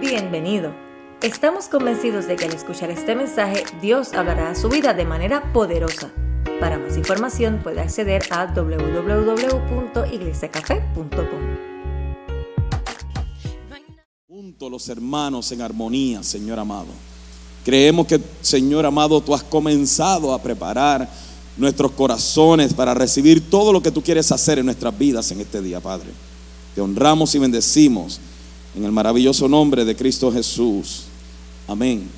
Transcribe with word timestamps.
Bienvenido. 0.00 0.72
Estamos 1.22 1.66
convencidos 1.66 2.28
de 2.28 2.36
que 2.36 2.44
al 2.44 2.52
escuchar 2.52 2.88
este 2.88 3.16
mensaje 3.16 3.64
Dios 3.82 4.12
hablará 4.12 4.50
a 4.50 4.54
su 4.54 4.68
vida 4.68 4.94
de 4.94 5.04
manera 5.04 5.52
poderosa. 5.52 6.12
Para 6.60 6.78
más 6.78 6.96
información 6.96 7.58
puede 7.64 7.80
acceder 7.80 8.22
a 8.30 8.46
www.iglesiacafé.com. 8.46 11.08
Juntos 14.28 14.70
los 14.70 14.88
hermanos 14.88 15.50
en 15.50 15.62
armonía, 15.62 16.22
Señor 16.22 16.60
amado. 16.60 16.86
Creemos 17.64 18.06
que, 18.06 18.20
Señor 18.40 18.86
amado, 18.86 19.20
tú 19.20 19.34
has 19.34 19.42
comenzado 19.42 20.32
a 20.32 20.40
preparar 20.40 21.10
nuestros 21.56 21.90
corazones 21.90 22.72
para 22.72 22.94
recibir 22.94 23.50
todo 23.50 23.72
lo 23.72 23.82
que 23.82 23.90
tú 23.90 24.00
quieres 24.00 24.30
hacer 24.30 24.60
en 24.60 24.66
nuestras 24.66 24.96
vidas 24.96 25.32
en 25.32 25.40
este 25.40 25.60
día, 25.60 25.80
Padre. 25.80 26.10
Te 26.76 26.80
honramos 26.80 27.34
y 27.34 27.40
bendecimos 27.40 28.20
en 28.78 28.84
el 28.84 28.92
maravilloso 28.92 29.48
nombre 29.48 29.84
de 29.84 29.96
Cristo 29.96 30.30
Jesús. 30.30 31.02
Amén. 31.66 32.08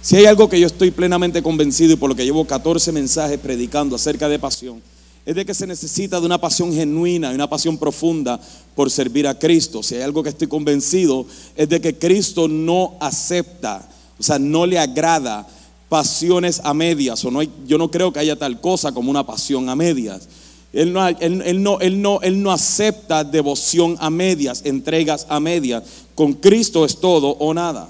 Si 0.00 0.14
hay 0.14 0.24
algo 0.24 0.48
que 0.48 0.60
yo 0.60 0.68
estoy 0.68 0.92
plenamente 0.92 1.42
convencido 1.42 1.92
y 1.92 1.96
por 1.96 2.08
lo 2.08 2.14
que 2.14 2.24
llevo 2.24 2.46
14 2.46 2.92
mensajes 2.92 3.38
predicando 3.38 3.96
acerca 3.96 4.28
de 4.28 4.38
pasión, 4.38 4.80
es 5.26 5.34
de 5.34 5.44
que 5.44 5.52
se 5.52 5.66
necesita 5.66 6.20
de 6.20 6.26
una 6.26 6.40
pasión 6.40 6.72
genuina 6.72 7.32
y 7.32 7.34
una 7.34 7.50
pasión 7.50 7.76
profunda 7.76 8.40
por 8.76 8.88
servir 8.88 9.26
a 9.26 9.36
Cristo. 9.36 9.82
Si 9.82 9.96
hay 9.96 10.02
algo 10.02 10.22
que 10.22 10.28
estoy 10.28 10.46
convencido 10.46 11.26
es 11.56 11.68
de 11.68 11.80
que 11.80 11.98
Cristo 11.98 12.46
no 12.46 12.96
acepta, 13.00 13.88
o 14.16 14.22
sea, 14.22 14.38
no 14.38 14.66
le 14.66 14.78
agrada 14.78 15.46
pasiones 15.88 16.60
a 16.62 16.72
medias, 16.72 17.24
o 17.24 17.32
no 17.32 17.42
yo 17.42 17.78
no 17.78 17.90
creo 17.90 18.12
que 18.12 18.20
haya 18.20 18.36
tal 18.36 18.60
cosa 18.60 18.92
como 18.92 19.10
una 19.10 19.26
pasión 19.26 19.68
a 19.68 19.74
medias. 19.74 20.28
Él 20.72 20.92
no, 20.92 21.06
él, 21.08 21.62
no, 21.62 21.80
él, 21.80 22.00
no, 22.00 22.20
él 22.20 22.42
no 22.42 22.52
acepta 22.52 23.24
devoción 23.24 23.96
a 23.98 24.08
medias, 24.08 24.62
entregas 24.64 25.26
a 25.28 25.40
medias. 25.40 25.82
Con 26.14 26.34
Cristo 26.34 26.84
es 26.84 26.98
todo 26.98 27.30
o 27.30 27.52
nada. 27.52 27.88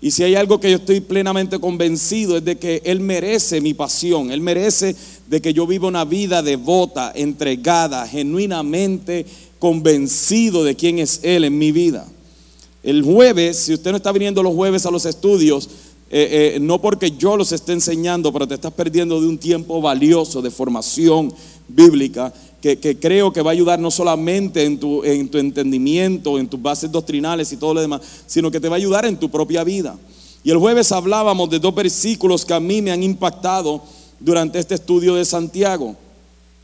Y 0.00 0.10
si 0.10 0.24
hay 0.24 0.34
algo 0.34 0.58
que 0.58 0.68
yo 0.68 0.78
estoy 0.78 1.00
plenamente 1.00 1.60
convencido 1.60 2.36
es 2.36 2.44
de 2.44 2.58
que 2.58 2.82
Él 2.84 2.98
merece 2.98 3.60
mi 3.60 3.72
pasión, 3.72 4.32
Él 4.32 4.40
merece 4.40 4.96
de 5.28 5.40
que 5.40 5.54
yo 5.54 5.64
viva 5.64 5.86
una 5.86 6.04
vida 6.04 6.42
devota, 6.42 7.12
entregada, 7.14 8.04
genuinamente 8.08 9.24
convencido 9.60 10.64
de 10.64 10.74
quién 10.74 10.98
es 10.98 11.20
Él 11.22 11.44
en 11.44 11.56
mi 11.56 11.70
vida. 11.70 12.04
El 12.82 13.04
jueves, 13.04 13.58
si 13.58 13.74
usted 13.74 13.92
no 13.92 13.96
está 13.96 14.10
viniendo 14.10 14.42
los 14.42 14.54
jueves 14.54 14.84
a 14.86 14.90
los 14.90 15.06
estudios, 15.06 15.68
eh, 16.10 16.56
eh, 16.56 16.60
no 16.60 16.80
porque 16.80 17.12
yo 17.12 17.36
los 17.36 17.52
esté 17.52 17.72
enseñando, 17.72 18.32
pero 18.32 18.48
te 18.48 18.54
estás 18.54 18.72
perdiendo 18.72 19.20
de 19.20 19.28
un 19.28 19.38
tiempo 19.38 19.80
valioso 19.80 20.42
de 20.42 20.50
formación 20.50 21.32
bíblica 21.74 22.32
que, 22.62 22.96
creo 23.00 23.32
que 23.32 23.42
va 23.42 23.50
a 23.50 23.52
ayudar 23.52 23.80
no 23.80 23.90
solamente 23.90 24.64
en 24.64 24.78
tu, 24.78 25.02
en 25.02 25.28
tu 25.28 25.38
entendimiento, 25.38 26.38
en 26.38 26.46
tus 26.46 26.62
bases 26.62 26.90
doctrinales 26.92 27.52
y 27.52 27.56
todo 27.56 27.74
lo 27.74 27.80
demás, 27.80 28.00
sino 28.26 28.50
que 28.50 28.60
te 28.60 28.68
va 28.68 28.76
a 28.76 28.78
ayudar 28.78 29.04
en 29.04 29.16
tu 29.16 29.28
propia 29.28 29.64
vida. 29.64 29.98
Y 30.44 30.50
el 30.50 30.58
jueves 30.58 30.92
hablábamos 30.92 31.50
de 31.50 31.58
dos 31.58 31.74
versículos 31.74 32.44
que 32.44 32.54
a 32.54 32.60
mí 32.60 32.80
me 32.80 32.92
han 32.92 33.02
impactado 33.02 33.82
durante 34.20 34.60
este 34.60 34.76
estudio 34.76 35.16
de 35.16 35.24
Santiago. 35.24 35.96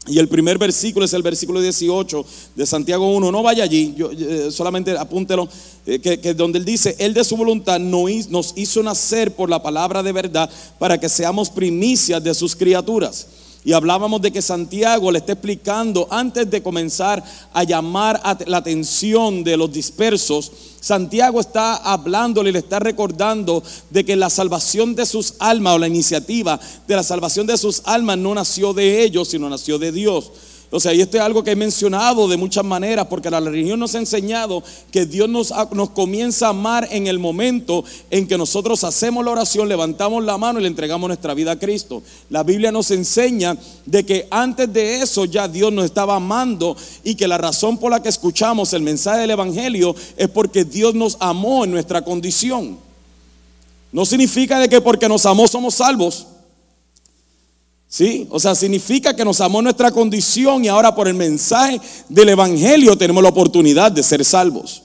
Y 0.06 0.18
el 0.18 0.28
primer 0.28 0.56
versículo 0.56 1.04
es 1.04 1.12
el 1.12 1.22
versículo 1.22 1.60
18 1.60 2.24
de 2.54 2.66
Santiago 2.66 3.12
1. 3.14 3.30
No 3.30 3.42
vaya 3.42 3.64
allí, 3.64 3.94
yo, 3.96 4.10
eh, 4.10 4.50
solamente 4.50 4.96
apúntelo, 4.96 5.48
eh, 5.84 5.98
que, 5.98 6.34
donde 6.34 6.58
él 6.60 6.64
dice, 6.64 6.96
Él 6.98 7.12
de 7.12 7.24
su 7.24 7.36
voluntad 7.36 7.78
nos 7.80 8.52
hizo 8.56 8.82
nacer 8.82 9.34
por 9.34 9.50
la 9.50 9.62
palabra 9.62 10.02
de 10.02 10.12
verdad 10.12 10.48
para 10.78 10.98
que 10.98 11.08
seamos 11.08 11.50
primicias 11.50 12.22
de 12.22 12.32
sus 12.34 12.54
criaturas. 12.56 13.26
Y 13.68 13.74
hablábamos 13.74 14.22
de 14.22 14.32
que 14.32 14.40
Santiago 14.40 15.12
le 15.12 15.18
está 15.18 15.32
explicando 15.32 16.08
antes 16.10 16.50
de 16.50 16.62
comenzar 16.62 17.22
a 17.52 17.64
llamar 17.64 18.18
la 18.46 18.56
atención 18.56 19.44
de 19.44 19.58
los 19.58 19.70
dispersos. 19.70 20.50
Santiago 20.80 21.38
está 21.38 21.76
hablándole, 21.76 22.50
le 22.50 22.60
está 22.60 22.78
recordando 22.78 23.62
de 23.90 24.06
que 24.06 24.16
la 24.16 24.30
salvación 24.30 24.94
de 24.94 25.04
sus 25.04 25.34
almas 25.38 25.74
o 25.74 25.78
la 25.80 25.86
iniciativa 25.86 26.58
de 26.86 26.96
la 26.96 27.02
salvación 27.02 27.46
de 27.46 27.58
sus 27.58 27.82
almas 27.84 28.16
no 28.16 28.34
nació 28.34 28.72
de 28.72 29.02
ellos, 29.02 29.28
sino 29.28 29.50
nació 29.50 29.78
de 29.78 29.92
Dios. 29.92 30.32
Sea, 30.76 30.92
y 30.92 31.00
esto 31.00 31.16
es 31.16 31.22
algo 31.22 31.42
que 31.42 31.52
he 31.52 31.56
mencionado 31.56 32.28
de 32.28 32.36
muchas 32.36 32.62
maneras, 32.62 33.06
porque 33.06 33.30
la 33.30 33.40
religión 33.40 33.80
nos 33.80 33.94
ha 33.94 33.98
enseñado 33.98 34.62
que 34.92 35.06
Dios 35.06 35.26
nos, 35.26 35.50
nos 35.72 35.90
comienza 35.90 36.46
a 36.46 36.50
amar 36.50 36.86
en 36.90 37.06
el 37.06 37.18
momento 37.18 37.84
en 38.10 38.28
que 38.28 38.36
nosotros 38.36 38.84
hacemos 38.84 39.24
la 39.24 39.30
oración, 39.30 39.66
levantamos 39.66 40.22
la 40.22 40.36
mano 40.36 40.58
y 40.58 40.62
le 40.62 40.68
entregamos 40.68 41.08
nuestra 41.08 41.32
vida 41.32 41.52
a 41.52 41.58
Cristo. 41.58 42.02
La 42.28 42.42
Biblia 42.42 42.70
nos 42.70 42.90
enseña 42.90 43.56
de 43.86 44.04
que 44.04 44.28
antes 44.30 44.70
de 44.70 45.00
eso 45.00 45.24
ya 45.24 45.48
Dios 45.48 45.72
nos 45.72 45.86
estaba 45.86 46.16
amando 46.16 46.76
y 47.02 47.14
que 47.14 47.26
la 47.26 47.38
razón 47.38 47.78
por 47.78 47.90
la 47.90 48.02
que 48.02 48.10
escuchamos 48.10 48.74
el 48.74 48.82
mensaje 48.82 49.20
del 49.20 49.30
Evangelio 49.30 49.96
es 50.18 50.28
porque 50.28 50.66
Dios 50.66 50.94
nos 50.94 51.16
amó 51.18 51.64
en 51.64 51.70
nuestra 51.70 52.02
condición. 52.02 52.78
No 53.90 54.04
significa 54.04 54.60
de 54.60 54.68
que 54.68 54.82
porque 54.82 55.08
nos 55.08 55.24
amó 55.24 55.48
somos 55.48 55.76
salvos. 55.76 56.26
¿Sí? 57.88 58.26
O 58.30 58.38
sea, 58.38 58.54
significa 58.54 59.16
que 59.16 59.24
nos 59.24 59.40
amó 59.40 59.62
nuestra 59.62 59.90
condición 59.90 60.64
y 60.64 60.68
ahora 60.68 60.94
por 60.94 61.08
el 61.08 61.14
mensaje 61.14 61.80
del 62.08 62.28
Evangelio 62.28 62.98
tenemos 62.98 63.22
la 63.22 63.30
oportunidad 63.30 63.90
de 63.90 64.02
ser 64.02 64.24
salvos. 64.24 64.82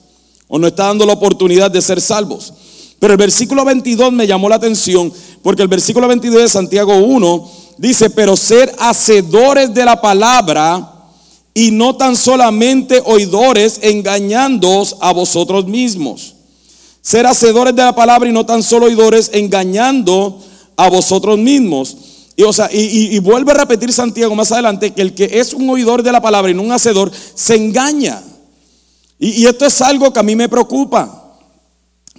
O 0.47 0.58
nos 0.58 0.69
está 0.69 0.86
dando 0.88 1.06
la 1.06 1.14
oportunidad 1.14 1.69
de 1.69 1.81
ser 1.81 2.00
salvos. 2.00 2.53
Pero 3.00 3.14
el 3.14 3.18
versículo 3.18 3.66
22 3.66 4.14
me 4.14 4.25
llamó 4.25 4.47
la 4.47 4.56
atención 4.56 5.12
porque 5.41 5.62
el 5.62 5.68
versículo 5.68 6.08
22 6.08 6.44
de 6.44 6.47
Santiago 6.47 6.96
1 6.96 7.52
dice, 7.78 8.09
pero 8.09 8.38
ser 8.38 8.74
hacedores 8.80 9.74
de 9.74 9.84
la 9.84 10.00
palabra 10.00 10.90
y 11.53 11.72
no 11.72 11.97
tan 11.97 12.16
solamente 12.16 13.02
oidores 13.06 13.80
engañándoos 13.81 14.96
a 15.02 15.12
vosotros 15.12 15.68
mismos. 15.68 16.35
Ser 17.02 17.28
hacedores 17.28 17.75
de 17.75 17.84
la 17.84 17.94
palabra 17.94 18.30
y 18.30 18.31
no 18.31 18.46
tan 18.46 18.64
solo 18.64 18.85
oidores 18.85 19.30
engañando 19.34 20.40
a 20.78 20.90
vosotros 20.90 21.38
mismos. 21.38 21.97
Y, 22.36 22.44
o 22.44 22.54
sea, 22.54 22.70
y, 22.72 23.20
vuelve 23.20 23.52
a 23.52 23.56
repetir 23.56 23.94
Santiago 23.94 24.34
más 24.34 24.52
adelante 24.52 24.92
que 24.92 25.02
el 25.02 25.14
que 25.14 25.40
es 25.40 25.54
un 25.54 25.70
oidor 25.70 26.02
de 26.02 26.12
la 26.12 26.22
palabra 26.22 26.50
y 26.50 26.54
no 26.54 26.64
un 26.64 26.72
hacedor 26.72 27.12
se 27.36 27.56
engaña. 27.56 28.22
Y, 29.20 29.44
y 29.44 29.46
esto 29.46 29.66
es 29.66 29.82
algo 29.82 30.12
que 30.12 30.20
a 30.20 30.24
mí 30.24 30.36
me 30.36 30.50
preocupa. 30.50 31.38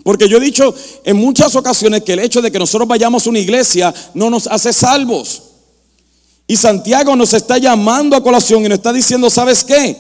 Porque 0.05 0.29
yo 0.29 0.37
he 0.37 0.41
dicho 0.41 0.75
en 1.05 1.17
muchas 1.17 1.57
ocasiones 1.57 2.03
que 2.03 2.13
el 2.13 2.21
hecho 2.21 2.43
de 2.43 2.53
que 2.53 2.59
nosotros 2.59 2.87
vayamos 2.87 3.27
a 3.27 3.31
una 3.31 3.39
iglesia 3.39 3.93
no 4.13 4.31
nos 4.31 4.47
hace 4.47 4.73
salvos. 4.73 5.43
Y 6.47 6.57
Santiago 6.57 7.17
nos 7.17 7.33
está 7.33 7.59
llamando 7.59 8.15
a 8.15 8.23
colación 8.23 8.65
y 8.65 8.69
nos 8.69 8.79
está 8.79 8.93
diciendo, 8.93 9.31
¿sabes 9.31 9.65
qué? 9.65 9.97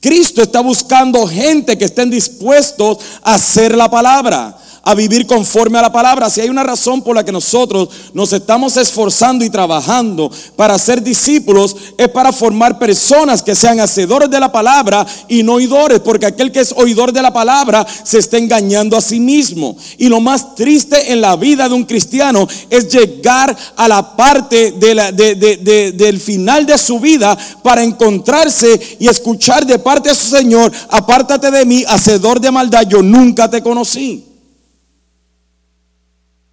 Cristo 0.00 0.42
está 0.42 0.60
buscando 0.60 1.26
gente 1.26 1.76
que 1.76 1.86
estén 1.86 2.10
dispuestos 2.10 2.98
a 3.22 3.34
hacer 3.34 3.76
la 3.76 3.90
palabra 3.90 4.56
a 4.86 4.94
vivir 4.94 5.26
conforme 5.26 5.78
a 5.78 5.82
la 5.82 5.90
palabra. 5.90 6.30
Si 6.30 6.40
hay 6.40 6.48
una 6.48 6.62
razón 6.62 7.02
por 7.02 7.16
la 7.16 7.24
que 7.24 7.32
nosotros 7.32 7.88
nos 8.14 8.32
estamos 8.32 8.76
esforzando 8.76 9.44
y 9.44 9.50
trabajando 9.50 10.30
para 10.54 10.78
ser 10.78 11.02
discípulos, 11.02 11.74
es 11.98 12.08
para 12.08 12.32
formar 12.32 12.78
personas 12.78 13.42
que 13.42 13.56
sean 13.56 13.80
hacedores 13.80 14.30
de 14.30 14.38
la 14.38 14.52
palabra 14.52 15.04
y 15.26 15.42
no 15.42 15.54
oidores, 15.54 15.98
porque 15.98 16.26
aquel 16.26 16.52
que 16.52 16.60
es 16.60 16.72
oidor 16.76 17.12
de 17.12 17.20
la 17.20 17.32
palabra 17.32 17.84
se 18.04 18.18
está 18.18 18.38
engañando 18.38 18.96
a 18.96 19.00
sí 19.00 19.18
mismo. 19.18 19.76
Y 19.98 20.08
lo 20.08 20.20
más 20.20 20.54
triste 20.54 21.12
en 21.12 21.20
la 21.20 21.34
vida 21.34 21.68
de 21.68 21.74
un 21.74 21.84
cristiano 21.84 22.46
es 22.70 22.88
llegar 22.88 23.56
a 23.76 23.88
la 23.88 24.14
parte 24.14 24.70
del 24.70 26.20
final 26.20 26.64
de 26.64 26.78
su 26.78 27.00
vida 27.00 27.36
para 27.60 27.82
encontrarse 27.82 28.98
y 29.00 29.08
escuchar 29.08 29.66
de 29.66 29.80
parte 29.80 30.10
de 30.10 30.14
su 30.14 30.28
Señor, 30.28 30.70
apártate 30.90 31.50
de 31.50 31.64
mí, 31.64 31.82
hacedor 31.88 32.40
de 32.40 32.52
maldad, 32.52 32.86
yo 32.88 33.02
nunca 33.02 33.50
te 33.50 33.60
conocí. 33.60 34.25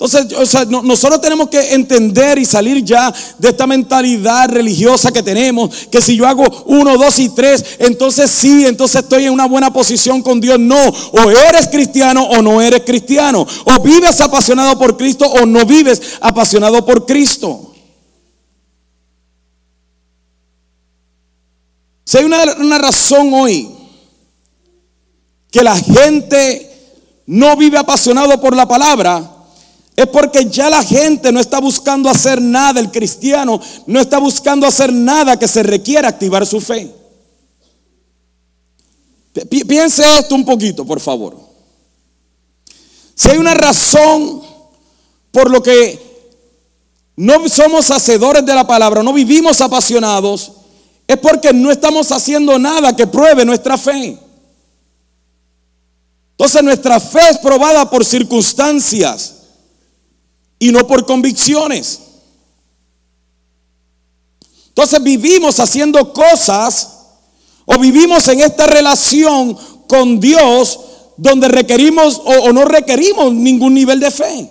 Entonces, 0.04 0.68
nosotros 0.84 1.22
tenemos 1.22 1.48
que 1.48 1.74
entender 1.74 2.38
y 2.38 2.44
salir 2.44 2.84
ya 2.84 3.14
de 3.38 3.50
esta 3.50 3.66
mentalidad 3.66 4.50
religiosa 4.50 5.14
que 5.14 5.24
tenemos, 5.24 5.88
que 5.90 6.02
si 6.02 6.18
yo 6.18 6.28
hago 6.28 6.44
uno, 6.66 6.98
dos 6.98 7.20
y 7.20 7.30
tres, 7.30 7.64
entonces 7.80 8.30
sí, 8.30 8.66
entonces 8.66 9.02
estoy 9.02 9.26
en 9.26 9.32
una 9.32 9.48
buena 9.48 9.72
posición 9.72 10.22
con 10.22 10.42
Dios. 10.42 10.60
No, 10.60 10.76
o 10.76 11.32
eres 11.32 11.70
cristiano 11.70 12.22
o 12.26 12.42
no 12.42 12.62
eres 12.62 12.82
cristiano, 12.82 13.48
o 13.64 13.80
vives 13.80 14.20
apasionado 14.20 14.78
por 14.78 14.98
Cristo 14.98 15.26
o 15.26 15.46
no 15.46 15.66
vives 15.66 16.02
apasionado 16.20 16.86
por 16.86 17.06
Cristo. 17.06 17.74
Si 22.04 22.18
hay 22.18 22.26
una, 22.26 22.44
una 22.60 22.78
razón 22.78 23.34
hoy 23.34 23.70
que 25.50 25.64
la 25.64 25.78
gente 25.78 26.70
no 27.26 27.56
vive 27.56 27.78
apasionado 27.78 28.42
por 28.42 28.54
la 28.54 28.68
palabra, 28.68 29.33
es 29.96 30.08
porque 30.08 30.46
ya 30.50 30.70
la 30.70 30.84
gente 30.84 31.32
no 31.32 31.40
está 31.40 31.60
buscando 31.60 32.10
hacer 32.10 32.42
nada, 32.42 32.80
el 32.80 32.90
cristiano 32.90 33.62
no 33.86 34.00
está 34.00 34.18
buscando 34.18 34.66
hacer 34.66 34.92
nada 34.92 35.38
que 35.38 35.48
se 35.48 35.62
requiera 35.62 36.08
activar 36.08 36.46
su 36.48 36.60
fe. 36.60 36.92
Piense 39.68 40.04
esto 40.18 40.36
un 40.36 40.46
poquito, 40.46 40.86
por 40.86 41.00
favor. 41.00 41.38
Si 43.16 43.30
hay 43.30 43.38
una 43.38 43.54
razón 43.54 44.42
por 45.32 45.50
lo 45.50 45.62
que 45.62 46.00
no 47.16 47.48
somos 47.48 47.92
hacedores 47.92 48.44
de 48.46 48.56
la 48.56 48.66
palabra, 48.66 49.04
no 49.04 49.14
vivimos 49.14 49.62
apasionados, 49.62 50.54
es 51.08 51.18
porque 51.18 51.54
no 51.54 51.70
estamos 51.70 52.12
haciendo 52.12 52.58
nada 52.58 52.96
que 52.96 53.06
pruebe 53.06 53.46
nuestra 53.46 53.78
fe. 53.78 54.18
Entonces 56.32 56.64
nuestra 56.64 57.00
fe 57.00 57.30
es 57.30 57.38
probada 57.38 57.88
por 57.88 58.04
circunstancias 58.04 59.43
y 60.68 60.72
no 60.72 60.88
por 60.88 61.06
convicciones. 61.06 62.00
Entonces 64.70 65.04
vivimos 65.04 65.60
haciendo 65.60 66.14
cosas 66.14 67.00
o 67.66 67.78
vivimos 67.78 68.26
en 68.30 68.40
esta 68.40 68.66
relación 68.66 69.58
con 69.88 70.22
Dios 70.22 70.80
donde 71.18 71.50
requerimos 71.50 72.22
o, 72.24 72.54
no 72.54 72.64
requerimos 72.64 73.34
ningún 73.34 73.74
nivel 73.74 74.00
de 74.00 74.10
fe. 74.10 74.50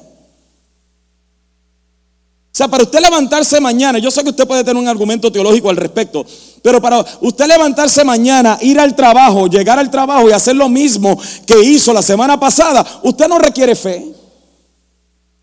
O 2.44 2.55
sea, 2.55 2.69
para 2.69 2.82
usted 2.82 3.00
levantarse 3.00 3.58
mañana, 3.58 3.99
yo 3.99 4.11
sé 4.11 4.23
que 4.23 4.29
usted 4.29 4.47
puede 4.47 4.62
tener 4.62 4.81
un 4.81 4.87
argumento 4.87 5.32
teológico 5.32 5.70
al 5.70 5.76
respecto, 5.76 6.26
pero 6.61 6.82
para 6.82 7.05
usted 7.23 7.47
levantarse 7.47 8.05
mañana, 8.05 8.58
ir 8.61 8.79
al 8.79 8.94
trabajo, 8.94 9.47
llegar 9.47 9.79
al 9.79 9.91
trabajo 9.91 10.29
y 10.29 10.32
hacer 10.32 10.56
lo 10.56 10.69
mismo 10.69 11.19
que 11.47 11.58
hizo 11.65 11.94
la 11.94 12.03
semana 12.03 12.38
pasada, 12.38 13.00
usted 13.03 13.26
no 13.29 13.38
requiere 13.38 13.75
fe. 13.75 14.22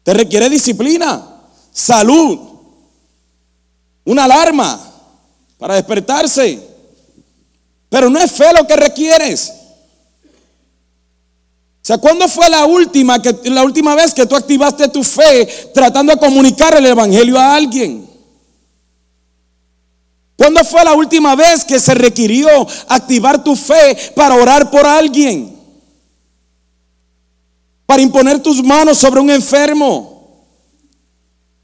Te 0.09 0.13
requiere 0.15 0.49
disciplina, 0.49 1.23
salud, 1.71 2.39
una 4.05 4.23
alarma 4.23 4.79
para 5.55 5.75
despertarse. 5.75 6.59
Pero 7.89 8.09
no 8.09 8.17
es 8.17 8.31
fe 8.31 8.51
lo 8.57 8.65
que 8.65 8.75
requieres. 8.75 9.53
O 11.75 11.83
sea, 11.83 11.99
¿cuándo 11.99 12.27
fue 12.27 12.49
la 12.49 12.65
última, 12.65 13.21
que, 13.21 13.37
la 13.51 13.63
última 13.63 13.93
vez 13.93 14.11
que 14.15 14.25
tú 14.25 14.35
activaste 14.35 14.87
tu 14.87 15.03
fe 15.03 15.45
tratando 15.75 16.11
de 16.11 16.19
comunicar 16.19 16.73
el 16.73 16.87
Evangelio 16.87 17.37
a 17.37 17.53
alguien? 17.53 18.09
¿Cuándo 20.35 20.65
fue 20.65 20.83
la 20.83 20.93
última 20.93 21.35
vez 21.35 21.63
que 21.63 21.79
se 21.79 21.93
requirió 21.93 22.49
activar 22.87 23.43
tu 23.43 23.55
fe 23.55 23.95
para 24.15 24.33
orar 24.33 24.71
por 24.71 24.87
alguien? 24.87 25.58
Para 27.89 28.03
imponer 28.03 28.39
tus 28.39 28.63
manos 28.63 28.99
sobre 28.99 29.19
un 29.19 29.31
enfermo 29.31 30.45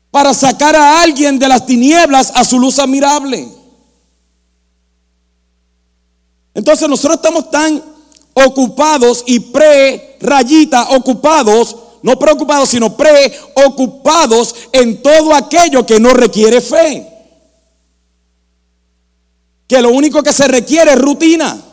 para 0.09 0.33
sacar 0.33 0.75
a 0.75 1.03
alguien 1.03 1.37
de 1.37 1.47
las 1.47 1.67
tinieblas 1.67 2.31
a 2.33 2.43
su 2.43 2.57
luz 2.57 2.79
admirable. 2.79 3.47
Entonces 6.55 6.89
nosotros 6.89 7.17
estamos 7.17 7.51
tan 7.51 7.79
ocupados 8.33 9.23
y 9.27 9.39
pre-rayita 9.39 10.95
ocupados, 10.95 11.75
no 12.01 12.17
preocupados, 12.17 12.69
sino 12.69 12.97
preocupados 12.97 14.55
en 14.71 15.03
todo 15.03 15.31
aquello 15.35 15.85
que 15.85 15.99
no 15.99 16.11
requiere 16.11 16.59
fe. 16.59 17.07
Que 19.67 19.79
lo 19.79 19.89
único 19.89 20.23
que 20.23 20.33
se 20.33 20.47
requiere 20.47 20.93
es 20.93 20.97
rutina. 20.97 21.64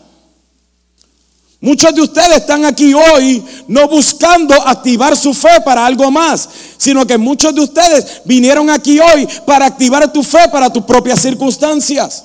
Muchos 1.62 1.94
de 1.94 2.02
ustedes 2.02 2.38
están 2.38 2.64
aquí 2.64 2.92
hoy 2.92 3.40
no 3.68 3.86
buscando 3.86 4.52
activar 4.66 5.16
su 5.16 5.32
fe 5.32 5.60
para 5.64 5.86
algo 5.86 6.10
más, 6.10 6.48
sino 6.76 7.06
que 7.06 7.16
muchos 7.16 7.54
de 7.54 7.60
ustedes 7.60 8.20
vinieron 8.24 8.68
aquí 8.68 8.98
hoy 8.98 9.28
para 9.46 9.66
activar 9.66 10.12
tu 10.12 10.24
fe 10.24 10.48
para 10.50 10.68
tus 10.70 10.82
propias 10.82 11.20
circunstancias. 11.20 12.24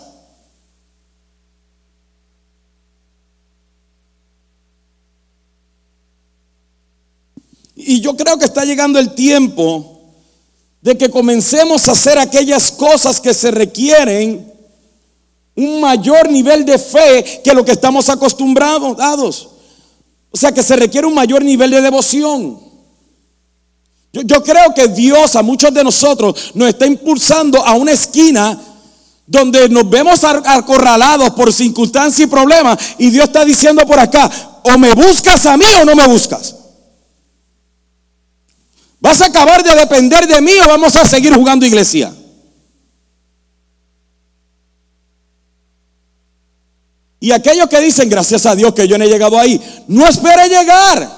Y 7.75 8.01
yo 8.01 8.17
creo 8.17 8.39
que 8.39 8.45
está 8.45 8.65
llegando 8.65 8.97
el 8.97 9.13
tiempo 9.13 10.01
de 10.81 10.97
que 10.97 11.11
comencemos 11.11 11.87
a 11.87 11.91
hacer 11.91 12.17
aquellas 12.17 12.71
cosas 12.71 13.21
que 13.21 13.35
se 13.35 13.51
requieren 13.51 14.56
un 15.57 15.81
mayor 15.81 16.29
nivel 16.29 16.63
de 16.63 16.77
fe 16.77 17.41
que 17.43 17.53
lo 17.53 17.65
que 17.65 17.71
estamos 17.71 18.07
acostumbrados. 18.09 19.49
O 20.31 20.37
sea 20.37 20.51
que 20.51 20.63
se 20.63 20.75
requiere 20.75 21.07
un 21.07 21.15
mayor 21.15 21.43
nivel 21.43 21.71
de 21.71 21.81
devoción. 21.81 22.59
Yo, 24.13 24.43
creo 24.43 24.73
que 24.73 24.87
Dios 24.87 25.35
a 25.35 25.41
muchos 25.41 25.73
de 25.73 25.83
nosotros 25.83 26.51
nos 26.53 26.69
está 26.69 26.85
impulsando 26.85 27.63
a 27.63 27.73
una 27.73 27.91
esquina 27.91 28.59
donde 29.25 29.67
nos 29.67 29.89
vemos 29.89 30.23
acorralados 30.23 31.31
por 31.31 31.51
circunstancias 31.51 32.27
y 32.27 32.31
problemas 32.31 32.77
y 32.97 33.09
Dios 33.09 33.25
está 33.25 33.43
diciendo 33.43 33.85
por 33.85 33.99
acá, 33.99 34.31
o 34.63 34.77
me 34.77 34.93
buscas 34.93 35.45
a 35.45 35.57
mí 35.57 35.65
o 35.81 35.85
no 35.85 35.95
me 35.95 36.07
buscas. 36.07 36.55
¿Vas 38.99 39.21
a 39.21 39.25
acabar 39.25 39.63
de 39.63 39.75
depender 39.75 40.27
de 40.27 40.39
mí 40.41 40.53
o 40.65 40.69
vamos 40.69 40.95
a 40.95 41.05
seguir 41.05 41.33
jugando 41.33 41.65
iglesia? 41.65 42.13
Y 47.27 47.33
aquellos 47.33 47.67
que 47.67 47.81
dicen, 47.81 48.07
gracias 48.07 48.45
a 48.45 48.55
Dios 48.55 48.73
que 48.73 48.87
yo 48.87 48.97
no 48.97 49.03
he 49.03 49.09
llegado 49.09 49.37
ahí, 49.37 49.59
no 49.89 50.07
espere 50.07 50.47
llegar. 50.47 51.11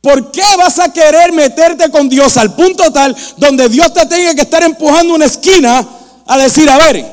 ¿Por 0.00 0.32
qué 0.32 0.42
vas 0.58 0.80
a 0.80 0.92
querer 0.92 1.30
meterte 1.30 1.88
con 1.92 2.08
Dios 2.08 2.36
al 2.36 2.52
punto 2.56 2.90
tal 2.90 3.16
donde 3.36 3.68
Dios 3.68 3.94
te 3.94 4.06
tenga 4.06 4.34
que 4.34 4.40
estar 4.40 4.64
empujando 4.64 5.14
una 5.14 5.26
esquina 5.26 5.88
a 6.26 6.36
decir, 6.36 6.68
a 6.68 6.76
ver, 6.78 7.06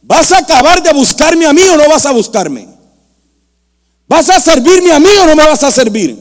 ¿vas 0.00 0.32
a 0.32 0.38
acabar 0.38 0.82
de 0.82 0.94
buscarme 0.94 1.44
a 1.44 1.52
mí 1.52 1.60
o 1.70 1.76
no 1.76 1.86
vas 1.86 2.06
a 2.06 2.12
buscarme? 2.12 2.68
¿Vas 4.08 4.30
a 4.30 4.40
servirme 4.40 4.90
a 4.90 4.98
mí 4.98 5.10
o 5.20 5.26
no 5.26 5.36
me 5.36 5.46
vas 5.46 5.62
a 5.62 5.70
servir? 5.70 6.18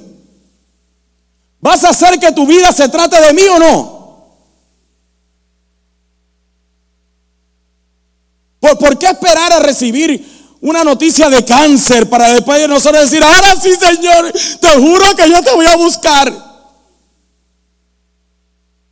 ¿Vas 1.61 1.85
a 1.85 1.91
hacer 1.91 2.19
que 2.19 2.33
tu 2.33 2.45
vida 2.45 2.69
se 2.73 2.89
trate 2.89 3.21
de 3.21 3.33
mí 3.33 3.43
o 3.49 3.59
no? 3.59 3.94
¿Por, 8.79 8.97
qué 8.97 9.07
esperar 9.07 9.53
a 9.53 9.59
recibir 9.59 10.55
una 10.61 10.83
noticia 10.83 11.29
de 11.29 11.45
cáncer 11.45 12.09
para 12.09 12.33
después 12.33 12.59
de 12.59 12.67
nosotros 12.67 13.09
decir, 13.09 13.23
ahora 13.23 13.55
sí, 13.61 13.75
Señor, 13.75 14.33
te 14.59 14.69
juro 14.69 15.15
que 15.15 15.29
yo 15.29 15.41
te 15.43 15.53
voy 15.53 15.65
a 15.65 15.75
buscar? 15.75 16.33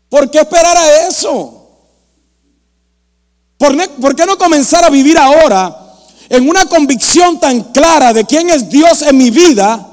¿Por 0.10 0.30
qué 0.30 0.40
esperar 0.40 0.78
a 0.78 1.08
eso? 1.08 1.60
¿Por 3.58 4.16
qué 4.16 4.26
no 4.26 4.38
comenzar 4.38 4.84
a 4.84 4.90
vivir 4.90 5.18
ahora 5.18 5.76
en 6.30 6.48
una 6.48 6.66
convicción 6.66 7.40
tan 7.40 7.62
clara 7.72 8.14
de 8.14 8.26
quién 8.26 8.50
es 8.50 8.70
Dios 8.70 9.02
en 9.02 9.18
mi 9.18 9.30
vida? 9.30 9.93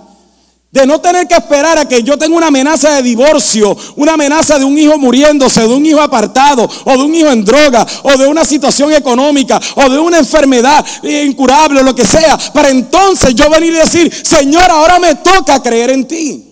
De 0.70 0.86
no 0.86 1.00
tener 1.00 1.26
que 1.26 1.34
esperar 1.34 1.78
a 1.78 1.88
que 1.88 2.02
yo 2.04 2.16
tenga 2.16 2.36
una 2.36 2.46
amenaza 2.46 2.94
de 2.94 3.02
divorcio, 3.02 3.76
una 3.96 4.12
amenaza 4.12 4.56
de 4.56 4.64
un 4.64 4.78
hijo 4.78 4.98
muriéndose, 4.98 5.62
de 5.62 5.74
un 5.74 5.84
hijo 5.84 6.00
apartado, 6.00 6.68
o 6.84 6.90
de 6.92 7.02
un 7.02 7.12
hijo 7.12 7.28
en 7.28 7.44
droga, 7.44 7.84
o 8.04 8.16
de 8.16 8.28
una 8.28 8.44
situación 8.44 8.92
económica, 8.92 9.60
o 9.74 9.88
de 9.88 9.98
una 9.98 10.18
enfermedad 10.18 10.84
incurable, 11.02 11.80
o 11.80 11.82
lo 11.82 11.94
que 11.94 12.04
sea, 12.04 12.38
para 12.54 12.68
entonces 12.68 13.34
yo 13.34 13.50
venir 13.50 13.72
y 13.72 13.78
decir, 13.78 14.12
Señor, 14.24 14.70
ahora 14.70 15.00
me 15.00 15.16
toca 15.16 15.60
creer 15.60 15.90
en 15.90 16.06
ti. 16.06 16.46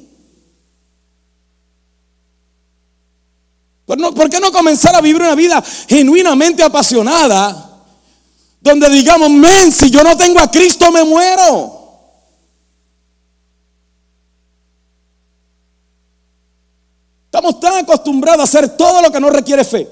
¿Por 3.87 4.29
qué 4.29 4.41
no 4.41 4.51
comenzar 4.51 4.97
a 4.97 5.01
vivir 5.01 5.23
una 5.23 5.37
vida 5.37 5.63
genuinamente 5.89 6.63
apasionada? 6.65 7.67
Donde 8.61 8.91
digamos, 8.91 9.31
men, 9.31 9.73
si 9.73 9.91
yo 9.91 10.03
no 10.03 10.17
tengo 10.17 10.41
a 10.41 10.51
Cristo 10.51 10.91
me 10.91 11.05
muero. 11.05 11.78
Estamos 17.39 17.61
tan 17.61 17.85
acostumbrados 17.85 18.41
a 18.41 18.43
hacer 18.43 18.77
todo 18.77 19.01
lo 19.01 19.13
que 19.13 19.21
no 19.21 19.31
requiere 19.31 19.63
fe. 19.65 19.89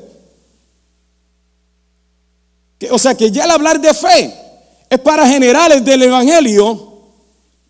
o 2.91 2.99
sea 2.99 3.15
que 3.15 3.31
ya 3.31 3.45
el 3.45 3.53
hablar 3.53 3.81
de 3.81 3.95
fe 3.95 4.35
es 4.91 4.99
para 4.99 5.29
generales 5.29 5.85
del 5.85 6.03
Evangelio 6.03 7.03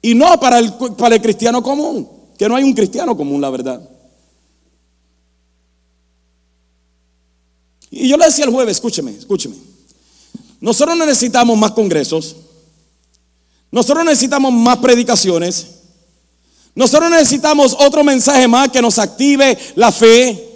y 0.00 0.14
no 0.14 0.40
para 0.40 0.60
el, 0.60 0.72
para 0.72 1.16
el 1.16 1.20
cristiano 1.20 1.62
común. 1.62 2.08
Que 2.38 2.48
no 2.48 2.56
hay 2.56 2.64
un 2.64 2.72
cristiano 2.72 3.14
común, 3.14 3.38
la 3.38 3.50
verdad. 3.50 3.86
Y 7.90 8.08
yo 8.08 8.16
le 8.16 8.24
decía 8.24 8.46
el 8.46 8.52
jueves, 8.52 8.78
escúcheme, 8.78 9.10
escúcheme. 9.10 9.56
Nosotros 10.58 10.96
necesitamos 10.96 11.58
más 11.58 11.72
congresos. 11.72 12.34
Nosotros 13.70 14.06
necesitamos 14.06 14.54
más 14.54 14.78
predicaciones. 14.78 15.75
Nosotros 16.76 17.10
necesitamos 17.10 17.74
otro 17.80 18.04
mensaje 18.04 18.46
más 18.46 18.68
que 18.68 18.82
nos 18.82 18.98
active 18.98 19.58
la 19.76 19.90
fe. 19.90 20.46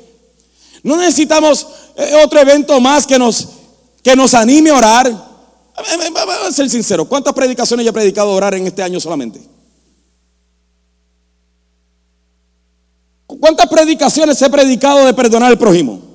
No 0.82 0.98
necesitamos 0.98 1.66
eh, 1.96 2.12
otro 2.22 2.38
evento 2.38 2.78
más 2.78 3.06
que 3.06 3.18
nos, 3.18 3.48
que 4.02 4.14
nos 4.14 4.34
anime 4.34 4.68
a 4.68 4.76
orar. 4.76 5.30
Vamos 6.12 6.46
a 6.46 6.52
ser 6.52 6.68
sincero. 6.68 7.06
¿Cuántas 7.06 7.32
predicaciones 7.32 7.86
he 7.86 7.92
predicado 7.92 8.32
orar 8.32 8.54
en 8.54 8.66
este 8.66 8.82
año 8.82 9.00
solamente? 9.00 9.40
¿Cuántas 13.26 13.66
predicaciones 13.68 14.42
he 14.42 14.50
predicado 14.50 15.06
de 15.06 15.14
perdonar 15.14 15.50
al 15.50 15.58
prójimo? 15.58 16.09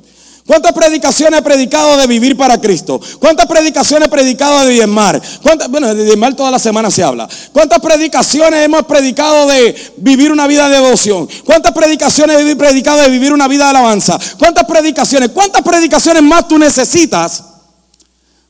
¿Cuántas 0.46 0.74
predicaciones 0.74 1.40
he 1.40 1.44
predicado 1.44 1.98
de 1.98 2.06
vivir 2.06 2.38
para 2.38 2.62
Cristo? 2.62 3.02
¿Cuántas 3.20 3.48
predicaciones 3.48 4.08
he 4.08 4.12
predicado 4.12 4.66
de 4.66 4.74
diezmar? 4.74 5.22
¿Cuántas, 5.42 5.70
bueno, 5.70 5.94
de 5.94 6.04
diezmar 6.04 6.36
toda 6.36 6.52
la 6.52 6.60
semana 6.60 6.92
se 6.92 7.04
habla. 7.04 7.28
¿Cuántas 7.52 7.80
predicaciones 7.80 8.64
hemos 8.64 8.84
predicado 8.84 9.48
de 9.48 9.76
vivir 9.98 10.32
una 10.32 10.46
vida 10.46 10.70
de 10.70 10.76
devoción? 10.76 11.28
¿Cuántas 11.44 11.72
predicaciones 11.72 12.40
he 12.42 12.56
predicado 12.56 13.02
de 13.02 13.10
vivir 13.10 13.34
una 13.34 13.48
vida 13.48 13.64
de 13.64 13.70
alabanza? 13.72 14.20
¿Cuántas 14.38 14.66
predicaciones? 14.66 15.30
¿Cuántas 15.30 15.64
predicaciones 15.64 16.22
más 16.22 16.48
tú 16.48 16.60
necesitas 16.60 17.44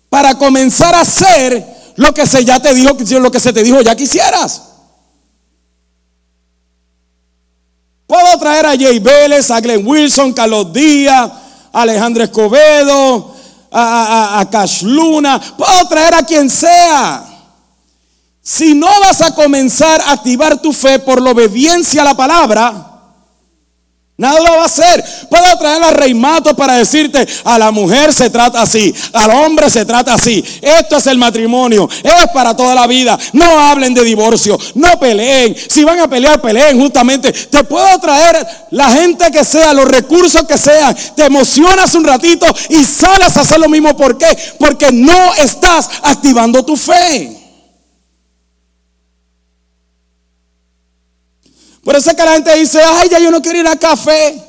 para 0.09 0.37
comenzar 0.37 0.95
a 0.95 1.01
hacer 1.01 1.75
lo 1.95 2.13
que 2.13 2.25
se 2.25 2.43
ya 2.43 2.59
te 2.59 2.73
dijo, 2.73 2.95
lo 3.19 3.31
que 3.31 3.39
se 3.39 3.53
te 3.53 3.63
dijo 3.63 3.81
ya 3.81 3.95
quisieras. 3.95 4.61
Puedo 8.07 8.37
traer 8.37 8.65
a 8.65 8.77
Jay 8.77 8.99
Vélez, 8.99 9.49
a 9.49 9.59
Glenn 9.59 9.85
Wilson, 9.85 10.31
Carlos 10.31 10.71
Díaz, 10.71 11.31
a 11.75 11.81
Alejandro 11.81 12.23
Escobedo, 12.23 13.35
a, 13.69 14.39
a 14.39 14.65
Luna. 14.83 15.41
Puedo 15.57 15.87
traer 15.89 16.15
a 16.15 16.23
quien 16.23 16.49
sea. 16.49 17.25
Si 18.41 18.73
no 18.73 18.87
vas 19.01 19.21
a 19.21 19.35
comenzar 19.35 19.99
a 19.99 20.13
activar 20.13 20.61
tu 20.61 20.71
fe 20.71 20.99
por 20.99 21.21
la 21.21 21.31
obediencia 21.31 22.01
a 22.01 22.05
la 22.05 22.15
palabra, 22.15 22.94
Nada 24.17 24.39
lo 24.39 24.55
va 24.55 24.61
a 24.61 24.65
hacer. 24.65 25.03
Puedo 25.29 25.57
traer 25.57 25.83
a 25.83 25.91
Rey 25.91 26.13
Mato 26.13 26.55
para 26.55 26.75
decirte, 26.75 27.27
a 27.43 27.59
la 27.59 27.71
mujer 27.71 28.13
se 28.13 28.29
trata 28.29 28.61
así, 28.61 28.93
al 29.11 29.29
hombre 29.31 29.69
se 29.69 29.83
trata 29.83 30.13
así. 30.13 30.43
Esto 30.61 30.95
es 30.95 31.07
el 31.07 31.17
matrimonio, 31.17 31.89
es 32.01 32.27
para 32.33 32.55
toda 32.55 32.73
la 32.73 32.87
vida. 32.87 33.19
No 33.33 33.59
hablen 33.59 33.93
de 33.93 34.05
divorcio, 34.05 34.57
no 34.75 34.97
peleen. 34.99 35.53
Si 35.67 35.83
van 35.83 35.99
a 35.99 36.07
pelear, 36.07 36.39
peleen 36.41 36.79
justamente. 36.79 37.33
Te 37.33 37.65
puedo 37.65 37.99
traer 37.99 38.47
la 38.71 38.89
gente 38.89 39.29
que 39.31 39.43
sea, 39.43 39.73
los 39.73 39.85
recursos 39.85 40.43
que 40.43 40.57
sean. 40.57 40.95
Te 41.13 41.25
emocionas 41.25 41.93
un 41.93 42.05
ratito 42.05 42.45
y 42.69 42.85
sales 42.85 43.35
a 43.35 43.41
hacer 43.41 43.59
lo 43.59 43.67
mismo. 43.67 43.97
¿Por 43.97 44.17
qué? 44.17 44.27
Porque 44.57 44.93
no 44.93 45.33
estás 45.33 45.89
activando 46.03 46.63
tu 46.63 46.77
fe. 46.77 47.44
Por 51.85 51.95
eso 51.95 52.09
es 52.09 52.15
que 52.15 52.25
la 52.25 52.33
gente 52.33 52.51
dice, 52.55 52.81
ay, 52.83 53.09
ya 53.09 53.19
yo 53.19 53.29
no 53.29 53.39
quiero 53.43 53.59
ir 53.59 53.67
a 53.67 53.75
café. 53.75 54.43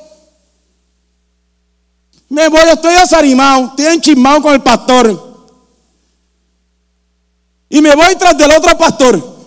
Me 2.29 2.49
voy, 2.49 2.61
estoy 2.61 2.95
desanimado, 2.95 3.67
estoy 3.67 3.85
enchismado 3.93 4.41
con 4.41 4.53
el 4.55 4.63
pastor. 4.63 5.47
Y 7.69 7.79
me 7.79 7.95
voy 7.95 8.15
tras 8.15 8.35
del 8.35 8.49
otro 8.49 8.75
pastor. 8.75 9.37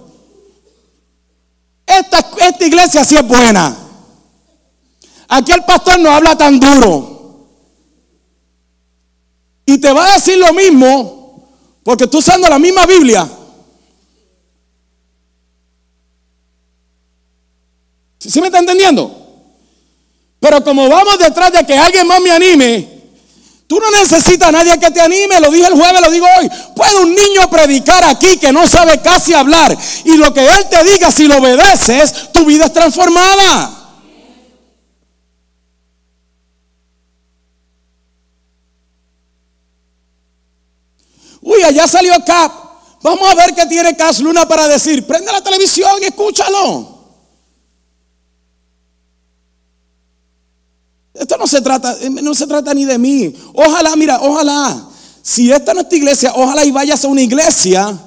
Esta, 1.84 2.24
esta 2.46 2.64
iglesia 2.64 3.04
sí 3.04 3.16
es 3.16 3.26
buena. 3.26 3.76
Aquí 5.26 5.50
el 5.50 5.64
pastor 5.64 5.98
no 5.98 6.12
habla 6.12 6.38
tan 6.38 6.60
duro. 6.60 7.48
Y 9.66 9.78
te 9.78 9.92
va 9.92 10.06
a 10.06 10.14
decir 10.14 10.38
lo 10.38 10.54
mismo, 10.54 11.48
porque 11.82 12.06
tú 12.06 12.18
usando 12.18 12.48
la 12.48 12.60
misma 12.60 12.86
Biblia, 12.86 13.28
¿Sí 18.28 18.40
me 18.40 18.48
está 18.48 18.58
entendiendo? 18.58 19.16
Pero 20.40 20.62
como 20.62 20.88
vamos 20.88 21.18
detrás 21.18 21.52
de 21.52 21.64
que 21.64 21.76
alguien 21.76 22.06
más 22.06 22.20
me 22.20 22.30
anime, 22.30 22.88
tú 23.66 23.78
no 23.78 23.90
necesitas 23.90 24.48
a 24.48 24.52
nadie 24.52 24.78
que 24.78 24.90
te 24.90 25.00
anime. 25.00 25.40
Lo 25.40 25.50
dije 25.50 25.66
el 25.66 25.74
jueves, 25.74 26.00
lo 26.00 26.10
digo 26.10 26.26
hoy. 26.38 26.50
Puede 26.76 26.96
un 26.96 27.14
niño 27.14 27.48
predicar 27.50 28.04
aquí 28.04 28.36
que 28.36 28.52
no 28.52 28.66
sabe 28.66 29.00
casi 29.00 29.32
hablar. 29.32 29.76
Y 30.04 30.16
lo 30.16 30.32
que 30.34 30.46
él 30.46 30.68
te 30.68 30.84
diga, 30.84 31.10
si 31.10 31.26
lo 31.26 31.38
obedeces, 31.38 32.32
tu 32.32 32.44
vida 32.44 32.66
es 32.66 32.72
transformada. 32.72 33.76
Uy, 41.42 41.62
allá 41.62 41.86
salió 41.88 42.22
Cap. 42.24 42.52
Vamos 43.02 43.30
a 43.30 43.34
ver 43.34 43.54
qué 43.54 43.64
tiene 43.64 43.96
Cas 43.96 44.20
Luna 44.20 44.46
para 44.46 44.68
decir. 44.68 45.06
Prende 45.06 45.32
la 45.32 45.40
televisión 45.40 45.92
y 46.02 46.06
escúchalo. 46.06 46.99
Se 51.50 51.60
trata, 51.60 51.96
no 52.22 52.34
se 52.34 52.46
trata 52.46 52.72
ni 52.72 52.84
de 52.84 52.98
mí. 52.98 53.34
Ojalá, 53.54 53.94
mira, 53.96 54.20
ojalá. 54.22 54.88
Si 55.22 55.52
esta 55.52 55.74
no 55.74 55.80
es 55.80 55.88
tu 55.88 55.96
iglesia, 55.96 56.32
ojalá 56.34 56.64
y 56.64 56.70
vayas 56.70 57.04
a 57.04 57.08
una 57.08 57.20
iglesia 57.20 57.98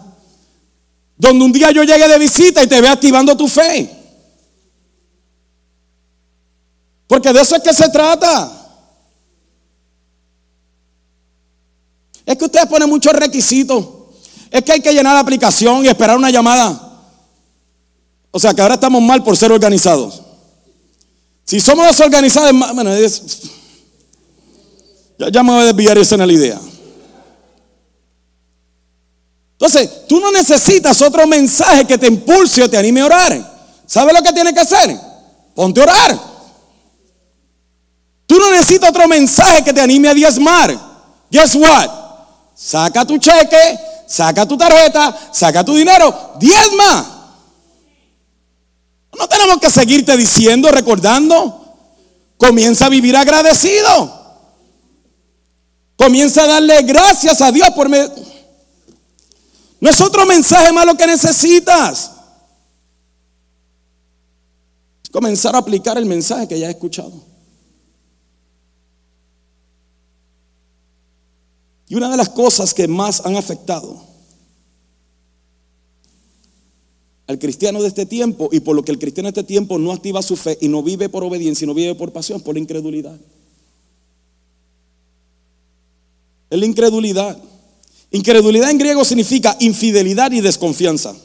donde 1.18 1.46
un 1.46 1.52
día 1.52 1.72
yo 1.72 1.84
llegue 1.84 2.08
de 2.08 2.18
visita 2.18 2.64
y 2.64 2.68
te 2.68 2.82
vea 2.82 2.94
activando 2.94 3.38
tu 3.38 3.48
fe. 3.48 3.90
Porque 7.08 7.32
de 7.32 7.42
eso 7.42 7.56
es 7.56 7.62
que 7.62 7.74
se 7.74 7.90
trata. 7.90 8.52
Es 12.26 12.38
que 12.38 12.46
ustedes 12.46 12.66
ponen 12.66 12.90
muchos 12.90 13.14
requisitos. 13.14 13.86
Es 14.50 14.64
que 14.64 14.72
hay 14.72 14.82
que 14.82 14.94
llenar 14.94 15.14
la 15.14 15.20
aplicación 15.20 15.86
y 15.86 15.88
esperar 15.88 16.18
una 16.18 16.32
llamada. 16.32 17.04
O 18.32 18.40
sea 18.40 18.54
que 18.54 18.62
ahora 18.62 18.76
estamos 18.76 19.02
mal 19.02 19.24
por 19.24 19.38
ser 19.38 19.52
organizados. 19.52 20.22
Si 21.46 21.60
somos 21.60 21.88
desorganizados, 21.88 22.52
bueno, 22.74 22.92
ya, 25.32 25.44
me 25.44 25.52
voy 25.52 25.62
a 25.62 25.66
desviar 25.66 25.98
eso 25.98 26.16
en 26.16 26.28
la 26.28 26.34
idea. 26.34 26.60
Entonces, 29.54 30.08
tú 30.08 30.20
no 30.20 30.32
necesitas 30.32 31.02
otro 31.02 31.26
mensaje 31.28 31.86
que 31.86 31.98
te 31.98 32.08
impulse 32.08 32.64
o 32.64 32.70
te 32.70 32.78
anime 32.78 33.02
a 33.02 33.06
orar. 33.06 33.54
¿Sabes 33.86 34.14
lo 34.14 34.22
que 34.22 34.34
tienes 34.34 34.54
que 34.54 34.60
hacer? 34.60 34.98
Ponte 35.56 35.80
a 35.80 35.84
orar. 35.84 36.20
Tú 38.26 38.40
no 38.40 38.52
necesitas 38.52 38.90
otro 38.90 39.08
mensaje 39.08 39.64
que 39.64 39.74
te 39.74 39.82
anime 39.82 40.10
a 40.10 40.14
diezmar. 40.14 40.78
Guess 41.30 41.56
what? 41.56 41.90
Saca 42.56 43.06
tu 43.06 43.18
cheque, 43.18 43.80
saca 44.08 44.46
tu 44.46 44.58
tarjeta, 44.58 45.16
saca 45.32 45.64
tu 45.64 45.76
dinero, 45.76 46.34
diezma. 46.40 47.13
No 49.18 49.28
tenemos 49.28 49.58
que 49.60 49.70
seguirte 49.70 50.18
diciendo, 50.18 50.72
recordando. 50.72 51.60
Comienza 52.38 52.88
a 52.88 52.90
vivir 52.90 53.16
agradecido. 53.16 54.22
Comienza 55.96 56.44
a 56.44 56.48
darle 56.48 56.82
gracias 56.82 57.42
a 57.42 57.52
Dios 57.52 57.70
por 57.72 57.90
medio. 57.90 58.12
No 59.80 59.90
es 59.90 60.02
otro 60.02 60.26
mensaje 60.26 60.72
más 60.72 60.86
lo 60.86 60.96
que 60.96 61.06
necesitas. 61.06 62.12
Es 65.04 65.10
comenzar 65.12 65.56
a 65.56 65.60
aplicar 65.60 65.98
el 65.98 66.06
mensaje 66.06 66.48
que 66.48 66.60
ya 66.60 66.68
he 66.68 66.72
escuchado. 66.72 67.34
Y 71.88 71.96
una 71.96 72.10
de 72.10 72.18
las 72.18 72.30
cosas 72.30 72.74
que 72.74 72.88
más 72.88 73.24
han 73.26 73.36
afectado 73.36 74.13
al 77.28 77.40
cristiano 77.40 77.82
de 77.82 77.88
este 77.88 78.06
tiempo 78.06 78.50
y 78.52 78.60
por 78.60 78.76
lo 78.76 78.84
que 78.84 78.92
el 78.92 79.00
cristiano 79.00 79.28
de 79.32 79.40
este 79.40 79.48
tiempo 79.48 79.78
no 79.78 79.92
activa 79.92 80.22
su 80.22 80.36
fe 80.36 80.58
y 80.62 80.68
no 80.68 80.84
vive 80.84 81.10
por 81.10 81.24
obediencia 81.24 81.66
y 81.66 81.68
no 81.68 81.74
vive 81.74 81.96
por 81.96 82.12
pasión, 82.12 82.42
por 82.42 82.56
la 82.56 82.60
incredulidad. 82.60 83.18
Es 86.50 86.60
la 86.60 86.66
incredulidad. 86.66 87.38
Incredulidad 88.12 88.70
en 88.70 88.78
griego 88.78 89.04
significa 89.06 89.58
infidelidad 89.60 90.32
y 90.32 90.42
desconfianza. 90.42 91.16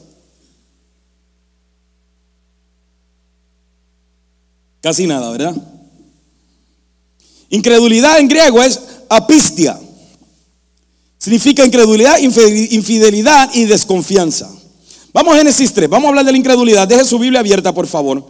Casi 4.81 5.05
nada, 5.05 5.29
¿verdad? 5.31 5.55
Incredulidad 7.49 8.19
en 8.19 8.27
griego 8.27 8.63
es 8.63 8.79
apistia. 9.09 9.79
Significa 11.17 11.65
incredulidad, 11.65 12.17
infidelidad 12.17 13.53
y 13.53 13.65
desconfianza. 13.65 14.49
Vamos 15.11 15.33
a 15.33 15.37
Génesis 15.37 15.73
3, 15.73 15.89
vamos 15.89 16.05
a 16.05 16.09
hablar 16.09 16.25
de 16.25 16.31
la 16.31 16.37
incredulidad. 16.37 16.87
Deje 16.87 17.03
su 17.03 17.17
Biblia 17.17 17.39
abierta, 17.39 17.73
por 17.73 17.87
favor. 17.87 18.23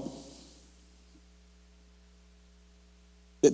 Te, 3.41 3.51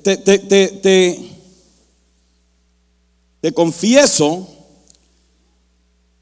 te, 3.37 3.53
confieso 3.53 4.47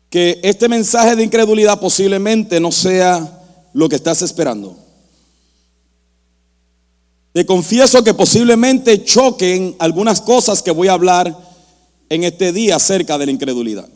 que 0.10 0.40
este 0.44 0.68
mensaje 0.68 1.16
de 1.16 1.24
incredulidad 1.24 1.80
posiblemente 1.80 2.60
no 2.60 2.72
sea 2.72 3.42
lo 3.74 3.88
que 3.88 3.96
estás 3.96 4.22
esperando. 4.22 4.78
Te 7.32 7.46
confieso 7.46 8.04
que 8.04 8.14
posiblemente 8.14 9.04
choquen 9.04 9.76
algunas 9.80 10.22
cosas 10.22 10.62
que 10.62 10.72
voy 10.72 10.90
a 10.90 10.94
hablar 10.94 11.36
en 12.10 12.26
este 12.26 12.52
día 12.52 12.76
acerca 12.76 13.18
de 13.18 13.26
la 13.26 13.32
incredulidad. 13.32 13.90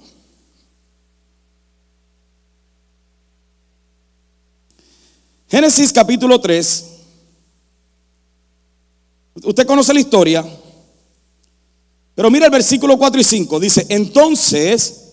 Génesis 5.49 5.93
capítulo 5.93 6.39
3. 6.41 6.85
Usted 9.43 9.65
conoce 9.65 9.93
la 9.93 9.99
historia. 9.99 10.45
Pero 12.15 12.29
mira 12.29 12.45
el 12.45 12.51
versículo 12.51 12.97
4 12.97 13.21
y 13.21 13.23
5. 13.23 13.59
Dice, 13.59 13.85
entonces 13.89 15.03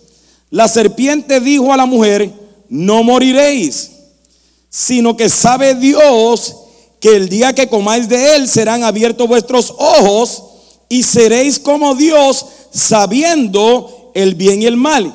la 0.51 0.67
serpiente 0.67 1.39
dijo 1.39 1.73
a 1.73 1.77
la 1.77 1.87
mujer, 1.87 2.33
no 2.69 3.03
moriréis, 3.05 3.91
sino 4.69 5.17
que 5.17 5.29
sabe 5.29 5.75
Dios 5.75 6.57
que 6.99 7.15
el 7.15 7.29
día 7.29 7.55
que 7.55 7.69
comáis 7.69 8.09
de 8.09 8.37
él 8.37 8.49
serán 8.49 8.83
abiertos 8.83 9.29
vuestros 9.29 9.73
ojos 9.77 10.43
y 10.89 11.03
seréis 11.03 11.59
como 11.59 11.95
Dios 11.95 12.47
sabiendo 12.73 14.11
el 14.15 14.35
bien 14.35 14.63
y 14.63 14.67
el 14.67 14.77
mal. 14.77 15.15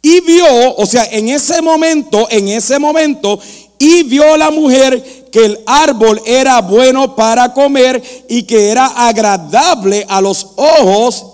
Y 0.00 0.20
vio, 0.20 0.76
o 0.76 0.86
sea, 0.86 1.04
en 1.10 1.28
ese 1.28 1.60
momento, 1.60 2.28
en 2.30 2.48
ese 2.48 2.78
momento, 2.78 3.40
y 3.78 4.02
vio 4.04 4.36
la 4.36 4.50
mujer 4.50 5.28
que 5.30 5.44
el 5.44 5.60
árbol 5.66 6.20
era 6.24 6.60
bueno 6.62 7.14
para 7.14 7.52
comer 7.52 8.02
y 8.28 8.44
que 8.44 8.70
era 8.70 8.86
agradable 8.86 10.04
a 10.08 10.20
los 10.20 10.46
ojos 10.56 11.26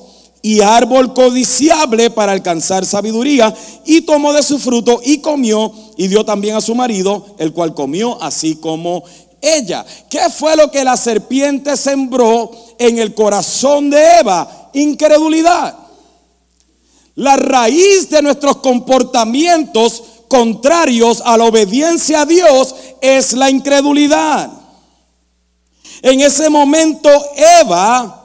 y 0.43 0.61
árbol 0.61 1.15
codiciable 1.15 2.11
para 2.11 2.33
alcanzar 2.33 2.85
sabiduría, 2.85 3.55
y 3.87 4.01
tomó 4.01 4.33
de 4.33 4.43
su 4.43 4.59
fruto 4.59 5.01
y 5.05 5.19
comió, 5.19 5.73
y 5.97 6.09
dio 6.09 6.25
también 6.25 6.57
a 6.57 6.61
su 6.61 6.75
marido, 6.75 7.25
el 7.39 7.53
cual 7.53 7.75
comió 7.75 8.21
así 8.21 8.57
como 8.57 9.05
ella. 9.41 9.87
¿Qué 10.11 10.29
fue 10.37 10.57
lo 10.57 10.71
que 10.71 10.85
la 10.85 10.97
serpiente 10.97 11.77
sembró 11.77 12.51
en 12.79 12.99
el 12.99 13.15
corazón 13.15 13.89
de 13.89 14.19
Eva? 14.21 14.71
Incredulidad. 14.75 15.77
La 17.15 17.37
raíz 17.37 18.09
de 18.11 18.23
nuestros 18.23 18.57
comportamientos 18.57 20.03
contrarios 20.33 21.21
a 21.27 21.37
la 21.37 21.45
obediencia 21.45 22.23
a 22.23 22.25
Dios 22.25 22.75
es 23.03 23.35
la 23.35 23.51
incredulidad. 23.51 24.51
En 26.01 26.23
ese 26.23 26.49
momento 26.49 27.11
Eva 27.61 28.22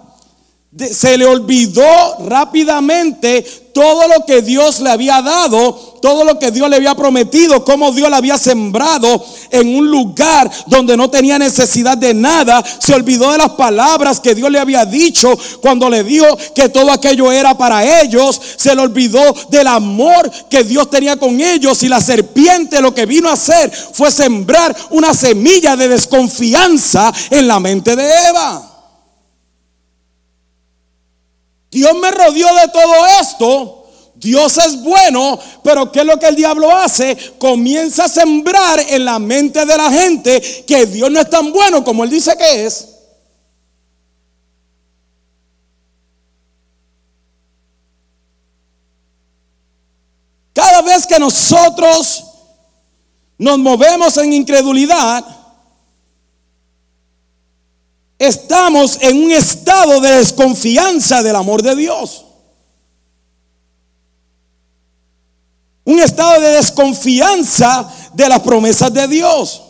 se 0.91 1.17
le 1.17 1.25
olvidó 1.25 2.17
rápidamente 2.19 3.43
todo 3.74 4.07
lo 4.07 4.25
que 4.25 4.41
Dios 4.41 4.79
le 4.79 4.89
había 4.89 5.22
dado, 5.22 5.72
todo 6.01 6.24
lo 6.24 6.39
que 6.39 6.51
Dios 6.51 6.69
le 6.69 6.77
había 6.77 6.96
prometido, 6.96 7.63
cómo 7.63 7.91
Dios 7.91 8.10
le 8.10 8.15
había 8.15 8.38
sembrado 8.38 9.24
en 9.51 9.75
un 9.75 9.89
lugar 9.89 10.50
donde 10.65 10.98
no 10.98 11.10
tenía 11.10 11.38
necesidad 11.38 11.98
de 11.98 12.13
nada. 12.13 12.63
Se 12.79 12.93
olvidó 12.93 13.31
de 13.31 13.38
las 13.38 13.51
palabras 13.51 14.19
que 14.19 14.34
Dios 14.36 14.51
le 14.51 14.60
había 14.60 14.86
dicho 14.86 15.38
cuando 15.62 15.89
le 15.89 16.03
dijo 16.03 16.25
que 16.55 16.69
todo 16.69 16.91
aquello 16.91 17.31
era 17.31 17.55
para 17.55 18.01
ellos. 18.01 18.39
Se 18.55 18.75
le 18.75 18.81
olvidó 18.81 19.22
del 19.50 19.67
amor 19.67 20.29
que 20.50 20.63
Dios 20.63 20.89
tenía 20.89 21.17
con 21.17 21.39
ellos 21.39 21.81
y 21.84 21.88
la 21.88 22.01
serpiente 22.01 22.81
lo 22.81 22.96
que 22.96 23.05
vino 23.05 23.29
a 23.29 23.34
hacer 23.34 23.72
fue 23.93 24.12
sembrar 24.12 24.75
una 24.89 25.13
semilla 25.13 25.75
de 25.75 25.88
desconfianza 25.88 27.13
en 27.29 27.48
la 27.48 27.60
mente 27.60 27.96
de 27.96 28.10
Eva. 28.29 28.76
Dios 31.77 31.96
me 32.01 32.10
rodeó 32.10 32.55
de 32.55 32.67
todo 32.69 33.05
esto. 33.22 33.86
Dios 34.15 34.57
es 34.57 34.81
bueno, 34.81 35.38
pero 35.63 35.91
¿qué 35.91 36.00
es 36.00 36.05
lo 36.07 36.17
que 36.17 36.27
el 36.27 36.36
diablo 36.36 36.75
hace? 36.75 37.15
Comienza 37.38 38.05
a 38.05 38.10
sembrar 38.10 38.79
en 38.79 39.05
la 39.05 39.19
mente 39.19 39.63
de 39.63 39.77
la 39.77 39.91
gente 39.91 40.41
que 40.65 40.88
Dios 40.88 41.12
no 41.12 41.19
es 41.19 41.29
tan 41.29 41.53
bueno 41.53 41.84
como 41.84 42.03
él 42.03 42.10
dice 42.10 42.36
que 42.36 42.65
es. 42.65 42.88
Cada 50.51 50.81
vez 50.81 51.05
que 51.05 51.19
nosotros 51.19 52.24
nos 53.38 53.60
movemos 53.60 54.17
en 54.17 54.34
incredulidad, 54.34 55.24
estamos 58.19 58.97
en 59.01 59.24
un 59.24 59.31
estado 59.31 60.00
de 60.01 60.17
desconfianza 60.17 61.21
del 61.21 61.36
amor 61.36 61.62
de 61.62 61.75
Dios. 61.75 62.25
Un 65.83 66.00
estado 66.00 66.41
de 66.41 66.50
desconfianza 66.50 67.89
de 68.13 68.27
las 68.27 68.41
promesas 68.41 68.93
de 68.93 69.07
Dios. 69.07 69.62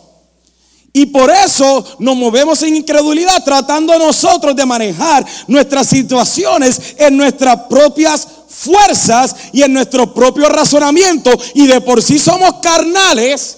Y 0.92 1.06
por 1.06 1.30
eso 1.30 1.84
nos 2.00 2.16
movemos 2.16 2.62
en 2.62 2.74
incredulidad, 2.74 3.44
tratando 3.44 3.96
nosotros 3.98 4.56
de 4.56 4.66
manejar 4.66 5.24
nuestras 5.46 5.86
situaciones 5.86 6.96
en 6.96 7.16
nuestras 7.16 7.56
propias 7.68 8.26
fuerzas 8.48 9.36
y 9.52 9.62
en 9.62 9.72
nuestro 9.72 10.12
propio 10.12 10.48
razonamiento. 10.48 11.30
Y 11.54 11.66
de 11.66 11.80
por 11.82 12.02
sí 12.02 12.18
somos 12.18 12.54
carnales 12.60 13.57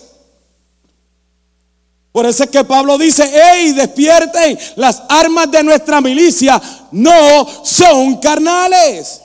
por 2.13 2.27
eso 2.27 2.45
es 2.45 2.51
que 2.51 2.65
Pablo 2.65 2.99
dice, 2.99 3.31
hey, 3.33 3.73
despierten, 3.73 4.59
las 4.77 5.03
armas 5.09 5.51
de 5.51 5.63
nuestra 5.63 6.01
milicia 6.01 6.61
no 6.91 7.47
son 7.65 8.17
carnales. 8.17 9.21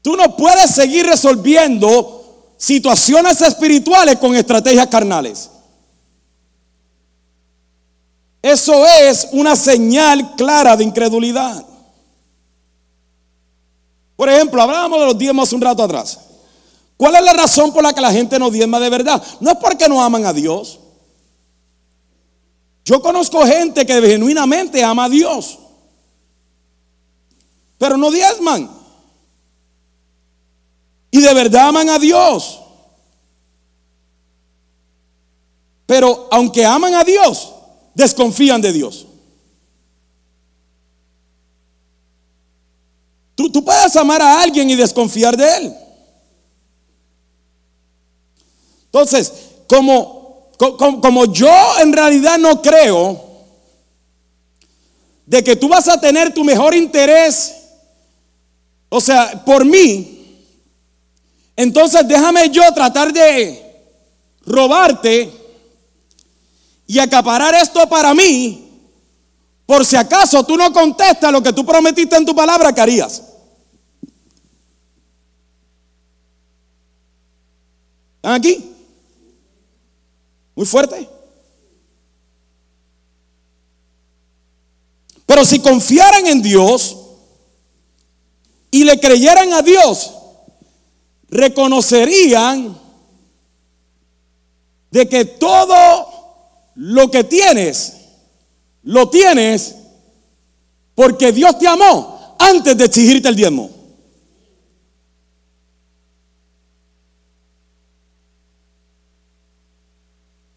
Tú 0.00 0.16
no 0.16 0.36
puedes 0.36 0.70
seguir 0.70 1.06
resolviendo 1.06 2.54
situaciones 2.56 3.40
espirituales 3.42 4.16
con 4.18 4.36
estrategias 4.36 4.86
carnales. 4.86 5.50
Eso 8.40 8.86
es 8.86 9.28
una 9.32 9.56
señal 9.56 10.36
clara 10.36 10.76
de 10.76 10.84
incredulidad. 10.84 11.64
Por 14.14 14.28
ejemplo, 14.28 14.62
hablábamos 14.62 15.00
de 15.00 15.06
los 15.06 15.18
diezmos 15.18 15.52
un 15.52 15.62
rato 15.62 15.82
atrás. 15.82 16.20
¿Cuál 17.04 17.16
es 17.16 17.22
la 17.22 17.34
razón 17.34 17.70
por 17.70 17.82
la 17.82 17.92
que 17.92 18.00
la 18.00 18.10
gente 18.10 18.38
no 18.38 18.50
diezma 18.50 18.80
de 18.80 18.88
verdad? 18.88 19.22
No 19.38 19.50
es 19.50 19.58
porque 19.58 19.86
no 19.90 20.02
aman 20.02 20.24
a 20.24 20.32
Dios. 20.32 20.80
Yo 22.82 23.02
conozco 23.02 23.44
gente 23.44 23.84
que 23.84 24.00
genuinamente 24.00 24.82
ama 24.82 25.04
a 25.04 25.08
Dios, 25.10 25.58
pero 27.76 27.98
no 27.98 28.10
diezman. 28.10 28.70
Y 31.10 31.20
de 31.20 31.34
verdad 31.34 31.68
aman 31.68 31.90
a 31.90 31.98
Dios. 31.98 32.62
Pero 35.84 36.26
aunque 36.30 36.64
aman 36.64 36.94
a 36.94 37.04
Dios, 37.04 37.52
desconfían 37.92 38.62
de 38.62 38.72
Dios. 38.72 39.06
Tú, 43.34 43.62
puedes 43.62 43.94
amar 43.94 44.22
a 44.22 44.40
alguien 44.40 44.70
y 44.70 44.74
desconfiar 44.74 45.36
de 45.36 45.56
él. 45.58 45.83
Entonces, 48.94 49.32
como, 49.66 50.52
como, 50.56 51.24
yo 51.32 51.50
en 51.80 51.92
realidad 51.92 52.38
no 52.38 52.62
creo 52.62 53.20
de 55.26 55.42
que 55.42 55.56
tú 55.56 55.66
vas 55.66 55.88
a 55.88 56.00
tener 56.00 56.32
tu 56.32 56.44
mejor 56.44 56.76
interés, 56.76 57.56
o 58.88 59.00
sea, 59.00 59.42
por 59.44 59.64
mí, 59.64 60.46
entonces 61.56 62.06
déjame 62.06 62.48
yo 62.50 62.62
tratar 62.72 63.12
de 63.12 63.60
robarte 64.46 65.28
y 66.86 67.00
acaparar 67.00 67.52
esto 67.56 67.88
para 67.88 68.14
mí, 68.14 68.78
por 69.66 69.84
si 69.84 69.96
acaso 69.96 70.44
tú 70.44 70.56
no 70.56 70.72
contestas 70.72 71.32
lo 71.32 71.42
que 71.42 71.52
tú 71.52 71.66
prometiste 71.66 72.14
en 72.14 72.24
tu 72.24 72.32
palabra 72.32 72.72
que 72.72 72.80
harías. 72.80 73.24
¿Están 78.18 78.34
aquí? 78.34 78.73
Muy 80.54 80.66
fuerte. 80.66 81.08
Pero 85.26 85.44
si 85.44 85.58
confiaran 85.58 86.26
en 86.26 86.42
Dios 86.42 86.96
y 88.70 88.84
le 88.84 89.00
creyeran 89.00 89.52
a 89.52 89.62
Dios, 89.62 90.12
reconocerían 91.28 92.78
de 94.90 95.08
que 95.08 95.24
todo 95.24 96.06
lo 96.76 97.10
que 97.10 97.24
tienes, 97.24 97.94
lo 98.82 99.08
tienes 99.08 99.74
porque 100.94 101.32
Dios 101.32 101.58
te 101.58 101.66
amó 101.66 102.36
antes 102.38 102.76
de 102.76 102.84
exigirte 102.84 103.28
el 103.28 103.36
diezmo. 103.36 103.73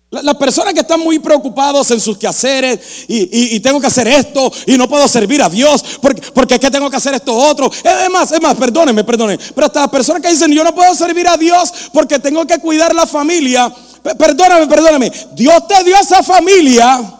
Las 0.09 0.35
personas 0.35 0.73
que 0.73 0.79
están 0.79 1.01
muy 1.01 1.19
preocupados 1.19 1.91
en 1.91 1.99
sus 1.99 2.17
quehaceres 2.17 2.79
y, 3.09 3.59
tengo 3.59 3.81
que 3.81 3.87
hacer 3.87 4.07
esto 4.07 4.49
y 4.65 4.77
no 4.77 4.87
puedo 4.87 5.05
servir 5.05 5.43
a 5.43 5.49
Dios 5.49 5.83
porque, 6.01 6.21
porque 6.33 6.53
es 6.53 6.59
que 6.61 6.71
tengo 6.71 6.89
que 6.89 6.95
hacer 6.95 7.13
esto 7.13 7.35
otro. 7.35 7.69
Es 7.69 8.09
más, 8.09 8.31
es 8.31 8.41
más, 8.41 8.55
perdónenme, 8.55 9.03
perdónenme. 9.03 9.43
Pero 9.53 9.67
hasta 9.67 9.81
las 9.81 9.89
personas 9.89 10.21
que 10.21 10.29
dicen 10.29 10.49
yo 10.53 10.63
no 10.63 10.73
puedo 10.73 10.95
servir 10.95 11.27
a 11.27 11.35
Dios 11.35 11.73
porque 11.91 12.19
tengo 12.19 12.47
que 12.47 12.57
cuidar 12.59 12.95
la 12.95 13.05
familia. 13.05 13.73
Perdóname, 14.17 14.67
perdóname. 14.67 15.11
Dios 15.33 15.67
te 15.67 15.83
dio 15.83 15.97
esa 15.97 16.23
familia. 16.23 17.15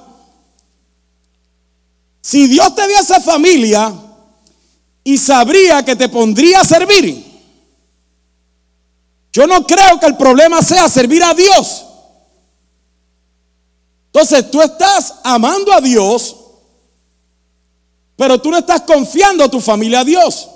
Si 2.21 2.47
Dios 2.47 2.73
te 2.73 2.87
dio 2.87 2.97
esa 2.99 3.19
familia 3.19 3.93
y 5.03 5.17
sabría 5.17 5.83
que 5.83 5.97
te 5.97 6.07
pondría 6.07 6.61
a 6.61 6.65
servir, 6.65 7.25
yo 9.33 9.45
no 9.45 9.67
creo 9.67 9.99
que 9.99 10.05
el 10.05 10.15
problema 10.15 10.61
sea 10.61 10.87
servir 10.87 11.21
a 11.21 11.33
Dios. 11.33 11.86
Entonces 14.07 14.49
tú 14.49 14.61
estás 14.61 15.15
amando 15.23 15.71
a 15.71 15.81
Dios, 15.81 16.35
pero 18.15 18.41
tú 18.41 18.49
no 18.49 18.57
estás 18.57 18.81
confiando 18.81 19.43
a 19.43 19.51
tu 19.51 19.59
familia 19.59 19.99
a 19.99 20.05
Dios. 20.05 20.49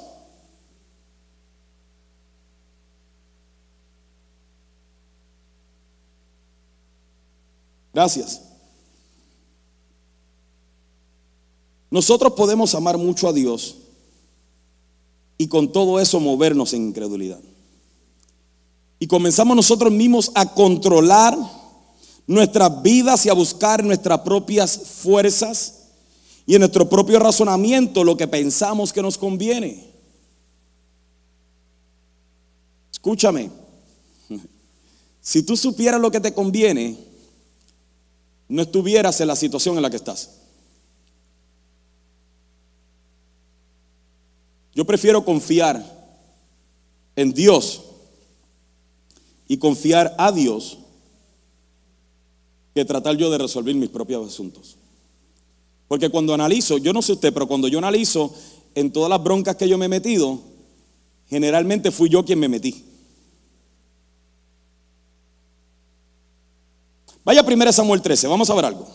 Gracias. 7.94 8.42
Nosotros 11.90 12.34
podemos 12.34 12.74
amar 12.74 12.98
mucho 12.98 13.28
a 13.28 13.34
Dios 13.34 13.76
y 15.38 15.48
con 15.48 15.72
todo 15.72 16.00
eso 16.00 16.20
movernos 16.20 16.74
en 16.74 16.88
incredulidad. 16.88 17.40
Y 18.98 19.08
comenzamos 19.08 19.56
nosotros 19.56 19.92
mismos 19.92 20.32
a 20.36 20.54
controlar 20.54 21.38
nuestras 22.32 22.82
vidas 22.82 23.26
y 23.26 23.30
a 23.30 23.34
buscar 23.34 23.84
nuestras 23.84 24.20
propias 24.22 24.78
fuerzas 24.78 25.80
y 26.46 26.56
en 26.56 26.62
nuestro 26.62 26.88
propio 26.88 27.20
razonamiento 27.20 28.06
lo 28.06 28.16
que 28.16 28.26
pensamos 28.26 28.94
que 28.94 29.02
nos 29.02 29.18
conviene. 29.18 29.92
Escúchame, 32.90 33.52
si 35.20 35.44
tú 35.44 35.58
supieras 35.58 36.00
lo 36.00 36.10
que 36.10 36.22
te 36.22 36.34
conviene, 36.34 36.98
no 38.48 38.62
estuvieras 38.62 39.20
en 39.20 39.28
la 39.28 39.36
situación 39.36 39.76
en 39.76 39.82
la 39.82 39.90
que 39.90 39.98
estás. 39.98 40.30
Yo 44.74 44.86
prefiero 44.86 45.26
confiar 45.26 45.84
en 47.18 47.34
Dios 47.34 47.82
y 49.50 49.58
confiar 49.58 50.16
a 50.18 50.32
Dios 50.32 50.78
que 52.74 52.86
tratar 52.86 53.16
yo 53.18 53.30
de 53.30 53.38
resolver 53.38 53.76
mis 53.76 53.90
propios 53.90 54.28
asuntos. 54.28 54.78
Porque 55.88 56.10
cuando 56.10 56.34
analizo, 56.34 56.78
yo 56.78 56.94
no 56.94 57.02
sé 57.02 57.14
usted, 57.14 57.34
pero 57.34 57.48
cuando 57.48 57.68
yo 57.68 57.78
analizo 57.78 58.34
en 58.76 58.92
todas 58.92 59.10
las 59.10 59.22
broncas 59.22 59.58
que 59.58 59.68
yo 59.68 59.78
me 59.78 59.86
he 59.86 59.90
metido, 59.90 60.40
generalmente 61.30 61.92
fui 61.92 62.10
yo 62.10 62.24
quien 62.24 62.40
me 62.40 62.48
metí. 62.48 62.86
Vaya 67.24 67.44
primero 67.44 67.72
Samuel 67.72 68.02
13, 68.02 68.28
vamos 68.28 68.50
a 68.50 68.56
ver 68.56 68.66
algo. 68.66 68.88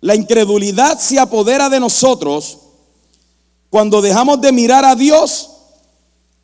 La 0.00 0.14
incredulidad 0.14 0.98
se 0.98 1.18
apodera 1.18 1.68
de 1.68 1.80
nosotros 1.80 2.58
cuando 3.70 4.02
dejamos 4.02 4.40
de 4.40 4.52
mirar 4.52 4.84
a 4.84 4.94
Dios 4.94 5.50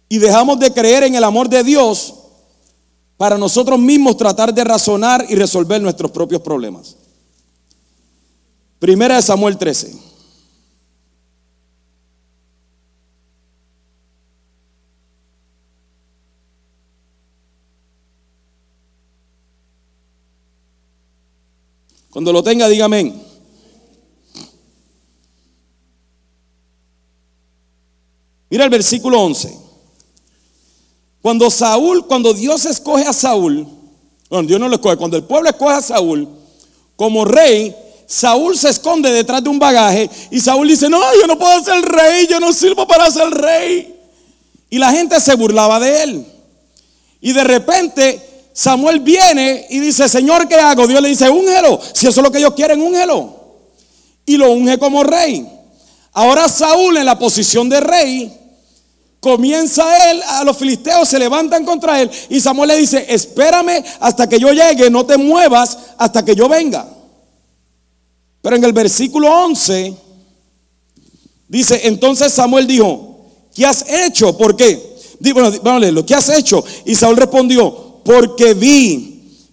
y 0.08 0.18
dejamos 0.18 0.58
de 0.58 0.72
creer 0.72 1.04
en 1.04 1.14
el 1.14 1.24
amor 1.24 1.48
de 1.48 1.62
Dios 1.62 2.19
para 3.20 3.36
nosotros 3.36 3.78
mismos 3.78 4.16
tratar 4.16 4.54
de 4.54 4.64
razonar 4.64 5.26
y 5.28 5.34
resolver 5.34 5.78
nuestros 5.82 6.10
propios 6.10 6.40
problemas. 6.40 6.96
Primera 8.78 9.16
de 9.16 9.20
Samuel 9.20 9.58
13. 9.58 9.94
Cuando 22.08 22.32
lo 22.32 22.42
tenga, 22.42 22.70
dígame. 22.70 23.14
Mira 28.48 28.64
el 28.64 28.70
versículo 28.70 29.20
11. 29.20 29.69
Cuando 31.22 31.50
Saúl, 31.50 32.06
cuando 32.06 32.32
Dios 32.32 32.64
escoge 32.64 33.06
a 33.06 33.12
Saúl, 33.12 33.66
bueno, 34.30 34.48
Dios 34.48 34.60
no 34.60 34.68
lo 34.68 34.76
escoge, 34.76 34.96
cuando 34.96 35.16
el 35.16 35.24
pueblo 35.24 35.50
escoge 35.50 35.74
a 35.74 35.82
Saúl 35.82 36.28
como 36.96 37.24
rey, 37.24 37.74
Saúl 38.06 38.56
se 38.56 38.70
esconde 38.70 39.12
detrás 39.12 39.42
de 39.42 39.50
un 39.50 39.58
bagaje 39.58 40.08
y 40.30 40.40
Saúl 40.40 40.68
dice, 40.68 40.88
no, 40.88 41.00
yo 41.20 41.26
no 41.26 41.38
puedo 41.38 41.62
ser 41.62 41.82
rey, 41.82 42.26
yo 42.26 42.40
no 42.40 42.52
sirvo 42.52 42.86
para 42.86 43.10
ser 43.10 43.30
rey. 43.30 43.94
Y 44.70 44.78
la 44.78 44.90
gente 44.92 45.20
se 45.20 45.34
burlaba 45.34 45.78
de 45.78 46.02
él. 46.02 46.26
Y 47.20 47.32
de 47.32 47.44
repente 47.44 48.20
Samuel 48.52 49.00
viene 49.00 49.66
y 49.68 49.78
dice, 49.78 50.08
Señor, 50.08 50.48
¿qué 50.48 50.56
hago? 50.56 50.86
Dios 50.86 51.02
le 51.02 51.08
dice, 51.08 51.28
úngelo, 51.28 51.80
si 51.92 52.06
eso 52.06 52.20
es 52.20 52.24
lo 52.24 52.32
que 52.32 52.38
ellos 52.38 52.54
quieren, 52.54 52.80
úngelo. 52.80 53.34
Y 54.24 54.36
lo 54.36 54.52
unge 54.52 54.78
como 54.78 55.02
rey. 55.02 55.46
Ahora 56.12 56.48
Saúl 56.48 56.96
en 56.96 57.04
la 57.04 57.18
posición 57.18 57.68
de 57.68 57.80
rey 57.80 58.39
Comienza 59.20 60.10
él, 60.10 60.22
a 60.26 60.44
los 60.44 60.56
filisteos 60.56 61.06
se 61.06 61.18
levantan 61.18 61.64
contra 61.66 62.00
él 62.00 62.10
y 62.30 62.40
Samuel 62.40 62.68
le 62.68 62.78
dice, 62.78 63.04
espérame 63.06 63.84
hasta 64.00 64.26
que 64.26 64.38
yo 64.38 64.50
llegue, 64.50 64.88
no 64.88 65.04
te 65.04 65.18
muevas 65.18 65.76
hasta 65.98 66.24
que 66.24 66.34
yo 66.34 66.48
venga. 66.48 66.88
Pero 68.40 68.56
en 68.56 68.64
el 68.64 68.72
versículo 68.72 69.28
11 69.44 69.94
dice, 71.48 71.80
entonces 71.84 72.32
Samuel 72.32 72.66
dijo, 72.66 73.26
¿qué 73.54 73.66
has 73.66 73.84
hecho? 73.86 74.34
¿Por 74.38 74.56
qué? 74.56 74.96
Bueno, 75.20 75.50
vamos 75.62 75.76
a 75.76 75.78
leerlo, 75.80 76.06
¿qué 76.06 76.14
has 76.14 76.30
hecho? 76.30 76.64
Y 76.86 76.94
Saúl 76.94 77.18
respondió, 77.18 78.00
porque 78.02 78.54
vi 78.54 79.10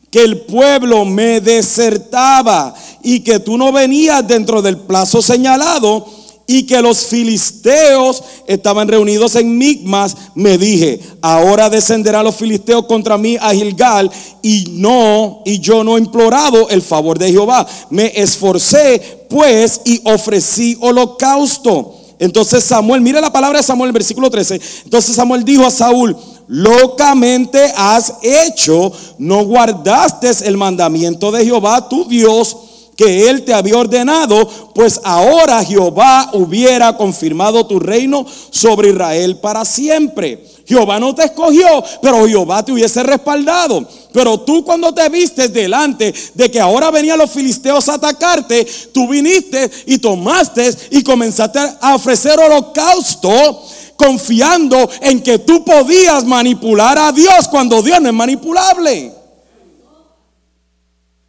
que 0.10 0.23
el 0.23 0.45
pueblo 0.45 1.03
me 1.03 1.41
desertaba 1.41 2.73
y 3.03 3.19
que 3.19 3.39
tú 3.39 3.58
no 3.58 3.73
venías 3.73 4.25
dentro 4.25 4.62
del 4.62 4.77
plazo 4.77 5.21
señalado 5.21 6.08
y 6.49 6.63
que 6.63 6.81
los 6.81 7.05
filisteos 7.07 8.23
estaban 8.47 8.88
reunidos 8.88 9.36
en 9.36 9.57
Migmas, 9.57 10.15
me 10.33 10.57
dije, 10.57 11.01
ahora 11.21 11.69
descenderán 11.69 12.23
los 12.23 12.38
filisteos 12.38 12.86
contra 12.86 13.17
mí 13.17 13.38
a 13.39 13.53
Gilgal 13.53 14.10
y 14.41 14.65
no, 14.77 15.41
y 15.45 15.60
yo 15.60 15.83
no 15.83 15.97
he 15.97 15.99
implorado 15.99 16.69
el 16.69 16.81
favor 16.81 17.19
de 17.19 17.31
Jehová. 17.31 17.67
Me 17.89 18.13
esforcé 18.15 19.25
pues 19.29 19.81
y 19.83 20.01
ofrecí 20.05 20.77
holocausto. 20.79 21.95
Entonces 22.17 22.63
Samuel, 22.63 23.01
mire 23.01 23.19
la 23.19 23.31
palabra 23.31 23.60
de 23.60 23.65
Samuel, 23.65 23.89
el 23.89 23.93
versículo 23.93 24.29
13. 24.31 24.60
Entonces 24.86 25.15
Samuel 25.15 25.43
dijo 25.43 25.65
a 25.65 25.71
Saúl, 25.71 26.15
locamente 26.47 27.73
has 27.75 28.13
hecho, 28.23 28.93
no 29.17 29.43
guardaste 29.43 30.31
el 30.45 30.55
mandamiento 30.55 31.29
de 31.29 31.43
Jehová 31.43 31.89
tu 31.89 32.05
Dios 32.05 32.55
que 32.97 33.29
él 33.29 33.45
te 33.45 33.53
había 33.53 33.77
ordenado, 33.77 34.49
pues 34.73 34.99
ahora 35.03 35.63
Jehová 35.63 36.31
hubiera 36.33 36.97
confirmado 36.97 37.65
tu 37.67 37.79
reino 37.79 38.25
sobre 38.49 38.89
Israel 38.89 39.38
para 39.38 39.63
siempre. 39.63 40.43
Jehová 40.65 40.99
no 40.99 41.13
te 41.13 41.25
escogió, 41.25 41.83
pero 42.01 42.27
Jehová 42.27 42.65
te 42.65 42.71
hubiese 42.71 43.03
respaldado. 43.03 43.88
Pero 44.12 44.39
tú 44.39 44.65
cuando 44.65 44.93
te 44.93 45.07
viste 45.10 45.47
delante 45.47 46.12
de 46.33 46.51
que 46.51 46.60
ahora 46.60 46.89
venían 46.89 47.19
los 47.19 47.29
filisteos 47.29 47.88
a 47.88 47.93
atacarte, 47.93 48.67
tú 48.91 49.07
viniste 49.07 49.69
y 49.86 49.99
tomaste 49.99 50.75
y 50.89 51.03
comenzaste 51.03 51.60
a 51.79 51.95
ofrecer 51.95 52.39
holocausto 52.39 53.63
confiando 53.95 54.89
en 55.01 55.21
que 55.21 55.39
tú 55.39 55.63
podías 55.63 56.23
manipular 56.23 56.97
a 56.97 57.12
Dios 57.12 57.47
cuando 57.49 57.81
Dios 57.81 57.99
no 58.01 58.10
es 58.10 58.13
manipulable 58.13 59.16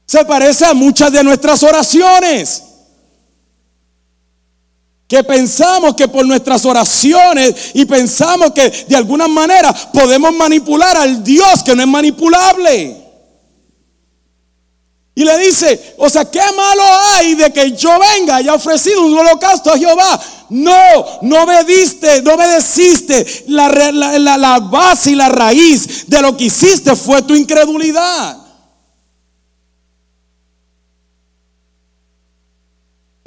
se 0.09 0.25
parece 0.25 0.65
a 0.65 0.73
muchas 0.73 1.13
de 1.13 1.23
nuestras 1.23 1.63
oraciones. 1.63 2.63
Que 5.07 5.23
pensamos 5.23 5.95
que 5.95 6.09
por 6.09 6.27
nuestras 6.27 6.65
oraciones 6.65 7.73
y 7.75 7.85
pensamos 7.85 8.53
que 8.53 8.71
de 8.89 8.97
alguna 8.97 9.29
manera 9.29 9.73
podemos 9.93 10.35
manipular 10.35 10.97
al 10.97 11.23
Dios 11.23 11.63
que 11.63 11.77
no 11.77 11.83
es 11.83 11.89
manipulable. 11.89 12.97
Y 15.15 15.25
le 15.25 15.39
dice, 15.39 15.95
o 15.99 16.09
sea, 16.09 16.25
¿qué 16.31 16.41
malo 16.57 16.83
hay 17.15 17.35
de 17.35 17.53
que 17.53 17.73
yo 17.73 17.91
venga 17.99 18.37
haya 18.37 18.55
ofrecido 18.55 19.05
un 19.05 19.19
holocausto 19.19 19.71
a 19.71 19.79
Jehová? 19.79 20.19
No, 20.49 21.19
no 21.21 21.43
obediste, 21.43 22.23
no 22.23 22.33
obedeciste. 22.33 23.45
La, 23.49 23.69
la, 23.69 24.39
la 24.39 24.61
base 24.61 25.11
y 25.11 25.15
la 25.17 25.29
raíz 25.29 26.09
de 26.09 26.23
lo 26.23 26.35
que 26.35 26.45
hiciste 26.45 26.97
fue 26.97 27.21
tu 27.23 27.35
incredulidad. 27.35 28.48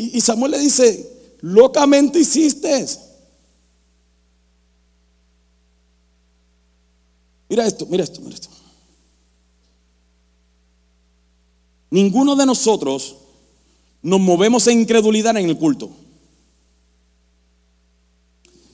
Y, 0.01 0.19
Samuel 0.21 0.51
le 0.51 0.59
dice, 0.59 1.07
locamente 1.41 2.19
hiciste. 2.19 2.87
Mira 7.47 7.67
esto, 7.67 7.85
mira 7.85 8.03
esto, 8.03 8.19
mira 8.21 8.33
esto. 8.33 8.49
Ninguno 11.91 12.35
de 12.35 12.45
nosotros 12.45 13.17
nos 14.01 14.19
movemos 14.19 14.65
en 14.67 14.79
incredulidad 14.79 15.37
en 15.37 15.49
el 15.49 15.57
culto. 15.57 15.91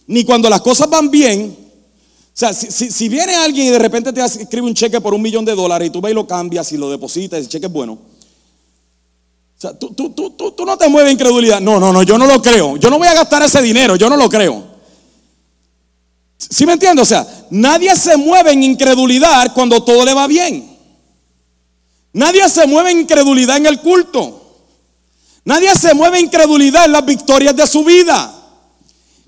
Ni 0.05 0.23
cuando 0.23 0.49
las 0.49 0.61
cosas 0.61 0.89
van 0.89 1.11
bien. 1.11 1.57
O 1.59 2.39
sea, 2.39 2.53
si, 2.53 3.09
viene 3.09 3.35
alguien 3.35 3.67
y 3.67 3.69
de 3.71 3.79
repente 3.79 4.13
te 4.13 4.23
escribe 4.23 4.67
un 4.67 4.75
cheque 4.75 5.01
por 5.01 5.13
un 5.13 5.21
millón 5.21 5.43
de 5.43 5.55
dólares 5.55 5.89
y 5.89 5.91
tú 5.91 5.99
vas 5.99 6.11
y 6.11 6.15
lo 6.15 6.27
cambias 6.27 6.71
y 6.71 6.77
lo 6.77 6.89
depositas, 6.89 7.39
el 7.39 7.49
cheque 7.49 7.65
es 7.65 7.71
bueno 7.71 8.16
o 9.57 9.59
sea, 9.59 9.73
tú, 9.73 9.89
tú, 9.89 10.11
tú, 10.11 10.51
tú, 10.51 10.65
no 10.65 10.77
te 10.77 10.87
mueves 10.87 11.11
incredulidad. 11.11 11.59
No, 11.59 11.79
no, 11.79 11.91
no, 11.91 12.03
yo 12.03 12.15
no 12.19 12.27
lo 12.27 12.39
creo. 12.39 12.77
Yo 12.77 12.91
no 12.91 12.99
voy 12.99 13.07
a 13.07 13.15
gastar 13.15 13.41
ese 13.41 13.59
dinero, 13.59 13.95
yo 13.95 14.07
no 14.07 14.15
lo 14.15 14.29
creo. 14.29 14.63
¿Sí 16.37 16.67
me 16.67 16.73
entiendes? 16.73 17.01
O 17.01 17.05
sea, 17.05 17.27
nadie 17.49 17.95
se 17.95 18.17
mueve 18.17 18.51
en 18.51 18.61
incredulidad 18.61 19.53
cuando 19.55 19.83
todo 19.83 20.05
le 20.05 20.13
va 20.13 20.27
bien. 20.27 20.77
Nadie 22.13 22.47
se 22.49 22.67
mueve 22.67 22.91
en 22.91 22.99
incredulidad 22.99 23.57
en 23.57 23.65
el 23.65 23.81
culto. 23.81 24.43
Nadie 25.43 25.73
se 25.73 25.95
mueve 25.95 26.19
en 26.19 26.25
incredulidad 26.25 26.85
en 26.85 26.91
las 26.91 27.05
victorias 27.05 27.55
de 27.55 27.65
su 27.65 27.83
vida. 27.83 28.31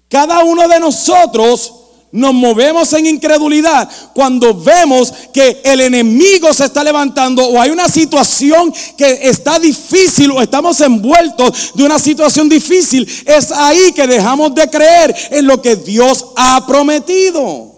Cada 0.07 0.43
uno 0.43 0.67
de 0.67 0.79
nosotros 0.79 1.73
nos 2.11 2.33
movemos 2.33 2.91
en 2.93 3.05
incredulidad 3.05 3.87
cuando 4.13 4.53
vemos 4.53 5.13
que 5.31 5.61
el 5.63 5.81
enemigo 5.81 6.51
se 6.53 6.65
está 6.65 6.83
levantando 6.83 7.47
o 7.47 7.61
hay 7.61 7.69
una 7.69 7.87
situación 7.87 8.73
que 8.97 9.29
está 9.29 9.59
difícil 9.59 10.31
o 10.31 10.41
estamos 10.41 10.81
envueltos 10.81 11.73
de 11.75 11.83
una 11.83 11.99
situación 11.99 12.49
difícil. 12.49 13.07
Es 13.25 13.51
ahí 13.51 13.91
que 13.93 14.07
dejamos 14.07 14.55
de 14.55 14.69
creer 14.69 15.15
en 15.31 15.45
lo 15.45 15.61
que 15.61 15.75
Dios 15.75 16.25
ha 16.35 16.65
prometido. 16.65 17.75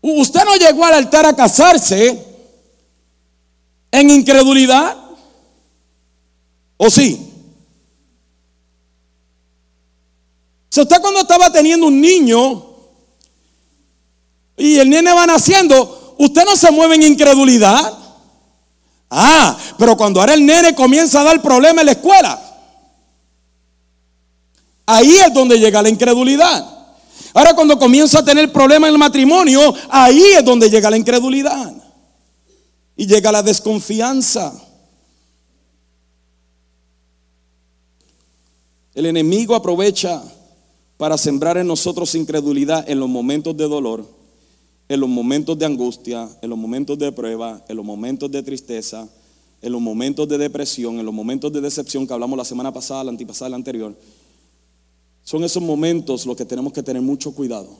Usted 0.00 0.44
no 0.44 0.56
llegó 0.56 0.84
al 0.84 0.94
altar 0.94 1.24
a 1.24 1.34
casarse 1.34 2.22
en 3.90 4.10
incredulidad. 4.10 4.96
¿O 6.76 6.90
sí? 6.90 7.33
Si 10.74 10.80
usted 10.80 11.00
cuando 11.00 11.20
estaba 11.20 11.52
teniendo 11.52 11.86
un 11.86 12.00
niño 12.00 12.66
y 14.56 14.76
el 14.76 14.90
nene 14.90 15.12
va 15.12 15.24
naciendo, 15.24 16.16
usted 16.18 16.44
no 16.44 16.56
se 16.56 16.68
mueve 16.72 16.96
en 16.96 17.04
incredulidad. 17.04 17.96
Ah, 19.08 19.56
pero 19.78 19.96
cuando 19.96 20.18
ahora 20.18 20.34
el 20.34 20.44
nene 20.44 20.74
comienza 20.74 21.20
a 21.20 21.22
dar 21.22 21.40
problemas 21.40 21.82
en 21.82 21.86
la 21.86 21.92
escuela, 21.92 22.58
ahí 24.84 25.14
es 25.14 25.32
donde 25.32 25.60
llega 25.60 25.80
la 25.80 25.90
incredulidad. 25.90 26.68
Ahora 27.34 27.54
cuando 27.54 27.78
comienza 27.78 28.18
a 28.18 28.24
tener 28.24 28.52
problemas 28.52 28.88
en 28.88 28.94
el 28.94 28.98
matrimonio, 28.98 29.72
ahí 29.88 30.24
es 30.36 30.44
donde 30.44 30.68
llega 30.68 30.90
la 30.90 30.96
incredulidad. 30.96 31.72
Y 32.96 33.06
llega 33.06 33.30
la 33.30 33.44
desconfianza. 33.44 34.52
El 38.92 39.06
enemigo 39.06 39.54
aprovecha 39.54 40.20
para 40.96 41.18
sembrar 41.18 41.56
en 41.56 41.66
nosotros 41.66 42.14
incredulidad 42.14 42.88
en 42.88 43.00
los 43.00 43.08
momentos 43.08 43.56
de 43.56 43.68
dolor, 43.68 44.06
en 44.88 45.00
los 45.00 45.08
momentos 45.08 45.58
de 45.58 45.66
angustia, 45.66 46.28
en 46.42 46.50
los 46.50 46.58
momentos 46.58 46.98
de 46.98 47.10
prueba, 47.12 47.64
en 47.68 47.76
los 47.76 47.84
momentos 47.84 48.30
de 48.30 48.42
tristeza, 48.42 49.08
en 49.60 49.72
los 49.72 49.80
momentos 49.80 50.28
de 50.28 50.38
depresión, 50.38 50.98
en 50.98 51.06
los 51.06 51.14
momentos 51.14 51.52
de 51.52 51.60
decepción 51.60 52.06
que 52.06 52.12
hablamos 52.12 52.36
la 52.36 52.44
semana 52.44 52.72
pasada, 52.72 53.04
la 53.04 53.10
antipasada, 53.10 53.48
la 53.48 53.56
anterior. 53.56 53.96
Son 55.22 55.42
esos 55.42 55.62
momentos 55.62 56.26
los 56.26 56.36
que 56.36 56.44
tenemos 56.44 56.72
que 56.72 56.82
tener 56.82 57.00
mucho 57.00 57.34
cuidado. 57.34 57.70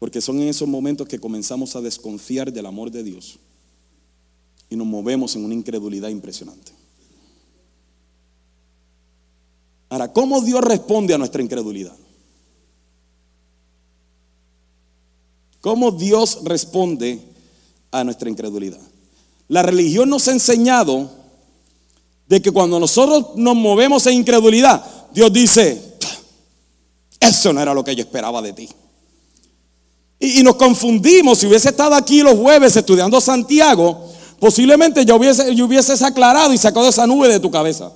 Porque 0.00 0.20
son 0.20 0.40
en 0.40 0.48
esos 0.48 0.68
momentos 0.68 1.06
que 1.06 1.20
comenzamos 1.20 1.76
a 1.76 1.80
desconfiar 1.80 2.52
del 2.52 2.66
amor 2.66 2.90
de 2.90 3.04
Dios 3.04 3.38
y 4.68 4.76
nos 4.76 4.86
movemos 4.86 5.36
en 5.36 5.44
una 5.44 5.54
incredulidad 5.54 6.08
impresionante. 6.08 6.72
Ahora, 9.94 10.12
¿cómo 10.12 10.40
Dios 10.40 10.60
responde 10.60 11.14
a 11.14 11.18
nuestra 11.18 11.40
incredulidad? 11.40 11.94
¿Cómo 15.60 15.92
Dios 15.92 16.40
responde 16.42 17.20
a 17.92 18.02
nuestra 18.02 18.28
incredulidad? 18.28 18.80
La 19.46 19.62
religión 19.62 20.10
nos 20.10 20.26
ha 20.26 20.32
enseñado 20.32 21.08
de 22.26 22.42
que 22.42 22.50
cuando 22.50 22.80
nosotros 22.80 23.36
nos 23.36 23.54
movemos 23.54 24.04
en 24.08 24.14
incredulidad, 24.14 24.84
Dios 25.12 25.32
dice, 25.32 25.80
eso 27.20 27.52
no 27.52 27.62
era 27.62 27.72
lo 27.72 27.84
que 27.84 27.94
yo 27.94 28.02
esperaba 28.02 28.42
de 28.42 28.52
ti. 28.52 28.68
Y, 30.18 30.42
nos 30.42 30.56
confundimos, 30.56 31.38
si 31.38 31.46
hubiese 31.46 31.68
estado 31.68 31.94
aquí 31.94 32.20
los 32.20 32.34
jueves 32.34 32.74
estudiando 32.74 33.20
Santiago, 33.20 34.12
posiblemente 34.40 35.04
yo 35.04 35.14
hubiese, 35.14 35.54
yo 35.54 35.68
aclarado 36.04 36.52
y 36.52 36.58
sacado 36.58 36.88
esa 36.88 37.06
nube 37.06 37.28
de 37.28 37.38
tu 37.38 37.48
cabeza. 37.48 37.92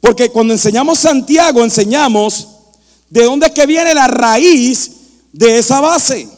Porque 0.00 0.30
cuando 0.30 0.54
enseñamos 0.54 0.98
Santiago, 0.98 1.62
enseñamos 1.62 2.48
de 3.10 3.24
dónde 3.24 3.46
es 3.46 3.52
que 3.52 3.66
viene 3.66 3.94
la 3.94 4.08
raíz 4.08 4.90
de 5.32 5.58
esa 5.58 5.80
base. 5.80 6.28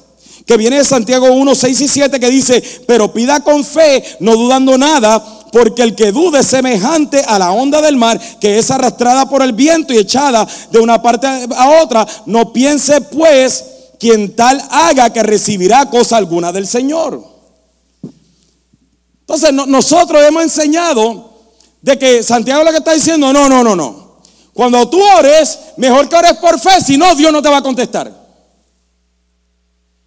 Que 0.46 0.56
viene 0.56 0.78
de 0.78 0.84
Santiago 0.84 1.30
1, 1.30 1.54
6 1.54 1.80
y 1.80 1.88
7 1.88 2.18
que 2.18 2.30
dice, 2.30 2.62
pero 2.86 3.12
pida 3.12 3.40
con 3.40 3.64
fe, 3.64 4.02
no 4.20 4.34
dudando 4.34 4.78
nada, 4.78 5.22
porque 5.52 5.82
el 5.82 5.94
que 5.94 6.12
dude 6.12 6.40
es 6.40 6.46
semejante 6.46 7.20
a 7.20 7.38
la 7.38 7.52
onda 7.52 7.82
del 7.82 7.96
mar 7.96 8.18
que 8.40 8.58
es 8.58 8.70
arrastrada 8.70 9.28
por 9.28 9.42
el 9.42 9.52
viento 9.52 9.92
y 9.92 9.98
echada 9.98 10.46
de 10.70 10.78
una 10.78 11.02
parte 11.02 11.26
a 11.26 11.82
otra. 11.82 12.06
No 12.26 12.52
piense 12.52 13.00
pues 13.02 13.64
quien 13.98 14.34
tal 14.34 14.62
haga 14.70 15.12
que 15.12 15.22
recibirá 15.22 15.90
cosa 15.90 16.16
alguna 16.16 16.52
del 16.52 16.66
Señor. 16.66 17.22
Entonces 19.20 19.52
nosotros 19.52 20.22
hemos 20.26 20.42
enseñado 20.42 21.27
de 21.80 21.98
que 21.98 22.22
Santiago 22.22 22.64
lo 22.64 22.70
que 22.70 22.78
está 22.78 22.92
diciendo, 22.92 23.32
no, 23.32 23.48
no, 23.48 23.62
no, 23.62 23.76
no. 23.76 24.08
Cuando 24.52 24.88
tú 24.88 25.00
ores, 25.00 25.58
mejor 25.76 26.08
que 26.08 26.16
ores 26.16 26.34
por 26.34 26.58
fe, 26.58 26.80
si 26.84 26.96
no, 26.96 27.14
Dios 27.14 27.32
no 27.32 27.40
te 27.40 27.48
va 27.48 27.58
a 27.58 27.62
contestar. 27.62 28.12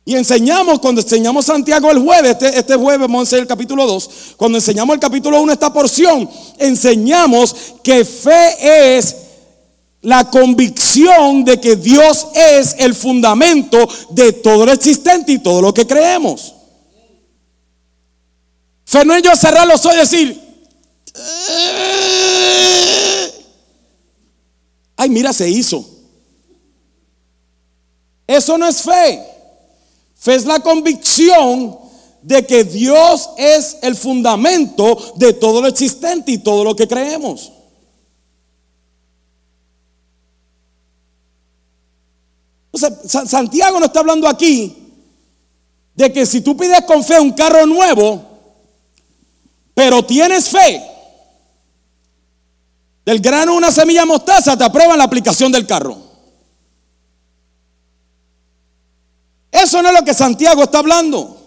Y 0.03 0.15
enseñamos, 0.15 0.79
cuando 0.79 1.01
enseñamos 1.01 1.45
Santiago 1.45 1.91
el 1.91 1.99
jueves, 1.99 2.31
este, 2.31 2.59
este 2.59 2.75
jueves 2.75 3.01
vamos 3.01 3.19
a 3.19 3.21
enseñar 3.21 3.41
el 3.43 3.47
capítulo 3.47 3.85
2, 3.85 4.09
cuando 4.35 4.57
enseñamos 4.57 4.93
el 4.95 4.99
capítulo 4.99 5.41
1, 5.41 5.53
esta 5.53 5.71
porción, 5.71 6.29
enseñamos 6.57 7.55
que 7.83 8.03
fe 8.03 8.97
es 8.97 9.15
la 10.01 10.29
convicción 10.29 11.45
de 11.45 11.61
que 11.61 11.75
Dios 11.75 12.27
es 12.33 12.75
el 12.79 12.95
fundamento 12.95 13.87
de 14.09 14.33
todo 14.33 14.65
lo 14.65 14.71
existente 14.71 15.31
y 15.33 15.39
todo 15.39 15.61
lo 15.61 15.73
que 15.73 15.85
creemos. 15.85 16.55
Fe 18.83 19.05
no 19.05 19.15
es 19.15 19.21
yo 19.21 19.35
cerrar 19.35 19.67
los 19.67 19.85
ojos 19.85 19.95
y 19.95 19.99
decir, 19.99 20.41
ay, 25.01 25.09
mira, 25.09 25.33
se 25.33 25.49
hizo. 25.49 25.83
Eso 28.27 28.55
no 28.55 28.67
es 28.67 28.83
fe. 28.83 29.19
Fe 30.15 30.35
es 30.35 30.45
la 30.45 30.59
convicción 30.59 31.75
de 32.21 32.45
que 32.45 32.63
Dios 32.63 33.31
es 33.35 33.79
el 33.81 33.95
fundamento 33.95 35.13
de 35.15 35.33
todo 35.33 35.59
lo 35.59 35.67
existente 35.67 36.31
y 36.33 36.37
todo 36.37 36.63
lo 36.63 36.75
que 36.75 36.87
creemos. 36.87 37.51
Santiago 42.73 43.79
no 43.79 43.87
está 43.87 44.01
hablando 44.01 44.27
aquí 44.27 44.77
de 45.95 46.13
que 46.13 46.27
si 46.27 46.41
tú 46.41 46.55
pides 46.55 46.81
con 46.81 47.03
fe 47.03 47.19
un 47.19 47.31
carro 47.31 47.65
nuevo, 47.65 48.21
pero 49.73 50.05
tienes 50.05 50.47
fe, 50.47 50.90
del 53.11 53.19
grano 53.19 53.55
una 53.55 53.73
semilla 53.73 54.05
mostaza, 54.05 54.55
te 54.55 54.63
aprueban 54.63 54.97
la 54.97 55.03
aplicación 55.03 55.51
del 55.51 55.67
carro. 55.67 55.97
Eso 59.51 59.81
no 59.81 59.89
es 59.89 59.95
lo 59.99 60.05
que 60.05 60.13
Santiago 60.13 60.63
está 60.63 60.79
hablando. 60.79 61.37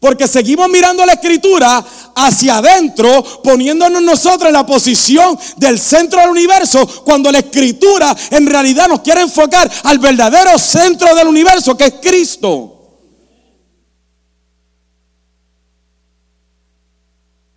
Porque 0.00 0.26
seguimos 0.26 0.68
mirando 0.68 1.06
la 1.06 1.12
escritura 1.12 1.84
hacia 2.16 2.56
adentro, 2.56 3.22
poniéndonos 3.40 4.02
nosotros 4.02 4.48
en 4.48 4.54
la 4.54 4.66
posición 4.66 5.38
del 5.56 5.78
centro 5.78 6.20
del 6.20 6.30
universo, 6.30 6.84
cuando 7.04 7.30
la 7.30 7.38
escritura 7.38 8.14
en 8.30 8.44
realidad 8.48 8.88
nos 8.88 9.00
quiere 9.00 9.20
enfocar 9.20 9.70
al 9.84 10.00
verdadero 10.00 10.58
centro 10.58 11.14
del 11.14 11.28
universo, 11.28 11.76
que 11.76 11.84
es 11.84 11.94
Cristo. 12.02 12.72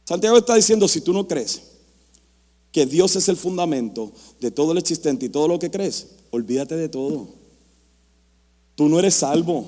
Santiago 0.05 0.37
está 0.37 0.53
diciendo, 0.53 0.87
si 0.87 1.01
tú 1.01 1.11
no 1.11 1.27
crees 1.27 1.68
que 2.71 2.85
Dios 2.85 3.15
es 3.15 3.27
el 3.29 3.37
fundamento 3.37 4.11
de 4.39 4.51
todo 4.51 4.73
lo 4.73 4.79
existente 4.79 5.25
y 5.25 5.29
todo 5.29 5.47
lo 5.47 5.59
que 5.59 5.71
crees, 5.71 6.07
olvídate 6.31 6.75
de 6.75 6.89
todo. 6.89 7.27
Tú 8.75 8.87
no 8.87 8.99
eres 8.99 9.15
salvo. 9.15 9.65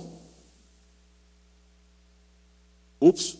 Ups. 2.99 3.37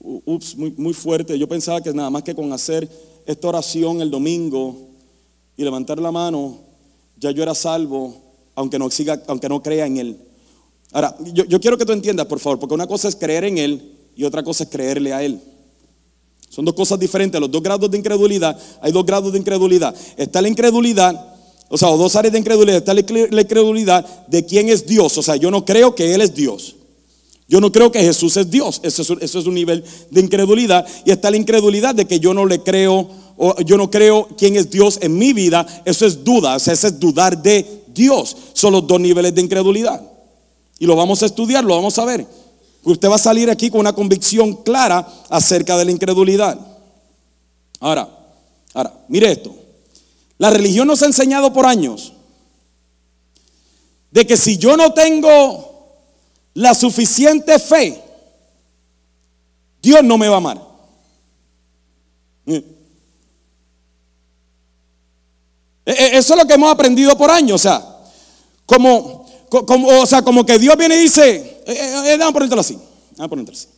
Ups, 0.00 0.56
muy, 0.56 0.72
muy 0.76 0.94
fuerte. 0.94 1.38
Yo 1.38 1.48
pensaba 1.48 1.82
que 1.82 1.92
nada 1.92 2.08
más 2.08 2.22
que 2.22 2.34
con 2.34 2.52
hacer 2.52 2.88
esta 3.26 3.48
oración 3.48 4.00
el 4.00 4.10
domingo 4.10 4.88
y 5.56 5.64
levantar 5.64 5.98
la 6.00 6.12
mano, 6.12 6.60
ya 7.18 7.30
yo 7.30 7.42
era 7.42 7.54
salvo, 7.54 8.16
aunque 8.54 8.78
no, 8.78 8.88
siga, 8.90 9.22
aunque 9.26 9.48
no 9.48 9.62
crea 9.62 9.86
en 9.86 9.98
Él. 9.98 10.18
Ahora, 10.92 11.14
yo, 11.34 11.44
yo 11.44 11.60
quiero 11.60 11.76
que 11.76 11.84
tú 11.84 11.92
entiendas, 11.92 12.26
por 12.26 12.38
favor, 12.38 12.58
porque 12.58 12.74
una 12.74 12.86
cosa 12.86 13.08
es 13.08 13.16
creer 13.16 13.44
en 13.44 13.58
Él 13.58 13.98
y 14.16 14.24
otra 14.24 14.42
cosa 14.42 14.64
es 14.64 14.70
creerle 14.70 15.12
a 15.12 15.22
Él. 15.22 15.42
Son 16.48 16.64
dos 16.64 16.74
cosas 16.74 16.98
diferentes. 16.98 17.40
Los 17.40 17.50
dos 17.50 17.62
grados 17.62 17.90
de 17.90 17.98
incredulidad, 17.98 18.58
hay 18.80 18.92
dos 18.92 19.04
grados 19.04 19.32
de 19.32 19.38
incredulidad. 19.38 19.94
Está 20.16 20.42
la 20.42 20.48
incredulidad, 20.48 21.34
o 21.68 21.76
sea, 21.76 21.88
dos 21.90 22.16
áreas 22.16 22.32
de 22.32 22.38
incredulidad. 22.38 22.78
Está 22.78 22.94
la 22.94 23.40
incredulidad 23.40 24.04
de 24.26 24.44
quién 24.44 24.68
es 24.68 24.86
Dios. 24.86 25.16
O 25.18 25.22
sea, 25.22 25.36
yo 25.36 25.50
no 25.50 25.64
creo 25.64 25.94
que 25.94 26.14
Él 26.14 26.20
es 26.20 26.34
Dios. 26.34 26.76
Yo 27.48 27.62
no 27.62 27.72
creo 27.72 27.90
que 27.90 28.00
Jesús 28.00 28.36
es 28.36 28.50
Dios. 28.50 28.78
Eso 28.82 29.16
es, 29.20 29.34
un 29.34 29.54
nivel 29.54 29.82
de 30.10 30.20
incredulidad. 30.20 30.86
Y 31.06 31.10
está 31.10 31.30
la 31.30 31.38
incredulidad 31.38 31.94
de 31.94 32.06
que 32.06 32.20
yo 32.20 32.34
no 32.34 32.44
le 32.44 32.62
creo, 32.62 33.08
o 33.38 33.60
yo 33.62 33.78
no 33.78 33.90
creo 33.90 34.28
quién 34.36 34.56
es 34.56 34.70
Dios 34.70 34.98
en 35.00 35.16
mi 35.16 35.32
vida. 35.32 35.66
Eso 35.86 36.04
es 36.04 36.22
duda. 36.22 36.56
O 36.56 36.58
sea, 36.58 36.74
eso 36.74 36.86
es 36.86 37.00
dudar 37.00 37.42
de 37.42 37.84
Dios. 37.88 38.36
Son 38.52 38.72
los 38.72 38.86
dos 38.86 39.00
niveles 39.00 39.34
de 39.34 39.40
incredulidad. 39.40 40.02
Y 40.78 40.84
lo 40.84 40.94
vamos 40.94 41.22
a 41.22 41.26
estudiar, 41.26 41.64
lo 41.64 41.74
vamos 41.74 41.98
a 41.98 42.04
ver. 42.04 42.26
Usted 42.82 43.08
va 43.08 43.16
a 43.16 43.18
salir 43.18 43.50
aquí 43.50 43.70
con 43.70 43.80
una 43.80 43.92
convicción 43.92 44.54
clara 44.62 45.06
acerca 45.28 45.76
de 45.76 45.84
la 45.84 45.90
incredulidad. 45.90 46.58
Ahora, 47.80 48.08
ahora, 48.74 48.92
mire 49.08 49.32
esto. 49.32 49.54
La 50.38 50.50
religión 50.50 50.86
nos 50.86 51.02
ha 51.02 51.06
enseñado 51.06 51.52
por 51.52 51.66
años 51.66 52.12
de 54.10 54.26
que 54.26 54.36
si 54.36 54.56
yo 54.56 54.76
no 54.76 54.92
tengo 54.92 55.96
la 56.54 56.74
suficiente 56.74 57.58
fe, 57.58 58.02
Dios 59.82 60.02
no 60.02 60.18
me 60.18 60.28
va 60.28 60.34
a 60.34 60.38
amar. 60.38 60.68
Eh, 62.46 62.64
eh, 65.84 66.10
eso 66.14 66.34
es 66.34 66.40
lo 66.40 66.46
que 66.46 66.54
hemos 66.54 66.72
aprendido 66.72 67.16
por 67.16 67.30
años. 67.30 67.54
O 67.54 67.58
sea, 67.58 67.82
como, 68.66 69.26
como, 69.48 69.88
o 69.88 70.06
sea, 70.06 70.22
como 70.22 70.44
que 70.44 70.58
Dios 70.58 70.76
viene 70.76 70.96
y 70.96 71.02
dice, 71.02 71.57
eh, 71.72 72.14
eh, 72.14 72.14
eh, 72.14 72.32
ponértelo 72.32 72.60
así, 72.60 72.78
vamos 73.16 73.28
ponértelo 73.28 73.56
así. 73.56 73.68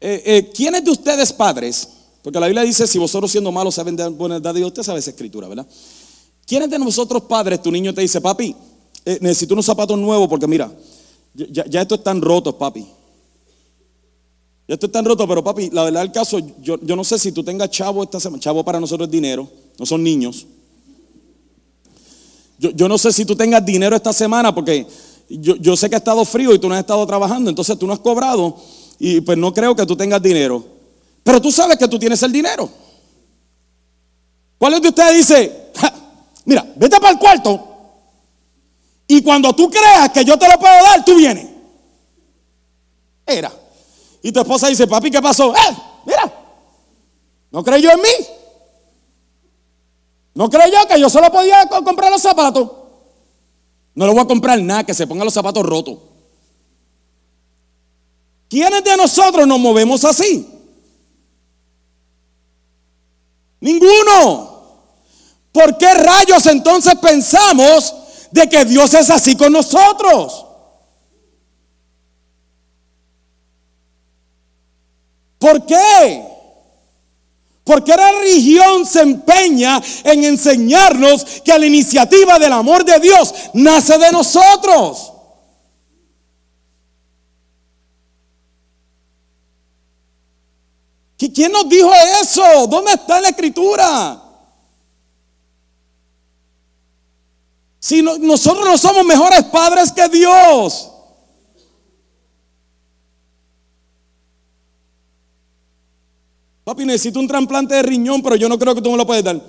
Eh, 0.00 0.22
eh, 0.26 0.50
¿Quiénes 0.54 0.84
de 0.84 0.90
ustedes 0.90 1.32
padres? 1.32 1.88
Porque 2.22 2.38
la 2.38 2.46
Biblia 2.46 2.62
dice, 2.62 2.86
si 2.86 2.98
vosotros 2.98 3.30
siendo 3.30 3.50
malos 3.50 3.74
saben 3.74 3.96
dar 3.96 4.10
buena 4.10 4.36
edad 4.36 4.52
de 4.52 4.60
Dios, 4.60 4.68
usted 4.68 4.82
sabe 4.82 4.98
esa 4.98 5.10
escritura, 5.10 5.48
¿verdad? 5.48 5.66
¿Quiénes 6.46 6.70
de 6.70 6.78
nosotros 6.78 7.22
padres, 7.22 7.62
tu 7.62 7.70
niño 7.70 7.92
te 7.94 8.02
dice, 8.02 8.20
papi, 8.20 8.54
necesito 9.20 9.54
unos 9.54 9.66
zapatos 9.66 9.98
nuevos 9.98 10.28
porque 10.28 10.46
mira, 10.46 10.70
ya, 11.34 11.64
ya 11.66 11.82
estos 11.82 11.98
están 11.98 12.20
rotos, 12.20 12.54
papi. 12.54 12.86
Ya 14.66 14.74
estos 14.74 14.88
están 14.88 15.04
rotos, 15.04 15.26
pero 15.28 15.44
papi, 15.44 15.70
la 15.70 15.84
verdad 15.84 16.00
del 16.00 16.12
caso, 16.12 16.38
yo, 16.62 16.78
yo 16.80 16.96
no 16.96 17.04
sé 17.04 17.18
si 17.18 17.32
tú 17.32 17.42
tengas 17.44 17.70
chavo 17.70 18.02
esta 18.02 18.18
semana. 18.20 18.40
Chavo 18.40 18.64
para 18.64 18.80
nosotros 18.80 19.08
es 19.08 19.12
dinero, 19.12 19.48
no 19.78 19.84
son 19.84 20.02
niños. 20.02 20.46
Yo, 22.58 22.70
yo 22.70 22.88
no 22.88 22.96
sé 22.96 23.12
si 23.12 23.24
tú 23.24 23.36
tengas 23.36 23.64
dinero 23.64 23.94
esta 23.96 24.12
semana 24.12 24.54
porque 24.54 24.86
yo, 25.28 25.56
yo 25.56 25.76
sé 25.76 25.88
que 25.88 25.96
ha 25.96 25.98
estado 25.98 26.24
frío 26.24 26.54
y 26.54 26.58
tú 26.58 26.68
no 26.68 26.74
has 26.74 26.80
estado 26.80 27.06
trabajando, 27.06 27.50
entonces 27.50 27.78
tú 27.78 27.86
no 27.86 27.92
has 27.92 27.98
cobrado 28.00 28.56
y 28.98 29.20
pues 29.20 29.36
no 29.38 29.52
creo 29.52 29.74
que 29.74 29.86
tú 29.86 29.96
tengas 29.96 30.20
dinero. 30.22 30.64
Pero 31.22 31.40
tú 31.40 31.50
sabes 31.50 31.76
que 31.78 31.88
tú 31.88 31.98
tienes 31.98 32.22
el 32.22 32.32
dinero. 32.32 32.68
¿Cuál 34.58 34.80
de 34.80 34.88
ustedes 34.88 35.16
dice, 35.16 35.70
"Ja, 35.76 35.92
mira, 36.44 36.64
vete 36.76 36.98
para 37.00 37.10
el 37.12 37.18
cuarto 37.18 37.68
y 39.06 39.22
cuando 39.22 39.52
tú 39.54 39.68
creas 39.70 40.10
que 40.10 40.24
yo 40.24 40.38
te 40.38 40.48
lo 40.48 40.58
puedo 40.58 40.74
dar, 40.82 41.04
tú 41.04 41.16
vienes? 41.16 41.48
Era. 43.26 43.50
Y 44.22 44.32
tu 44.32 44.40
esposa 44.40 44.68
dice, 44.68 44.86
papi, 44.86 45.10
¿qué 45.10 45.20
pasó? 45.20 45.54
¡Eh! 45.54 45.76
Mira, 46.06 46.32
no 47.50 47.62
creyó 47.64 47.90
en 47.92 48.00
mí. 48.00 48.26
No 50.34 50.50
creyó 50.50 50.78
que 50.88 50.98
yo 51.00 51.08
solo 51.08 51.30
podía 51.30 51.66
co- 51.68 51.84
comprar 51.84 52.10
los 52.10 52.20
zapatos. 52.22 52.68
No 53.94 54.06
le 54.06 54.12
voy 54.12 54.22
a 54.22 54.26
comprar 54.26 54.60
nada 54.60 54.84
que 54.84 54.94
se 54.94 55.06
ponga 55.06 55.24
los 55.24 55.34
zapatos 55.34 55.64
rotos. 55.64 55.98
¿Quiénes 58.48 58.84
de 58.84 58.96
nosotros 58.96 59.46
nos 59.46 59.58
movemos 59.58 60.04
así? 60.04 60.48
Ninguno. 63.60 64.54
¿Por 65.52 65.78
qué 65.78 65.94
rayos 65.94 66.44
entonces 66.46 66.94
pensamos 66.96 67.94
de 68.30 68.48
que 68.48 68.64
Dios 68.64 68.92
es 68.94 69.08
así 69.10 69.36
con 69.36 69.52
nosotros? 69.52 70.44
¿Por 75.38 75.64
qué? 75.66 76.33
Porque 77.64 77.96
la 77.96 78.12
religión 78.12 78.84
se 78.84 79.00
empeña 79.00 79.80
en 80.04 80.22
enseñarnos 80.24 81.24
que 81.42 81.58
la 81.58 81.64
iniciativa 81.66 82.38
del 82.38 82.52
amor 82.52 82.84
de 82.84 83.00
Dios 83.00 83.34
nace 83.54 83.96
de 83.96 84.12
nosotros. 84.12 85.12
¿Qui- 91.16 91.32
¿Quién 91.32 91.52
nos 91.52 91.68
dijo 91.68 91.90
eso? 92.20 92.66
¿Dónde 92.66 92.92
está 92.92 93.20
la 93.20 93.28
escritura? 93.28 94.20
Si 97.78 98.02
no- 98.02 98.18
nosotros 98.18 98.64
no 98.64 98.76
somos 98.78 99.04
mejores 99.04 99.44
padres 99.44 99.92
que 99.92 100.08
Dios. 100.08 100.90
Papi, 106.64 106.84
necesito 106.86 107.20
un 107.20 107.28
trasplante 107.28 107.74
de 107.74 107.82
riñón, 107.82 108.22
pero 108.22 108.36
yo 108.36 108.48
no 108.48 108.58
creo 108.58 108.74
que 108.74 108.80
tú 108.80 108.90
me 108.90 108.96
lo 108.96 109.06
puedes 109.06 109.22
dar. 109.22 109.40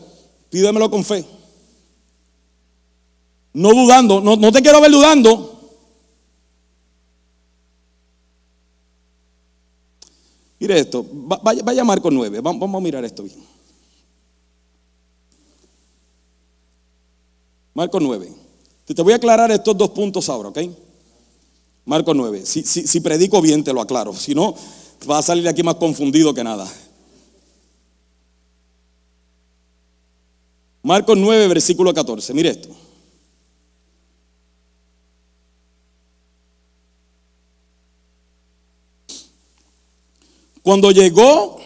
Pídemelo 0.49 0.91
con 0.91 1.03
fe. 1.03 1.25
No 3.53 3.69
dudando, 3.73 4.19
no, 4.19 4.35
no 4.35 4.51
te 4.51 4.61
quiero 4.61 4.81
ver 4.81 4.91
dudando. 4.91 5.51
Mire 10.59 10.79
esto, 10.79 11.05
va- 11.31 11.39
vaya, 11.43 11.61
vaya 11.63 11.81
a 11.81 11.85
Marco 11.85 12.09
9, 12.09 12.39
vamos, 12.41 12.75
a 12.75 12.79
mirar 12.83 13.03
esto 13.05 13.23
bien. 13.23 13.37
Marco 17.73 17.99
9. 17.99 18.31
Te 18.85 18.93
te 18.93 19.01
voy 19.01 19.13
a 19.13 19.17
aclarar 19.17 19.51
estos 19.51 19.77
dos 19.77 19.89
puntos 19.91 20.29
ahora, 20.29 20.49
¿ok? 20.49 20.59
Marco 21.85 22.13
9. 22.13 22.45
Si, 22.45 22.63
si, 22.63 22.87
si 22.87 22.99
predico 23.01 23.41
bien, 23.41 23.63
te 23.63 23.73
lo 23.73 23.81
aclaro. 23.81 24.13
Si 24.13 24.33
no, 24.33 24.55
vas 25.05 25.19
a 25.19 25.23
salir 25.23 25.43
de 25.43 25.49
aquí 25.49 25.61
más 25.61 25.75
confundido 25.75 26.33
que 26.33 26.43
nada. 26.43 26.67
Marcos 30.85 31.17
9, 31.17 31.47
versículo 31.47 31.91
14. 31.95 32.31
Mire 32.35 32.49
esto. 32.49 32.69
Cuando 40.61 40.91
llegó 40.91 41.57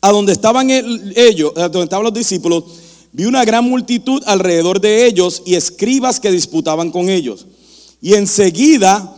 a 0.00 0.12
donde 0.12 0.32
estaban 0.32 0.70
el- 0.70 1.12
ellos, 1.16 1.52
a 1.56 1.68
donde 1.68 1.84
estaban 1.84 2.04
los 2.04 2.14
discípulos, 2.14 2.64
vi 3.12 3.24
una 3.24 3.44
gran 3.44 3.64
multitud 3.64 4.22
alrededor 4.26 4.80
de 4.80 5.06
ellos 5.06 5.42
y 5.44 5.54
escribas 5.54 6.20
que 6.20 6.30
disputaban 6.30 6.90
con 6.90 7.08
ellos. 7.08 7.46
Y 8.00 8.14
enseguida 8.14 9.12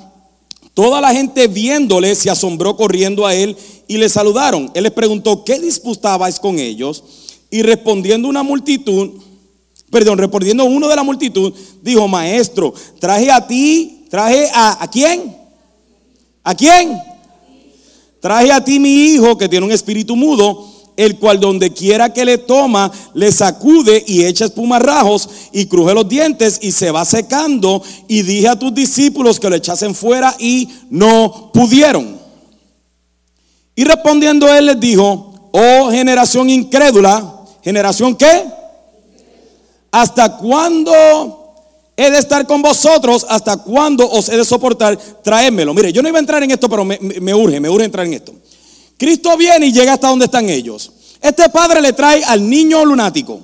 toda 0.73 1.01
la 1.01 1.13
gente 1.13 1.49
viéndole 1.49 2.15
se 2.15 2.31
asombró 2.31 2.77
corriendo 2.77 3.27
a 3.27 3.35
él 3.35 3.57
y 3.87 3.99
le 3.99 4.09
saludaron. 4.09 4.71
Él 4.75 4.85
les 4.85 4.93
preguntó, 4.93 5.45
¿qué 5.45 5.59
disputabais 5.59 6.39
con 6.39 6.59
ellos? 6.59 7.03
Y 7.51 7.63
respondiendo 7.63 8.29
una 8.29 8.43
multitud, 8.43 9.11
perdón, 9.91 10.19
respondiendo 10.19 10.65
uno 10.65 10.89
de 10.89 10.97
la 10.97 11.03
multitud, 11.03 11.53
dijo, 11.83 12.07
maestro, 12.09 12.75
traje 12.99 13.31
a 13.31 13.47
ti, 13.47 14.07
traje 14.11 14.51
a, 14.53 14.83
¿a 14.83 14.91
quién? 14.91 15.37
¿A 16.43 16.55
quién? 16.55 16.99
Traje 18.21 18.53
a 18.53 18.63
ti 18.63 18.79
mi 18.81 18.91
hijo 18.91 19.39
que 19.39 19.49
tiene 19.49 19.67
un 19.67 19.73
espíritu 19.73 20.17
mudo, 20.17 20.67
el 20.97 21.17
cual 21.17 21.39
donde 21.39 21.73
quiera 21.73 22.13
que 22.13 22.25
le 22.25 22.39
toma, 22.39 22.91
le 23.15 23.31
sacude 23.31 24.03
y 24.05 24.25
echa 24.25 24.47
espumarrajos 24.47 25.29
y 25.53 25.67
cruje 25.67 25.95
los 25.95 26.09
dientes 26.09 26.59
y 26.61 26.73
se 26.73 26.91
va 26.91 27.05
secando. 27.05 27.81
Y 28.09 28.23
dije 28.23 28.49
a 28.49 28.59
tus 28.59 28.75
discípulos 28.75 29.39
que 29.39 29.49
lo 29.49 29.55
echasen 29.55 29.95
fuera 29.95 30.35
y 30.41 30.69
no 30.91 31.53
pudieron. 31.55 32.19
Y 33.77 33.85
respondiendo 33.85 34.53
él 34.53 34.67
les 34.67 34.81
dijo, 34.81 35.33
oh 35.53 35.91
generación 35.91 36.51
incrédula, 36.51 37.38
generación 37.69 38.17
qué? 38.17 38.45
¿Hasta 39.91 40.37
cuándo 40.37 41.55
he 41.97 42.11
de 42.11 42.19
estar 42.19 42.47
con 42.47 42.63
vosotros? 42.63 43.27
¿Hasta 43.29 43.57
cuándo 43.59 44.09
os 44.11 44.29
he 44.29 44.37
de 44.37 44.45
soportar? 44.45 44.97
Traédmelo. 45.23 45.75
Mire, 45.75 45.93
yo 45.93 46.03
no 46.03 46.09
iba 46.09 46.19
a 46.19 46.21
entrar 46.21 46.43
en 46.43 46.51
esto, 46.51 46.69
pero 46.69 46.85
me, 46.85 46.99
me- 47.01 47.35
urge, 47.35 47.61
me 47.61 47.69
urge 47.71 47.85
entrar 47.85 48.07
en 48.07 48.15
esto. 48.15 48.33
Cristo 48.97 49.37
viene 49.37 49.67
y 49.67 49.73
llega 49.73 49.93
hasta 49.95 50.09
donde 50.09 50.25
están 50.27 50.49
ellos. 50.49 50.93
Este 51.21 51.49
padre 51.49 51.81
le 51.81 51.93
trae 51.93 52.23
al 52.25 52.49
niño 52.49 52.85
lunático. 52.85 53.41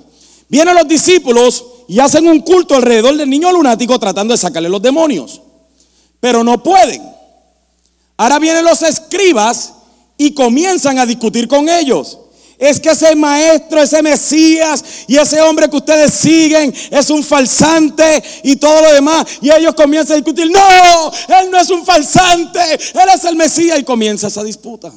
Vienen 0.49 0.75
los 0.75 0.87
discípulos 0.87 1.65
y 1.89 1.99
hacen 1.99 2.27
un 2.29 2.41
culto 2.41 2.75
alrededor 2.75 3.17
del 3.17 3.29
niño 3.31 3.51
lunático 3.53 3.99
tratando 3.99 4.33
de 4.35 4.39
sacarle 4.39 4.69
los 4.69 4.83
demonios. 4.83 5.41
Pero 6.21 6.43
no 6.45 6.63
pueden. 6.63 7.03
Ahora 8.17 8.39
vienen 8.39 8.65
los 8.65 8.83
escribas 8.83 9.73
y 10.17 10.33
comienzan 10.33 10.99
a 10.99 11.07
discutir 11.07 11.49
con 11.49 11.69
ellos. 11.69 12.19
Es 12.59 12.79
que 12.81 12.91
ese 12.91 13.15
maestro, 13.17 13.83
ese 13.83 14.01
Mesías 14.03 14.85
y 15.09 15.17
ese 15.17 15.41
hombre 15.41 15.69
que 15.69 15.77
ustedes 15.77 16.13
siguen 16.15 16.73
es 16.91 17.11
un 17.11 17.23
falsante 17.23 18.23
y 18.43 18.57
todo 18.57 18.81
lo 18.83 18.93
demás. 18.93 19.27
Y 19.41 19.51
ellos 19.51 19.75
comienzan 19.75 20.15
a 20.15 20.17
discutir, 20.17 20.51
no, 20.51 21.13
él 21.41 21.51
no 21.51 21.59
es 21.59 21.69
un 21.71 21.85
falsante, 21.85 22.61
él 22.75 23.09
es 23.15 23.25
el 23.25 23.37
Mesías. 23.37 23.79
Y 23.79 23.85
comienza 23.85 24.29
esa 24.29 24.45
disputa. 24.45 24.93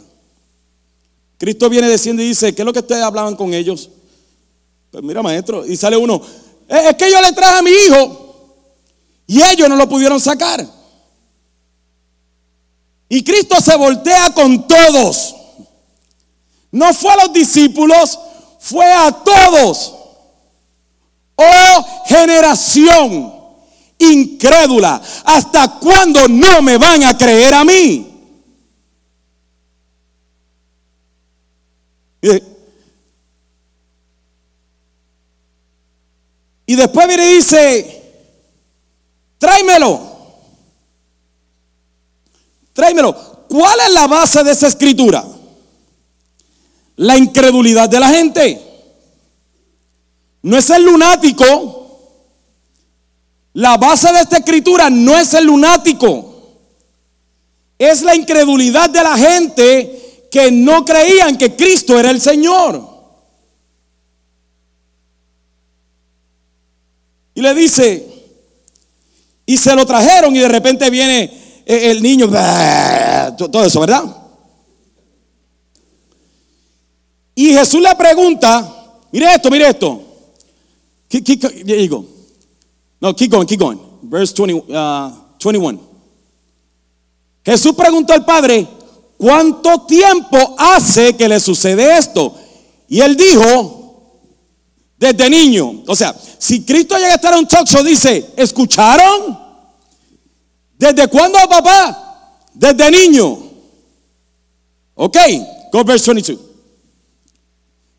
Cristo 1.38 1.70
viene 1.70 1.90
diciendo 1.90 2.22
y 2.22 2.30
dice, 2.30 2.54
¿qué 2.54 2.62
es 2.62 2.66
lo 2.66 2.74
que 2.74 2.80
ustedes 2.80 3.04
hablaban 3.04 3.36
con 3.36 3.54
ellos? 3.54 3.90
Pues 4.92 5.04
mira, 5.04 5.22
maestro, 5.22 5.66
y 5.66 5.76
sale 5.78 5.98
uno, 5.98 6.22
"Eh, 6.68 6.90
es 6.90 6.96
que 6.96 7.12
yo 7.12 7.22
le 7.22 7.32
traje 7.32 7.60
a 7.60 7.62
mi 7.62 7.72
hijo 7.72 8.56
y 9.28 9.42
ellos 9.42 9.68
no 9.70 9.76
lo 9.76 9.88
pudieron 9.90 10.20
sacar. 10.20 10.66
Y 13.10 13.24
Cristo 13.24 13.56
se 13.62 13.76
voltea 13.76 14.34
con 14.34 14.68
todos. 14.68 15.36
No 16.72 16.94
fue 16.94 17.12
a 17.12 17.24
los 17.24 17.34
discípulos, 17.34 18.20
fue 18.60 18.86
a 18.92 19.12
todos. 19.12 19.94
Oh 21.36 22.04
generación 22.08 23.34
incrédula, 24.00 25.02
¿hasta 25.26 25.80
cuándo 25.80 26.28
no 26.28 26.62
me 26.62 26.78
van 26.78 27.04
a 27.04 27.18
creer 27.18 27.54
a 27.54 27.64
mí? 27.64 28.14
Y 36.70 36.76
después 36.76 37.08
viene 37.08 37.32
y 37.32 37.36
dice, 37.36 38.04
tráemelo. 39.38 40.02
Tráemelo. 42.74 43.46
¿Cuál 43.48 43.80
es 43.88 43.94
la 43.94 44.08
base 44.08 44.44
de 44.44 44.52
esa 44.52 44.68
escritura? 44.68 45.24
La 46.98 47.18
incredulidad 47.18 47.90
de 47.90 48.00
la 48.00 48.10
gente. 48.10 48.62
No 50.42 50.58
es 50.58 50.70
el 50.70 50.84
lunático 50.86 51.74
La 53.54 53.76
base 53.76 54.12
de 54.14 54.22
esta 54.22 54.38
escritura 54.38 54.90
no 54.90 55.18
es 55.18 55.34
el 55.34 55.46
lunático. 55.46 56.36
Es 57.80 58.02
la 58.02 58.16
incredulidad 58.16 58.90
de 58.90 59.04
la 59.04 59.18
gente 59.18 60.28
que 60.32 60.52
no 60.52 60.84
creían 60.84 61.38
que 61.38 61.56
Cristo 61.56 62.00
era 62.00 62.12
el 62.12 62.22
Señor. 62.22 62.98
Y 67.34 67.42
le 67.42 67.54
dice, 67.54 68.08
y 69.46 69.58
se 69.58 69.76
lo 69.76 69.86
trajeron 69.86 70.36
y 70.36 70.40
de 70.40 70.50
repente 70.50 70.90
viene 70.90 71.64
el 71.66 72.02
niño, 72.02 72.28
todo 73.38 73.64
eso, 73.66 73.80
¿verdad? 73.80 74.04
Y 77.40 77.54
Jesús 77.54 77.80
le 77.80 77.96
pregunta, 77.96 78.68
mire 79.12 79.32
esto, 79.36 79.52
mire 79.52 79.70
esto. 79.70 80.02
Digo, 81.08 82.04
no, 83.00 83.16
keep 83.16 83.30
going, 83.30 83.46
keep 83.46 83.60
going. 83.60 83.78
Verse 84.02 84.34
20, 84.34 84.66
21. 85.44 85.78
Uh, 85.78 85.80
Jesús 87.46 87.76
preguntó 87.76 88.14
al 88.14 88.26
Padre, 88.26 88.68
¿cuánto 89.20 89.86
tiempo 89.86 90.56
hace 90.58 91.16
que 91.16 91.30
le 91.30 91.40
sucede 91.40 92.00
esto? 92.00 92.34
Y 92.88 93.02
él 93.02 93.16
dijo, 93.16 94.18
desde 94.98 95.30
niño. 95.30 95.84
O 95.86 95.96
sea, 95.96 96.16
si 96.40 96.64
Cristo 96.64 96.96
llega 96.96 97.12
a 97.12 97.16
estar 97.18 97.34
en 97.34 97.40
un 97.42 97.48
talk 97.48 97.68
dice, 97.84 98.34
¿escucharon? 98.36 99.38
¿Desde 100.76 101.08
cuándo, 101.08 101.38
papá? 101.48 102.40
Desde 102.52 102.90
niño. 102.90 103.38
Ok, 104.96 105.18
go 105.72 105.84
verse 105.84 106.12
22. 106.12 106.47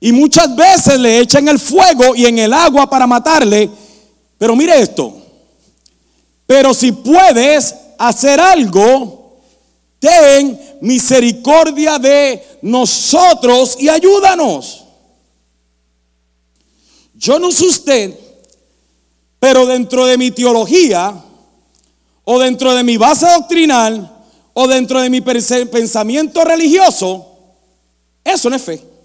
Y 0.01 0.12
muchas 0.12 0.55
veces 0.55 0.99
le 0.99 1.18
echan 1.20 1.49
el 1.49 1.59
fuego 1.59 2.14
y 2.14 2.26
en 2.26 2.38
el 2.38 2.53
agua 2.53 2.88
para 2.88 3.07
matarle. 3.07 3.68
Pero 4.38 4.55
mire 4.55 4.80
esto. 4.80 5.14
Pero 6.46 6.72
si 6.72 6.92
puedes 6.92 7.74
hacer 7.99 8.40
algo, 8.40 9.38
ten 9.99 10.78
misericordia 10.80 11.99
de 11.99 12.59
nosotros 12.62 13.76
y 13.80 13.88
ayúdanos. 13.88 14.84
Yo 17.14 17.40
no 17.40 17.51
sé 17.51 17.66
usted, 17.66 18.18
pero 19.40 19.66
dentro 19.66 20.07
de 20.07 20.16
mi 20.16 20.30
teología, 20.30 21.12
o 22.24 22.38
dentro 22.38 22.74
de 22.74 22.84
mi 22.84 22.96
base 22.96 23.26
doctrinal, 23.26 24.16
o 24.55 24.68
dentro 24.68 25.01
de 25.01 25.11
mi 25.11 25.20
pensamiento 25.20 26.44
religioso, 26.44 27.26
eso 28.22 28.49
no 28.49 28.57
es 28.57 28.62
fe. 28.62 28.97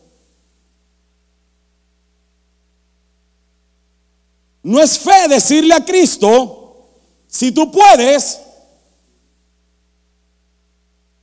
No 4.63 4.81
es 4.81 4.97
fe 4.97 5.27
decirle 5.27 5.73
a 5.73 5.83
Cristo, 5.83 6.87
si 7.27 7.51
tú 7.51 7.69
puedes, 7.69 8.39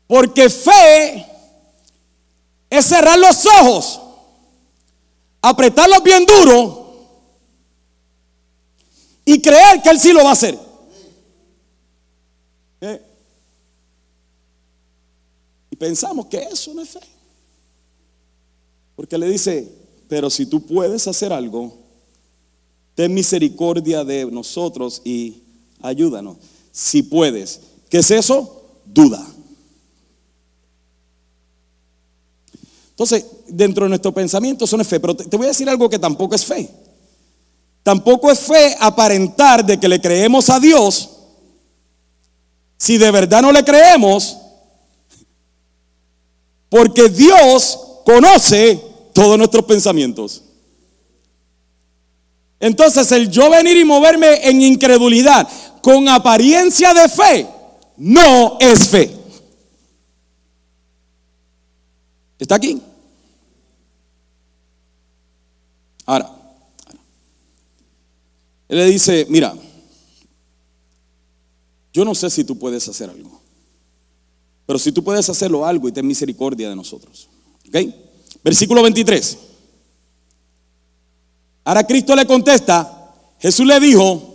porque 0.07 0.51
fe 0.51 1.27
es 2.69 2.85
cerrar 2.85 3.19
los 3.19 3.47
ojos, 3.47 4.01
apretarlos 5.41 6.03
bien 6.03 6.27
duro 6.27 6.81
y 9.25 9.41
creer 9.41 9.81
que 9.83 9.89
Él 9.89 9.99
sí 9.99 10.13
lo 10.13 10.23
va 10.23 10.31
a 10.31 10.35
hacer. 10.35 10.59
¿Eh? 12.83 13.03
Y 15.71 15.77
pensamos 15.77 16.27
que 16.27 16.43
eso 16.43 16.75
no 16.75 16.83
es 16.83 16.91
fe. 16.91 17.01
Porque 18.97 19.17
le 19.17 19.29
dice, 19.29 19.73
pero 20.09 20.29
si 20.29 20.45
tú 20.45 20.67
puedes 20.67 21.07
hacer 21.09 21.33
algo, 21.33 21.80
ten 23.01 23.15
misericordia 23.15 24.05
de 24.05 24.27
nosotros 24.27 25.01
y 25.07 25.43
ayúdanos. 25.81 26.37
Si 26.71 27.03
puedes. 27.03 27.59
¿Qué 27.89 28.01
es 28.01 28.11
eso? 28.11 28.63
Duda. 28.85 29.27
Entonces, 32.91 33.25
dentro 33.49 33.85
de 33.85 33.89
nuestro 33.89 34.13
pensamiento 34.13 34.67
son 34.67 34.85
fe, 34.85 35.01
pero 35.01 35.17
te 35.17 35.35
voy 35.35 35.47
a 35.47 35.49
decir 35.49 35.67
algo 35.71 35.89
que 35.89 35.99
tampoco 35.99 36.35
es 36.35 36.45
fe. 36.45 36.69
Tampoco 37.83 38.31
es 38.31 38.41
fe 38.41 38.77
aparentar 38.79 39.65
de 39.65 39.81
que 39.81 39.89
le 39.89 39.99
creemos 39.99 40.51
a 40.51 40.61
Dios 40.61 41.09
si 42.77 42.99
de 42.99 43.11
verdad 43.11 43.41
no 43.41 43.51
le 43.51 43.65
creemos, 43.65 44.37
porque 46.69 47.09
Dios 47.09 47.79
conoce 48.05 48.79
todos 49.15 49.39
nuestros 49.39 49.65
pensamientos. 49.65 50.43
Entonces, 52.61 53.11
el 53.13 53.31
yo 53.31 53.51
venir 53.51 53.79
y 53.79 53.85
moverme 53.87 54.47
en 54.47 54.61
incredulidad 54.61 55.49
con 55.81 56.07
apariencia 56.09 56.93
de 56.93 57.09
fe, 57.09 57.49
no 57.97 58.59
es 58.61 58.87
fe. 58.87 59.17
¿Está 62.39 62.57
aquí? 62.57 62.81
Ahora, 66.05 66.31
él 68.69 68.79
le 68.79 68.85
dice, 68.87 69.27
mira, 69.31 69.55
yo 71.93 72.05
no 72.05 72.15
sé 72.15 72.29
si 72.31 72.45
tú 72.45 72.59
puedes 72.59 72.87
hacer 72.89 73.09
algo, 73.09 73.41
pero 74.67 74.79
si 74.79 74.93
tú 74.93 75.03
puedes 75.03 75.29
hacerlo 75.29 75.67
algo 75.67 75.89
y 75.89 75.93
ten 75.93 76.07
misericordia 76.07 76.69
de 76.69 76.77
nosotros. 76.77 77.29
¿Ok? 77.69 77.77
Versículo 78.45 78.83
23. 78.83 79.50
Ahora 81.65 81.87
Cristo 81.87 82.17
le 82.17 82.27
contesta, 82.27 83.13
Jesús 83.39 83.67
le 83.67 83.79
dijo, 83.81 84.35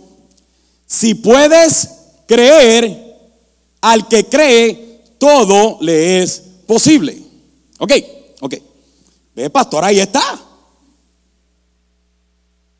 si 0.86 1.14
puedes 1.14 1.90
creer, 2.26 3.06
al 3.80 4.08
que 4.08 4.24
cree, 4.26 5.04
todo 5.18 5.78
le 5.80 6.22
es 6.22 6.42
posible. 6.66 7.22
Ok, 7.78 7.92
ok. 8.40 8.54
Ve, 9.34 9.50
pastor, 9.50 9.84
ahí 9.84 10.00
está. 10.00 10.22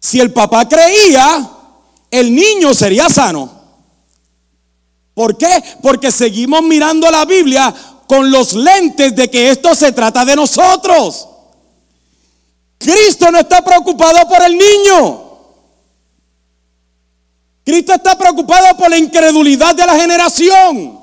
Si 0.01 0.21
el 0.21 0.33
papá 0.33 0.69
creía, 0.69 1.51
el 2.11 2.35
niño 2.35 2.73
sería 2.75 3.09
sano. 3.09 3.51
¿Por 5.15 5.37
qué? 5.37 5.63
Porque 5.83 6.11
seguimos 6.11 6.63
mirando 6.63 7.11
la 7.11 7.25
Biblia 7.25 7.75
con 8.07 8.31
los 8.31 8.53
lentes 8.53 9.17
de 9.17 9.29
que 9.31 9.51
esto 9.51 9.75
se 9.75 9.93
trata 9.93 10.25
de 10.25 10.37
nosotros. 10.37 11.29
Cristo 12.79 13.31
no 13.31 13.39
está 13.39 13.63
preocupado 13.65 14.29
por 14.29 14.43
el 14.43 14.57
niño. 14.57 15.27
Cristo 17.65 17.95
está 17.95 18.17
preocupado 18.17 18.77
por 18.77 18.89
la 18.89 18.97
incredulidad 18.97 19.75
de 19.75 19.87
la 19.87 19.97
generación. 19.97 21.01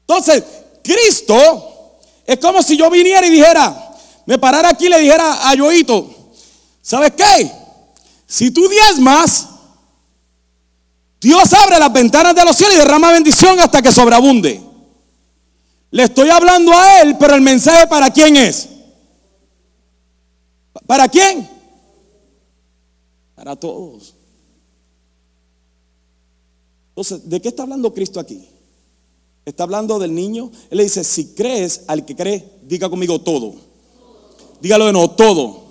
Entonces, 0.00 0.44
Cristo 0.82 2.00
es 2.26 2.38
como 2.38 2.62
si 2.62 2.76
yo 2.76 2.90
viniera 2.90 3.26
y 3.26 3.30
dijera, 3.30 3.92
me 4.26 4.38
parara 4.38 4.70
aquí 4.70 4.86
y 4.86 4.88
le 4.90 5.00
dijera 5.00 5.48
a 5.48 5.54
Yoito, 5.54 6.06
¿sabes 6.82 7.12
qué? 7.16 7.50
Si 8.26 8.50
tú 8.50 8.68
diezmas, 8.68 9.48
Dios 11.20 11.52
abre 11.54 11.78
las 11.78 11.92
ventanas 11.92 12.34
de 12.34 12.44
los 12.44 12.56
cielos 12.56 12.74
y 12.76 12.78
derrama 12.78 13.12
bendición 13.12 13.58
hasta 13.60 13.80
que 13.80 13.92
sobreabunde. 13.92 14.71
Le 15.92 16.04
estoy 16.04 16.30
hablando 16.30 16.72
a 16.72 17.02
él, 17.02 17.16
pero 17.18 17.34
el 17.34 17.42
mensaje 17.42 17.86
para 17.86 18.10
quién 18.10 18.34
es? 18.38 18.66
¿Para 20.86 21.06
quién? 21.06 21.46
Para 23.34 23.54
todos. 23.56 24.14
Entonces, 26.88 27.28
¿de 27.28 27.42
qué 27.42 27.48
está 27.48 27.64
hablando 27.64 27.92
Cristo 27.92 28.18
aquí? 28.18 28.48
Está 29.44 29.64
hablando 29.64 29.98
del 29.98 30.14
niño. 30.14 30.50
Él 30.70 30.78
le 30.78 30.84
dice, 30.84 31.04
si 31.04 31.34
crees 31.34 31.82
al 31.86 32.06
que 32.06 32.16
cree, 32.16 32.50
diga 32.62 32.88
conmigo 32.88 33.20
todo. 33.20 33.54
Dígalo 34.62 34.86
de 34.86 34.92
nuevo, 34.94 35.10
todo. 35.10 35.62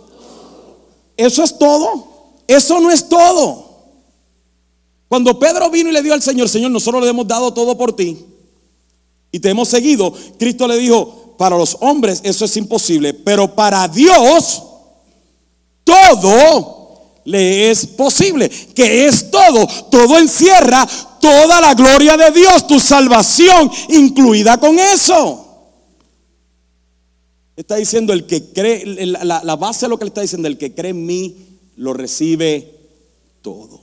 ¿Eso 1.18 1.44
es 1.44 1.58
todo? 1.58 2.36
Eso 2.48 2.80
no 2.80 2.92
es 2.92 3.10
todo. 3.10 3.72
Cuando 5.08 5.40
Pedro 5.40 5.72
vino 5.72 5.90
y 5.90 5.94
le 5.94 6.04
dio 6.04 6.14
al 6.14 6.22
Señor, 6.22 6.48
Señor, 6.48 6.70
nosotros 6.70 7.02
le 7.02 7.10
hemos 7.10 7.28
dado 7.28 7.52
todo 7.52 7.76
por 7.76 7.96
ti 7.96 8.28
y 9.32 9.40
te 9.40 9.50
hemos 9.50 9.70
seguido, 9.70 10.14
Cristo 10.38 10.68
le 10.68 10.78
dijo, 10.78 11.36
para 11.38 11.58
los 11.58 11.78
hombres 11.82 12.22
eso 12.24 12.46
es 12.46 12.58
imposible, 12.58 13.14
pero 13.14 13.56
para 13.56 13.88
Dios 13.88 14.64
todo 15.84 16.82
le 17.26 17.72
es 17.72 17.86
posible. 17.86 18.50
que 18.50 19.08
es 19.08 19.30
todo? 19.32 19.68
Todo 19.90 20.18
encierra 20.18 20.88
toda 21.20 21.62
la 21.62 21.74
gloria 21.74 22.18
de 22.18 22.32
Dios, 22.32 22.68
tu 22.68 22.80
salvación 22.80 23.72
incluida 23.90 24.60
con 24.60 24.78
eso. 24.80 25.48
Está 27.56 27.76
diciendo 27.76 28.12
el 28.12 28.26
que 28.26 28.52
cree, 28.52 28.86
la, 29.06 29.42
la, 29.44 29.56
base 29.56 29.86
de 29.86 29.90
lo 29.90 30.00
que 30.00 30.06
le 30.06 30.10
está 30.10 30.22
diciendo, 30.22 30.48
el 30.48 30.58
que 30.58 30.74
cree 30.74 30.92
en 30.92 31.06
mí 31.06 31.36
lo 31.76 31.94
recibe 31.94 32.80
todo. 33.42 33.81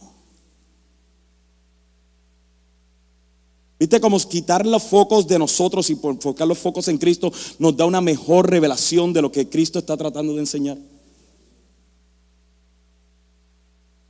¿Viste 3.78 4.00
cómo 4.00 4.18
quitar 4.18 4.66
los 4.66 4.82
focos 4.82 5.28
de 5.28 5.38
nosotros 5.38 5.88
y 5.90 5.92
enfocar 5.92 6.48
los 6.48 6.58
focos 6.58 6.88
en 6.88 6.98
Cristo 6.98 7.32
nos 7.58 7.76
da 7.76 7.84
una 7.84 8.00
mejor 8.00 8.50
revelación 8.50 9.12
de 9.12 9.22
lo 9.22 9.30
que 9.30 9.48
Cristo 9.48 9.78
está 9.78 9.96
tratando 9.96 10.34
de 10.34 10.40
enseñar? 10.40 10.76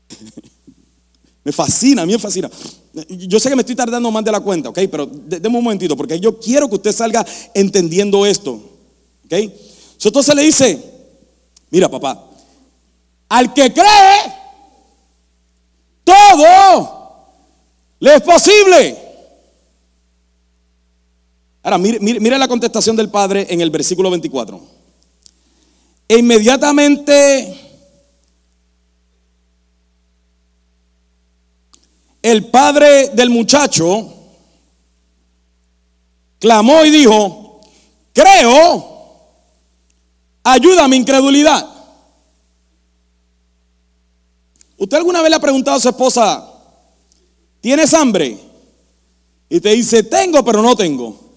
Me 1.44 1.52
fascina, 1.52 2.02
a 2.02 2.06
mí 2.06 2.12
me 2.12 2.18
fascina. 2.18 2.50
Yo 3.08 3.40
sé 3.40 3.48
que 3.48 3.56
me 3.56 3.62
estoy 3.62 3.74
tardando 3.74 4.10
más 4.10 4.22
de 4.22 4.30
la 4.30 4.40
cuenta, 4.40 4.68
¿ok? 4.68 4.80
Pero 4.90 5.06
déme 5.06 5.56
un 5.56 5.64
momentito, 5.64 5.96
porque 5.96 6.20
yo 6.20 6.38
quiero 6.38 6.68
que 6.68 6.74
usted 6.74 6.92
salga 6.92 7.24
entendiendo 7.54 8.26
esto, 8.26 8.60
¿ok? 9.24 9.32
Entonces 10.04 10.34
le 10.34 10.42
dice, 10.42 10.78
mira 11.70 11.88
papá, 11.88 12.22
al 13.30 13.54
que 13.54 13.72
cree, 13.72 14.34
todo 16.04 16.88
le 18.00 18.16
es 18.16 18.20
posible. 18.20 19.07
Ahora, 21.68 21.76
mire, 21.76 22.38
la 22.38 22.48
contestación 22.48 22.96
del 22.96 23.10
Padre 23.10 23.46
en 23.50 23.60
el 23.60 23.68
versículo 23.68 24.08
24. 24.08 24.58
E 26.08 26.16
inmediatamente 26.16 27.54
el 32.22 32.46
padre 32.46 33.10
del 33.10 33.28
muchacho 33.28 34.14
clamó 36.38 36.86
y 36.86 36.90
dijo, 36.90 37.60
creo, 38.14 39.20
ayuda 40.44 40.84
a 40.84 40.88
mi 40.88 40.96
incredulidad. 40.96 41.68
¿Usted 44.78 44.96
alguna 44.96 45.20
vez 45.20 45.28
le 45.28 45.36
ha 45.36 45.40
preguntado 45.40 45.76
a 45.76 45.80
su 45.80 45.90
esposa, 45.90 46.50
¿tienes 47.60 47.92
hambre? 47.92 48.38
Y 49.50 49.60
te 49.60 49.68
dice, 49.74 50.02
tengo, 50.02 50.42
pero 50.42 50.62
no 50.62 50.74
tengo. 50.74 51.27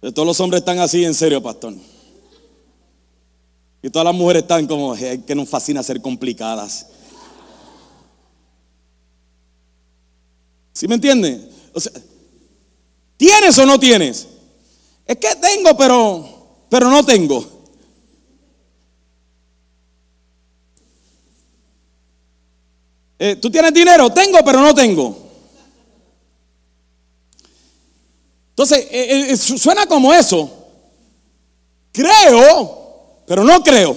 Todos 0.00 0.26
los 0.26 0.40
hombres 0.40 0.60
están 0.60 0.78
así, 0.78 1.04
en 1.04 1.14
serio, 1.14 1.42
pastor. 1.42 1.74
Y 3.82 3.90
todas 3.90 4.06
las 4.06 4.14
mujeres 4.14 4.42
están 4.42 4.66
como 4.66 4.94
que 4.94 5.34
nos 5.34 5.48
fascina 5.48 5.82
ser 5.82 6.00
complicadas. 6.00 6.86
¿Sí 10.72 10.86
me 10.86 10.94
entiende? 10.94 11.50
O 11.72 11.80
sea, 11.80 11.92
¿tienes 13.16 13.58
o 13.58 13.66
no 13.66 13.78
tienes? 13.80 14.28
Es 15.04 15.16
que 15.16 15.34
tengo, 15.36 15.76
pero, 15.76 16.64
pero 16.68 16.90
no 16.90 17.04
tengo. 17.04 17.44
Eh, 23.18 23.34
¿Tú 23.36 23.50
tienes 23.50 23.74
dinero? 23.74 24.10
Tengo, 24.10 24.38
pero 24.44 24.60
no 24.60 24.72
tengo. 24.72 25.27
Entonces, 28.58 28.88
eh, 28.90 29.30
eh, 29.30 29.36
suena 29.36 29.86
como 29.86 30.12
eso. 30.12 30.50
Creo, 31.92 33.22
pero 33.24 33.44
no 33.44 33.62
creo. 33.62 33.96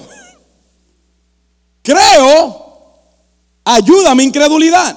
Creo, 1.81 2.93
ayuda 3.63 4.11
a 4.11 4.15
mi 4.15 4.23
incredulidad. 4.23 4.95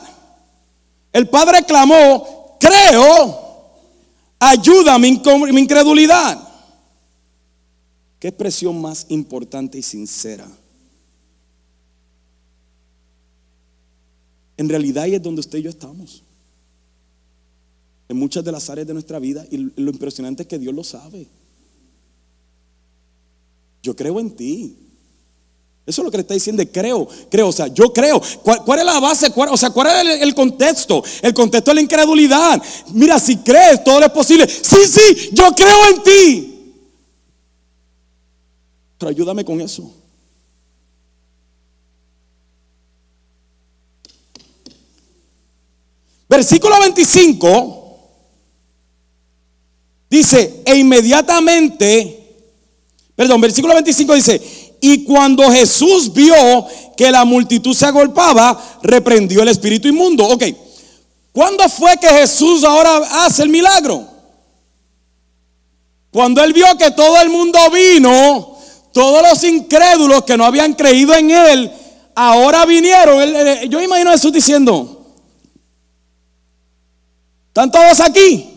El 1.10 1.30
padre 1.30 1.62
clamó, 1.62 2.58
creo, 2.60 3.70
ayuda 4.38 4.96
a 4.96 4.98
mi, 4.98 5.12
mi 5.50 5.60
incredulidad. 5.62 6.46
¿Qué 8.18 8.28
expresión 8.28 8.78
más 8.82 9.06
importante 9.08 9.78
y 9.78 9.82
sincera? 9.82 10.46
En 14.58 14.68
realidad 14.68 15.04
ahí 15.04 15.14
es 15.14 15.22
donde 15.22 15.40
usted 15.40 15.60
y 15.60 15.62
yo 15.62 15.70
estamos 15.70 16.23
en 18.08 18.16
muchas 18.16 18.44
de 18.44 18.52
las 18.52 18.68
áreas 18.70 18.86
de 18.86 18.92
nuestra 18.92 19.18
vida 19.18 19.44
y 19.50 19.56
lo 19.56 19.90
impresionante 19.90 20.42
es 20.42 20.48
que 20.48 20.58
Dios 20.58 20.74
lo 20.74 20.84
sabe. 20.84 21.26
Yo 23.82 23.94
creo 23.94 24.20
en 24.20 24.30
ti. 24.30 24.78
Eso 25.86 26.00
es 26.00 26.04
lo 26.04 26.10
que 26.10 26.16
le 26.16 26.22
está 26.22 26.32
diciendo, 26.32 26.62
creo, 26.72 27.06
creo, 27.30 27.48
o 27.48 27.52
sea, 27.52 27.66
yo 27.66 27.92
creo. 27.92 28.20
¿Cuál, 28.42 28.78
es 28.78 28.84
la 28.86 29.00
base? 29.00 29.30
o 29.36 29.56
sea, 29.56 29.68
¿cuál 29.68 30.08
es 30.08 30.22
el, 30.22 30.34
contexto? 30.34 31.04
El 31.20 31.34
contexto 31.34 31.70
es 31.70 31.74
la 31.74 31.80
incredulidad. 31.82 32.62
Mira, 32.94 33.18
si 33.18 33.36
crees, 33.36 33.84
todo 33.84 34.00
es 34.00 34.10
posible. 34.10 34.48
Sí, 34.48 34.78
sí, 34.88 35.30
yo 35.32 35.52
creo 35.54 35.90
en 35.90 36.02
ti. 36.02 36.74
Pero 38.96 39.10
ayúdame 39.10 39.44
con 39.44 39.60
eso. 39.60 39.92
Versículo 46.26 46.80
25 46.80 47.83
Dice, 50.14 50.62
e 50.64 50.76
inmediatamente, 50.76 52.36
perdón, 53.16 53.40
versículo 53.40 53.74
25 53.74 54.14
dice, 54.14 54.76
y 54.80 55.02
cuando 55.02 55.50
Jesús 55.50 56.12
vio 56.12 56.36
que 56.96 57.10
la 57.10 57.24
multitud 57.24 57.74
se 57.74 57.86
agolpaba, 57.86 58.78
reprendió 58.84 59.42
el 59.42 59.48
espíritu 59.48 59.88
inmundo. 59.88 60.24
Ok, 60.28 60.44
¿cuándo 61.32 61.68
fue 61.68 61.96
que 61.96 62.06
Jesús 62.06 62.62
ahora 62.62 63.24
hace 63.24 63.42
el 63.42 63.48
milagro? 63.48 64.06
Cuando 66.12 66.44
él 66.44 66.52
vio 66.52 66.78
que 66.78 66.92
todo 66.92 67.20
el 67.20 67.28
mundo 67.28 67.58
vino, 67.72 68.56
todos 68.92 69.20
los 69.28 69.42
incrédulos 69.42 70.22
que 70.22 70.36
no 70.36 70.44
habían 70.44 70.74
creído 70.74 71.12
en 71.14 71.32
él, 71.32 71.72
ahora 72.14 72.64
vinieron. 72.66 73.68
yo 73.68 73.82
imagino 73.82 74.10
a 74.10 74.12
Jesús 74.12 74.32
diciendo, 74.32 75.12
¿están 77.48 77.72
todos 77.72 77.98
aquí? 77.98 78.53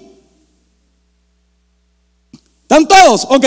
¿Están 2.68 2.86
todos? 2.86 3.26
Ok. 3.30 3.46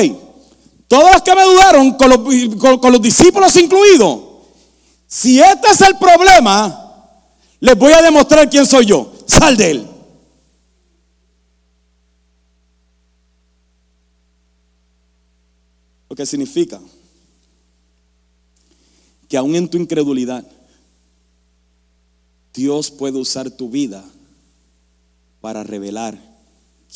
Todos 0.88 1.12
los 1.12 1.22
que 1.22 1.34
me 1.34 1.44
dudaron, 1.44 1.92
con 1.92 2.92
los, 2.92 3.02
discípulos 3.02 3.54
incluidos, 3.56 4.18
si 5.06 5.38
este 5.38 5.68
es 5.68 5.80
el 5.82 5.98
problema, 5.98 7.20
les 7.60 7.76
voy 7.76 7.92
a 7.92 8.00
demostrar 8.00 8.48
quién 8.48 8.64
soy 8.64 8.86
yo. 8.86 9.12
Sal 9.26 9.58
de 9.58 9.70
él. 9.72 9.86
Lo 16.08 16.16
que 16.16 16.24
significa 16.24 16.80
que 19.28 19.36
aún 19.36 19.54
en 19.54 19.68
tu 19.68 19.76
incredulidad, 19.76 20.44
Dios 22.54 22.90
puede 22.90 23.18
usar 23.18 23.50
tu 23.50 23.68
vida 23.68 24.02
para 25.42 25.62
revelar 25.62 26.18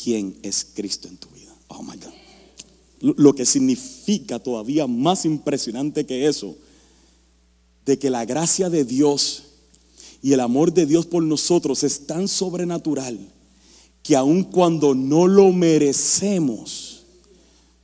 quién 0.03 0.37
es 0.41 0.65
Cristo 0.65 1.07
en 1.07 1.17
tu 1.17 1.29
vida. 1.29 1.34
Oh. 1.77 3.13
Lo 3.17 3.33
que 3.33 3.45
significa 3.45 4.39
todavía 4.39 4.87
más 4.87 5.25
impresionante 5.25 6.05
que 6.05 6.27
eso, 6.27 6.55
de 7.85 7.99
que 7.99 8.09
la 8.09 8.25
gracia 8.25 8.69
de 8.69 8.83
Dios 8.83 9.43
y 10.21 10.33
el 10.33 10.39
amor 10.39 10.73
de 10.73 10.85
Dios 10.85 11.05
por 11.05 11.21
nosotros 11.21 11.83
es 11.83 12.07
tan 12.07 12.27
sobrenatural 12.27 13.19
que 14.01 14.15
aun 14.15 14.43
cuando 14.43 14.95
no 14.95 15.27
lo 15.27 15.51
merecemos, 15.51 17.03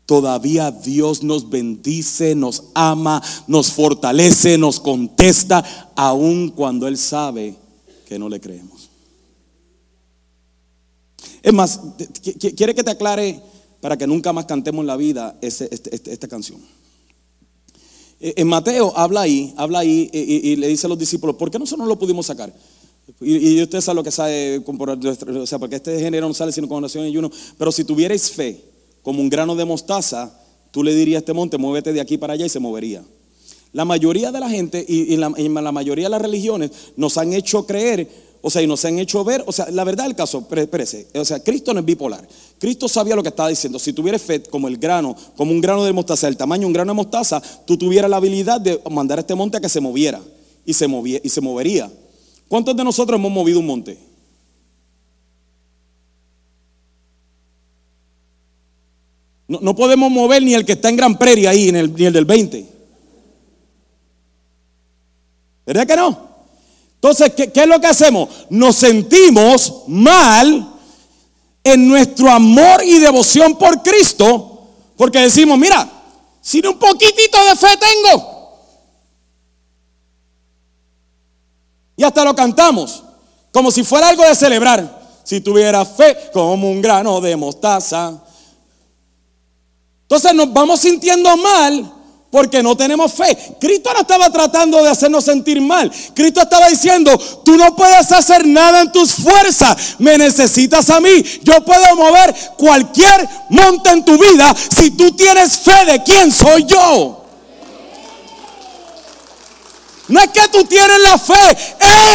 todavía 0.06 0.72
Dios 0.72 1.24
nos 1.24 1.50
bendice, 1.50 2.34
nos 2.36 2.64
ama, 2.74 3.22
nos 3.48 3.72
fortalece, 3.72 4.58
nos 4.58 4.80
contesta, 4.80 5.92
aun 5.96 6.50
cuando 6.50 6.88
Él 6.88 6.98
sabe 6.98 7.56
que 8.08 8.18
no 8.18 8.30
le 8.30 8.40
creemos. 8.40 8.90
Es 11.44 11.54
más, 11.54 11.80
quiere 12.56 12.76
que 12.76 12.84
te 12.84 12.92
aclare 12.92 13.42
para 13.82 13.98
que 13.98 14.08
nunca 14.08 14.32
más 14.32 14.46
cantemos 14.46 14.82
en 14.82 14.88
la 14.88 14.96
vida 14.96 15.38
este, 15.42 15.68
este, 15.74 16.14
esta 16.14 16.28
canción. 16.28 16.60
E, 18.20 18.36
en 18.38 18.48
Mateo 18.48 18.94
habla 18.96 19.22
ahí, 19.22 19.54
habla 19.58 19.80
ahí 19.80 20.10
y, 20.14 20.56
le 20.56 20.68
dice 20.68 20.86
a 20.86 20.90
los 20.90 21.00
discípulos, 21.00 21.36
¿por 21.36 21.50
qué 21.50 21.60
nosotros 21.60 21.86
no 21.86 21.90
lo 21.90 22.00
pudimos 22.00 22.28
sacar? 22.28 22.54
Y, 23.20 23.62
usted 23.62 23.82
sabe 23.82 23.96
lo 23.96 24.04
que 24.04 24.12
sabe, 24.12 24.64
o 24.66 25.48
sea, 25.48 25.60
porque 25.60 25.78
este 25.78 26.00
género 26.00 26.28
no 26.28 26.34
sale 26.34 26.52
sino 26.52 26.68
con 26.68 26.78
oración 26.78 27.08
y 27.08 27.18
uno. 27.18 27.32
Pero 27.58 27.72
si 27.72 27.84
tuvierais 27.84 28.32
fe, 28.32 28.64
como 29.02 29.20
un 29.20 29.30
grano 29.30 29.56
de 29.56 29.66
mostaza, 29.66 30.40
tú 30.70 30.84
le 30.84 30.94
dirías 30.94 31.18
a 31.18 31.20
este 31.20 31.34
monte, 31.34 31.58
muévete 31.58 31.92
de 31.92 32.00
aquí 32.00 32.18
para 32.18 32.34
allá 32.34 32.46
y 32.46 32.50
se 32.50 32.60
movería. 32.60 33.04
La 33.74 33.86
mayoría 33.86 34.32
de 34.32 34.40
la 34.40 34.50
gente 34.50 34.86
y 34.88 35.16
la 35.18 35.72
mayoría 35.72 36.06
de 36.06 36.10
las 36.10 36.22
religiones 36.22 36.72
nos 36.98 37.18
han 37.18 37.34
hecho 37.34 37.66
creer 37.66 38.08
o 38.44 38.50
sea, 38.50 38.62
y 38.64 38.68
nos 38.68 38.84
han 38.86 38.98
hecho 38.98 39.24
ver, 39.24 39.44
o 39.46 39.52
sea, 39.52 39.70
la 39.70 39.84
verdad 39.84 40.06
del 40.06 40.16
caso, 40.16 40.46
espérese, 40.50 41.08
o 41.14 41.24
sea, 41.24 41.44
Cristo 41.44 41.74
no 41.74 41.80
es 41.80 41.86
bipolar. 41.86 42.28
Cristo 42.58 42.88
sabía 42.88 43.16
lo 43.16 43.22
que 43.22 43.30
estaba 43.30 43.50
diciendo. 43.50 43.78
Si 43.78 43.94
tuvieras 43.94 44.22
fe 44.22 44.42
como 44.42 44.68
el 44.68 44.78
grano, 44.78 45.16
como 45.38 45.52
un 45.52 45.62
grano 45.62 45.84
de 45.84 45.94
mostaza, 45.94 46.28
el 46.28 46.38
tamaño 46.38 46.62
de 46.62 46.68
un 46.68 46.74
grano 46.74 46.92
de 46.92 46.96
mostaza, 46.96 47.42
tú 47.66 47.78
tuvieras 47.78 48.10
la 48.10 48.18
habilidad 48.18 48.60
de 48.60 48.82
mandar 48.90 49.20
a 49.20 49.22
este 49.22 49.36
monte 49.36 49.58
a 49.58 49.62
que 49.62 49.70
se 49.70 49.80
moviera 49.80 50.20
y 50.66 50.74
se, 50.74 50.88
movía, 50.88 51.20
y 51.24 51.30
se 51.30 51.40
movería. 51.40 51.92
¿Cuántos 52.48 52.76
de 52.76 52.84
nosotros 52.84 53.20
hemos 53.20 53.32
movido 53.32 53.60
un 53.60 53.68
monte? 53.68 53.98
No, 59.48 59.76
podemos 59.76 60.10
mover 60.10 60.42
ni 60.42 60.56
el 60.56 60.66
que 60.66 60.72
está 60.72 60.90
en 60.90 60.96
Gran 60.96 61.18
Prairie 61.18 61.48
ahí, 61.48 61.72
ni 61.72 61.80
el, 61.80 61.94
ni 61.94 62.06
el 62.06 62.14
del 62.14 62.26
20. 62.26 62.66
¿Verdad 65.66 65.86
que 65.86 65.96
no? 65.96 66.31
Entonces, 67.02 67.34
¿qué, 67.34 67.52
es 67.52 67.68
lo 67.68 67.82
que 67.82 67.88
hacemos? 67.88 68.30
Nos 68.52 68.76
sentimos 68.76 69.86
mal 69.88 70.72
en 71.64 71.88
nuestro 71.88 72.30
amor 72.30 72.84
y 72.84 73.00
devoción 73.00 73.58
por 73.58 73.82
Cristo, 73.82 74.68
porque 74.96 75.18
decimos, 75.18 75.58
mira, 75.58 75.90
sin 76.42 76.68
un 76.68 76.78
poquitito 76.78 77.44
de 77.44 77.56
fe 77.56 77.70
tengo. 77.80 78.60
Y 81.98 82.04
hasta 82.04 82.24
lo 82.24 82.36
cantamos, 82.36 83.02
como 83.52 83.72
si 83.72 83.84
fuera 83.84 84.10
algo 84.10 84.24
de 84.24 84.36
celebrar. 84.36 85.02
Si 85.24 85.42
tuviera 85.42 85.84
fe 85.86 86.30
como 86.32 86.70
un 86.70 86.84
grano 86.84 87.20
de 87.20 87.36
mostaza. 87.36 88.22
Entonces 90.04 90.36
nos 90.36 90.54
vamos 90.54 90.82
sintiendo 90.82 91.36
mal 91.36 92.01
porque 92.32 92.64
no 92.64 92.76
tenemos 92.76 93.14
fe. 93.14 93.38
Cristo 93.60 93.92
no 93.94 94.00
estaba 94.00 94.32
tratando 94.32 94.82
de 94.82 94.90
hacernos 94.90 95.26
sentir 95.26 95.60
mal. 95.60 95.92
Cristo 96.16 96.42
estaba 96.42 96.70
diciendo, 96.70 97.16
tú 97.44 97.58
no 97.58 97.76
puedes 97.76 98.10
hacer 98.12 98.48
nada 98.48 98.82
en 98.82 98.92
tus 98.92 99.14
fuerzas, 99.14 99.96
me 100.00 100.18
necesitas 100.18 100.90
a 100.90 101.02
mí. 101.02 101.24
Yo 101.44 101.64
puedo 101.64 101.96
mover 101.96 102.34
cualquier 102.58 103.28
monte 103.50 103.90
en 103.92 104.06
tu 104.06 104.18
vida 104.18 104.56
si 104.76 104.92
tú 104.92 105.12
tienes 105.12 105.58
fe 105.60 105.86
de 105.86 106.02
quién 106.04 106.32
soy 106.32 106.64
yo. 106.64 107.18
No 110.08 110.20
es 110.20 110.30
que 110.30 110.48
tú 110.50 110.64
tienes 110.66 111.00
la 111.02 111.18
fe, 111.18 111.58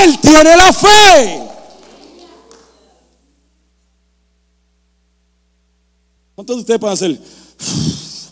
Él 0.03 0.19
tiene 0.19 0.57
la 0.57 0.73
fe. 0.73 1.43
¿Cuántos 6.35 6.57
de 6.57 6.61
ustedes 6.61 6.81
pueden 6.81 6.95
hacer? 6.95 7.21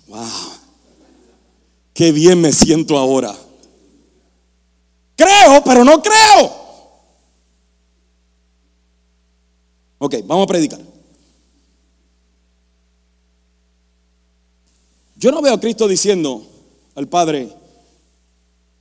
Wow. 0.07 0.54
Qué 1.95 2.11
bien 2.11 2.41
me 2.41 2.53
siento 2.53 2.99
ahora. 2.99 3.35
Creo, 5.17 5.63
pero 5.65 5.85
no 5.85 6.03
creo. 6.03 6.65
Ok, 9.99 10.17
vamos 10.27 10.45
a 10.45 10.49
predicar. 10.49 10.81
Yo 15.17 15.31
no 15.31 15.41
veo 15.41 15.55
a 15.55 15.61
Cristo 15.61 15.87
diciendo 15.87 16.45
al 16.97 17.09
Padre, 17.09 17.49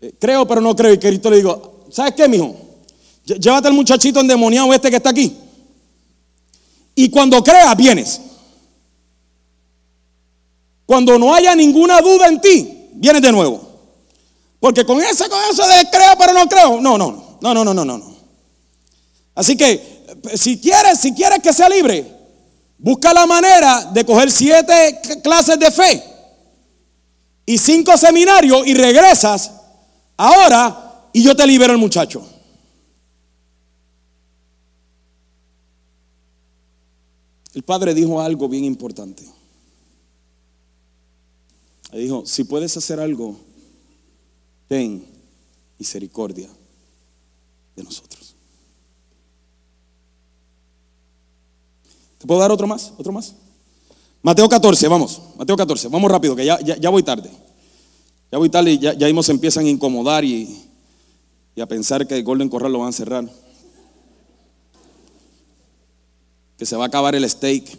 eh, 0.01 0.13
creo, 0.19 0.47
pero 0.47 0.59
no 0.59 0.75
creo. 0.75 0.91
Y 0.91 0.97
Cristo 0.97 1.29
le 1.29 1.37
digo, 1.37 1.85
¿sabes 1.91 2.15
qué, 2.15 2.27
mijo? 2.27 2.55
Llévate 3.25 3.67
al 3.67 3.73
muchachito 3.75 4.19
endemoniado 4.19 4.73
este 4.73 4.89
que 4.89 4.97
está 4.97 5.11
aquí. 5.11 5.37
Y 6.95 7.09
cuando 7.09 7.43
creas, 7.43 7.77
vienes. 7.77 8.21
Cuando 10.85 11.17
no 11.17 11.33
haya 11.33 11.55
ninguna 11.55 12.01
duda 12.01 12.27
en 12.27 12.41
ti, 12.41 12.82
vienes 12.95 13.21
de 13.21 13.31
nuevo. 13.31 13.61
Porque 14.59 14.85
con 14.85 15.01
ese, 15.01 15.27
con 15.27 15.39
eso 15.51 15.67
de 15.67 15.89
creo 15.91 16.13
pero 16.17 16.33
no 16.33 16.47
creo, 16.47 16.79
no, 16.79 16.97
no, 16.97 17.37
no, 17.41 17.53
no, 17.53 17.63
no, 17.63 17.73
no, 17.73 17.85
no. 17.85 18.15
Así 19.35 19.57
que 19.57 20.05
si 20.35 20.59
quieres, 20.59 20.99
si 20.99 21.13
quieres 21.13 21.39
que 21.39 21.51
sea 21.51 21.67
libre, 21.67 22.09
busca 22.77 23.13
la 23.13 23.25
manera 23.25 23.85
de 23.91 24.05
coger 24.05 24.31
siete 24.31 25.01
clases 25.21 25.59
de 25.59 25.71
fe 25.71 26.03
y 27.45 27.57
cinco 27.57 27.97
seminarios 27.97 28.65
y 28.65 28.73
regresas 28.73 29.51
ahora 30.15 31.09
y 31.11 31.21
yo 31.23 31.35
te 31.35 31.45
libero 31.45 31.73
el 31.73 31.79
muchacho. 31.79 32.25
El 37.53 37.63
padre 37.63 37.93
dijo 37.93 38.19
algo 38.21 38.47
bien 38.47 38.63
importante 38.63 39.23
dijo, 41.99 42.25
si 42.25 42.43
puedes 42.43 42.75
hacer 42.75 42.99
algo, 42.99 43.35
ten 44.67 45.05
misericordia 45.77 46.49
de 47.75 47.83
nosotros. 47.83 48.35
¿Te 52.17 52.27
puedo 52.27 52.39
dar 52.39 52.51
otro 52.51 52.67
más? 52.67 52.93
¿Otro 52.97 53.11
más? 53.11 53.35
Mateo 54.21 54.47
14, 54.47 54.87
vamos, 54.87 55.21
Mateo 55.37 55.57
14, 55.57 55.89
vamos 55.89 56.09
rápido, 56.09 56.35
que 56.35 56.45
ya, 56.45 56.57
ya, 56.61 56.89
voy 56.89 57.03
tarde. 57.03 57.29
Ya 58.31 58.37
voy 58.37 58.49
tarde 58.49 58.71
y 58.71 58.79
ya, 58.79 58.93
ya 58.93 59.23
se 59.23 59.31
empiezan 59.33 59.65
a 59.65 59.69
incomodar 59.69 60.23
y, 60.23 60.65
y 61.55 61.61
a 61.61 61.67
pensar 61.67 62.07
que 62.07 62.15
el 62.15 62.23
Golden 62.23 62.47
Corral 62.47 62.71
lo 62.71 62.79
van 62.79 62.89
a 62.89 62.93
cerrar. 62.93 63.29
Que 66.57 66.65
se 66.65 66.77
va 66.77 66.85
a 66.85 66.87
acabar 66.87 67.13
el 67.13 67.29
steak. 67.29 67.77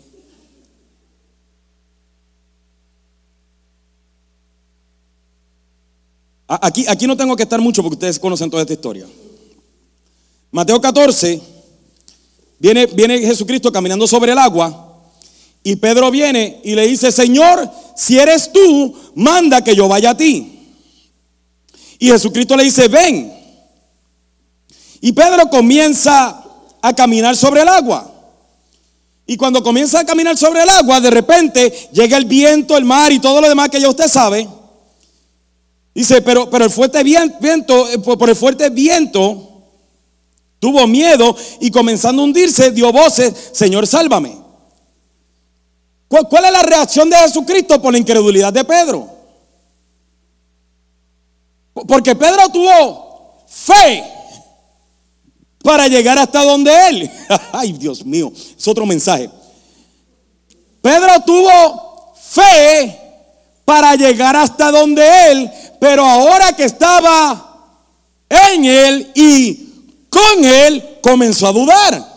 Aquí, 6.46 6.84
aquí 6.88 7.06
no 7.06 7.16
tengo 7.16 7.36
que 7.36 7.44
estar 7.44 7.60
mucho 7.60 7.82
porque 7.82 7.94
ustedes 7.94 8.18
conocen 8.18 8.50
toda 8.50 8.62
esta 8.62 8.74
historia. 8.74 9.06
Mateo 10.50 10.80
14, 10.80 11.40
viene, 12.58 12.86
viene 12.86 13.18
Jesucristo 13.20 13.72
caminando 13.72 14.06
sobre 14.06 14.32
el 14.32 14.38
agua 14.38 14.84
y 15.62 15.76
Pedro 15.76 16.10
viene 16.10 16.60
y 16.62 16.74
le 16.74 16.86
dice, 16.86 17.10
Señor, 17.10 17.70
si 17.96 18.18
eres 18.18 18.52
tú, 18.52 18.94
manda 19.14 19.64
que 19.64 19.74
yo 19.74 19.88
vaya 19.88 20.10
a 20.10 20.16
ti. 20.16 20.50
Y 21.98 22.08
Jesucristo 22.08 22.54
le 22.54 22.64
dice, 22.64 22.88
ven. 22.88 23.32
Y 25.00 25.12
Pedro 25.12 25.48
comienza 25.48 26.44
a 26.82 26.94
caminar 26.94 27.34
sobre 27.34 27.62
el 27.62 27.68
agua. 27.68 28.10
Y 29.26 29.38
cuando 29.38 29.62
comienza 29.62 30.00
a 30.00 30.04
caminar 30.04 30.36
sobre 30.36 30.62
el 30.62 30.68
agua, 30.68 31.00
de 31.00 31.10
repente 31.10 31.88
llega 31.92 32.18
el 32.18 32.26
viento, 32.26 32.76
el 32.76 32.84
mar 32.84 33.10
y 33.10 33.18
todo 33.18 33.40
lo 33.40 33.48
demás 33.48 33.70
que 33.70 33.80
ya 33.80 33.88
usted 33.88 34.08
sabe. 34.08 34.46
Dice, 35.94 36.22
pero, 36.22 36.50
pero 36.50 36.64
el 36.64 36.70
fuerte 36.70 37.02
viento, 37.04 37.88
eh, 37.88 37.98
por 37.98 38.28
el 38.28 38.34
fuerte 38.34 38.68
viento, 38.70 39.62
tuvo 40.58 40.86
miedo 40.86 41.36
y 41.60 41.70
comenzando 41.70 42.22
a 42.22 42.24
hundirse, 42.24 42.72
dio 42.72 42.92
voces, 42.92 43.32
Señor, 43.52 43.86
sálvame. 43.86 44.36
¿Cuál, 46.08 46.28
¿Cuál, 46.28 46.46
es 46.46 46.52
la 46.52 46.62
reacción 46.62 47.08
de 47.08 47.16
Jesucristo 47.16 47.80
por 47.80 47.92
la 47.92 47.98
incredulidad 47.98 48.52
de 48.52 48.64
Pedro? 48.64 49.08
Porque 51.72 52.14
Pedro 52.14 52.48
tuvo 52.48 53.44
fe 53.46 54.04
para 55.62 55.86
llegar 55.86 56.18
hasta 56.18 56.42
donde 56.44 56.72
él. 56.88 57.10
Ay, 57.52 57.72
Dios 57.72 58.04
mío, 58.04 58.32
es 58.34 58.66
otro 58.66 58.84
mensaje. 58.84 59.30
Pedro 60.82 61.20
tuvo 61.24 62.14
fe 62.20 63.03
para 63.64 63.94
llegar 63.96 64.36
hasta 64.36 64.70
donde 64.70 65.02
él, 65.30 65.50
pero 65.80 66.04
ahora 66.04 66.52
que 66.54 66.64
estaba 66.64 67.72
en 68.28 68.64
él 68.64 69.12
y 69.14 69.64
con 70.08 70.44
él, 70.44 70.98
comenzó 71.02 71.48
a 71.48 71.52
dudar. 71.52 72.14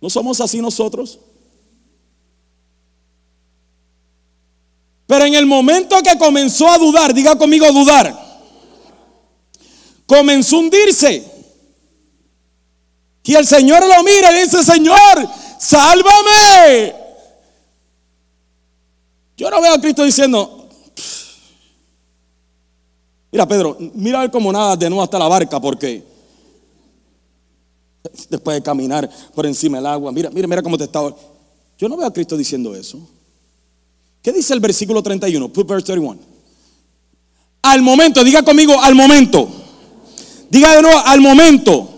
¿No 0.00 0.08
somos 0.08 0.40
así 0.40 0.60
nosotros? 0.60 1.18
Pero 5.06 5.24
en 5.24 5.34
el 5.34 5.46
momento 5.46 6.00
que 6.02 6.18
comenzó 6.18 6.68
a 6.68 6.78
dudar, 6.78 7.14
diga 7.14 7.36
conmigo 7.36 7.70
dudar, 7.72 8.14
comenzó 10.06 10.56
a 10.56 10.58
hundirse. 10.60 11.24
Y 13.24 13.34
el 13.34 13.46
Señor 13.46 13.86
lo 13.86 14.02
mira 14.04 14.32
y 14.32 14.42
dice, 14.42 14.62
Señor, 14.62 15.28
sálvame. 15.58 16.94
Yo 19.38 19.48
no 19.50 19.62
veo 19.62 19.72
a 19.72 19.80
Cristo 19.80 20.02
diciendo, 20.02 20.68
mira 23.30 23.46
Pedro, 23.46 23.76
mira 23.94 24.18
a 24.18 24.22
ver 24.22 24.32
cómo 24.32 24.50
nada 24.50 24.74
de 24.74 24.90
nuevo 24.90 25.00
hasta 25.00 25.16
la 25.16 25.28
barca, 25.28 25.60
porque 25.60 26.04
después 28.28 28.56
de 28.56 28.62
caminar 28.64 29.08
por 29.36 29.46
encima 29.46 29.78
del 29.78 29.86
agua, 29.86 30.10
mira, 30.10 30.28
mira, 30.30 30.48
mira 30.48 30.60
cómo 30.60 30.76
te 30.76 30.84
está. 30.84 31.00
Yo 31.78 31.88
no 31.88 31.96
veo 31.96 32.08
a 32.08 32.12
Cristo 32.12 32.36
diciendo 32.36 32.74
eso. 32.74 32.98
¿Qué 34.20 34.32
dice 34.32 34.54
el 34.54 34.58
versículo 34.58 35.04
31? 35.04 35.52
Put 35.52 35.68
verse 35.68 35.86
31. 35.86 36.18
Al 37.62 37.80
momento, 37.80 38.24
diga 38.24 38.42
conmigo, 38.42 38.82
al 38.82 38.96
momento. 38.96 39.48
Diga 40.50 40.74
de 40.74 40.82
nuevo, 40.82 40.98
al 40.98 41.20
momento. 41.20 41.88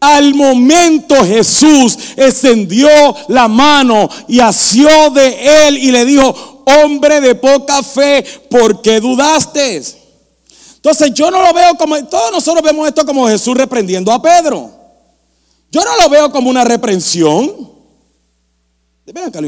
Al 0.00 0.34
momento 0.34 1.14
Jesús 1.24 1.98
extendió 2.16 2.88
la 3.28 3.48
mano 3.48 4.08
y 4.28 4.40
asió 4.40 5.10
de 5.10 5.68
él 5.68 5.76
y 5.76 5.90
le 5.90 6.06
dijo, 6.06 6.64
hombre 6.64 7.20
de 7.20 7.34
poca 7.34 7.82
fe, 7.82 8.24
¿por 8.48 8.80
qué 8.80 8.98
dudaste? 8.98 9.82
Entonces 10.76 11.12
yo 11.12 11.30
no 11.30 11.42
lo 11.42 11.52
veo 11.52 11.74
como, 11.76 12.02
todos 12.06 12.32
nosotros 12.32 12.64
vemos 12.64 12.88
esto 12.88 13.04
como 13.04 13.28
Jesús 13.28 13.54
reprendiendo 13.54 14.10
a 14.10 14.22
Pedro. 14.22 14.70
Yo 15.70 15.84
no 15.84 15.96
lo 16.02 16.08
veo 16.08 16.32
como 16.32 16.48
una 16.48 16.64
reprensión. 16.64 17.70
Ven 19.04 19.24
acá, 19.24 19.40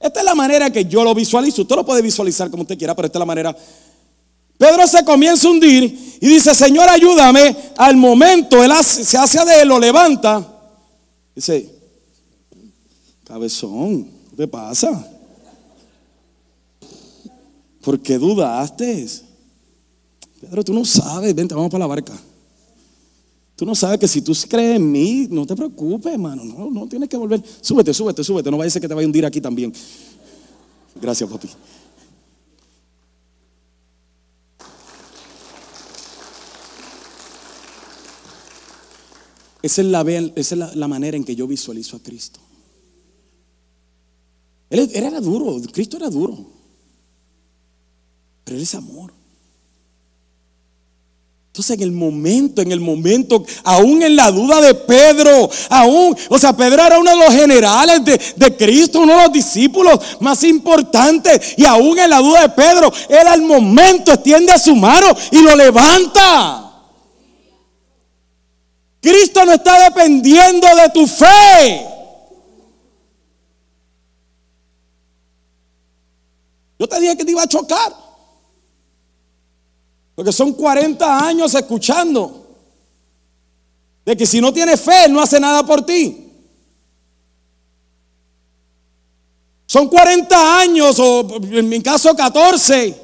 Esta 0.00 0.20
es 0.20 0.24
la 0.24 0.34
manera 0.34 0.70
que 0.70 0.84
yo 0.84 1.02
lo 1.02 1.14
visualizo. 1.14 1.62
Usted 1.62 1.76
lo 1.76 1.86
puede 1.86 2.02
visualizar 2.02 2.50
como 2.50 2.62
usted 2.62 2.76
quiera, 2.76 2.94
pero 2.94 3.06
esta 3.06 3.18
es 3.18 3.20
la 3.20 3.26
manera 3.26 3.56
Pedro 4.60 4.86
se 4.86 5.02
comienza 5.06 5.48
a 5.48 5.52
hundir 5.52 6.18
y 6.20 6.28
dice, 6.28 6.54
Señor, 6.54 6.86
ayúdame. 6.86 7.56
Al 7.78 7.96
momento, 7.96 8.62
él 8.62 8.70
se 8.84 9.16
hace 9.16 9.42
de 9.46 9.62
él, 9.62 9.68
lo 9.68 9.78
levanta. 9.78 10.46
Dice, 11.34 11.66
cabezón, 13.24 14.04
¿qué 14.28 14.36
te 14.36 14.46
pasa? 14.46 15.10
¿Por 17.80 17.98
qué 18.00 18.18
dudaste? 18.18 19.08
Pedro, 20.42 20.62
tú 20.62 20.74
no 20.74 20.84
sabes, 20.84 21.34
vente, 21.34 21.54
vamos 21.54 21.70
para 21.70 21.84
la 21.84 21.86
barca. 21.86 22.12
Tú 23.56 23.64
no 23.64 23.74
sabes 23.74 23.98
que 23.98 24.08
si 24.08 24.20
tú 24.20 24.36
crees 24.46 24.76
en 24.76 24.92
mí, 24.92 25.26
no 25.30 25.46
te 25.46 25.56
preocupes, 25.56 26.12
hermano. 26.12 26.44
No, 26.44 26.70
no 26.70 26.86
tienes 26.86 27.08
que 27.08 27.16
volver. 27.16 27.42
Súbete, 27.62 27.94
súbete, 27.94 28.22
súbete. 28.22 28.50
No 28.50 28.58
vaya 28.58 28.68
a 28.68 28.70
ser 28.72 28.82
que 28.82 28.88
te 28.88 28.92
vaya 28.92 29.06
a 29.06 29.08
hundir 29.08 29.24
aquí 29.24 29.40
también. 29.40 29.72
Gracias, 31.00 31.30
papi. 31.30 31.48
Esa 39.62 39.82
es 39.82 39.86
la, 39.88 40.00
esa 40.36 40.54
es 40.54 40.76
la, 40.76 40.88
manera 40.88 41.16
en 41.16 41.24
que 41.24 41.36
yo 41.36 41.46
visualizo 41.46 41.96
a 41.96 42.02
Cristo. 42.02 42.40
Él, 44.70 44.90
era 44.94 45.20
duro, 45.20 45.60
Cristo 45.72 45.96
era 45.96 46.08
duro, 46.08 46.46
pero 48.44 48.56
Él 48.56 48.62
es 48.62 48.74
amor. 48.74 49.12
Entonces 51.48 51.76
en 51.76 51.82
el 51.82 51.92
momento, 51.92 52.62
en 52.62 52.70
el 52.70 52.80
momento, 52.80 53.44
aún 53.64 54.02
en 54.02 54.14
la 54.14 54.30
duda 54.30 54.60
de 54.60 54.72
Pedro, 54.72 55.50
aún, 55.68 56.16
o 56.28 56.38
sea, 56.38 56.56
Pedro 56.56 56.86
era 56.86 56.98
uno 56.98 57.10
de 57.10 57.16
los 57.16 57.34
generales 57.34 58.04
de, 58.04 58.20
de, 58.36 58.56
Cristo, 58.56 59.00
uno 59.00 59.16
de 59.16 59.22
los 59.24 59.32
discípulos 59.32 59.98
más 60.20 60.44
importantes, 60.44 61.54
y 61.58 61.64
aún 61.64 61.98
en 61.98 62.08
la 62.08 62.20
duda 62.20 62.42
de 62.42 62.48
Pedro, 62.50 62.92
él 63.08 63.26
al 63.26 63.42
momento 63.42 64.12
extiende 64.12 64.56
su 64.58 64.76
mano 64.76 65.08
y 65.32 65.42
lo 65.42 65.56
levanta. 65.56 66.69
Cristo 69.00 69.44
no 69.44 69.52
está 69.52 69.82
dependiendo 69.84 70.66
de 70.66 70.88
tu 70.90 71.06
fe. 71.06 71.86
Yo 76.78 76.88
te 76.88 77.00
dije 77.00 77.16
que 77.16 77.24
te 77.24 77.30
iba 77.30 77.42
a 77.42 77.48
chocar. 77.48 77.94
Porque 80.14 80.32
son 80.32 80.52
40 80.52 81.26
años 81.26 81.54
escuchando 81.54 82.46
de 84.04 84.16
que 84.16 84.26
si 84.26 84.40
no 84.40 84.52
tienes 84.52 84.80
fe, 84.80 85.08
no 85.08 85.20
hace 85.20 85.40
nada 85.40 85.64
por 85.64 85.84
ti. 85.84 86.26
Son 89.66 89.88
40 89.88 90.60
años, 90.60 90.98
o 90.98 91.36
en 91.42 91.68
mi 91.68 91.80
caso 91.80 92.14
14, 92.14 93.00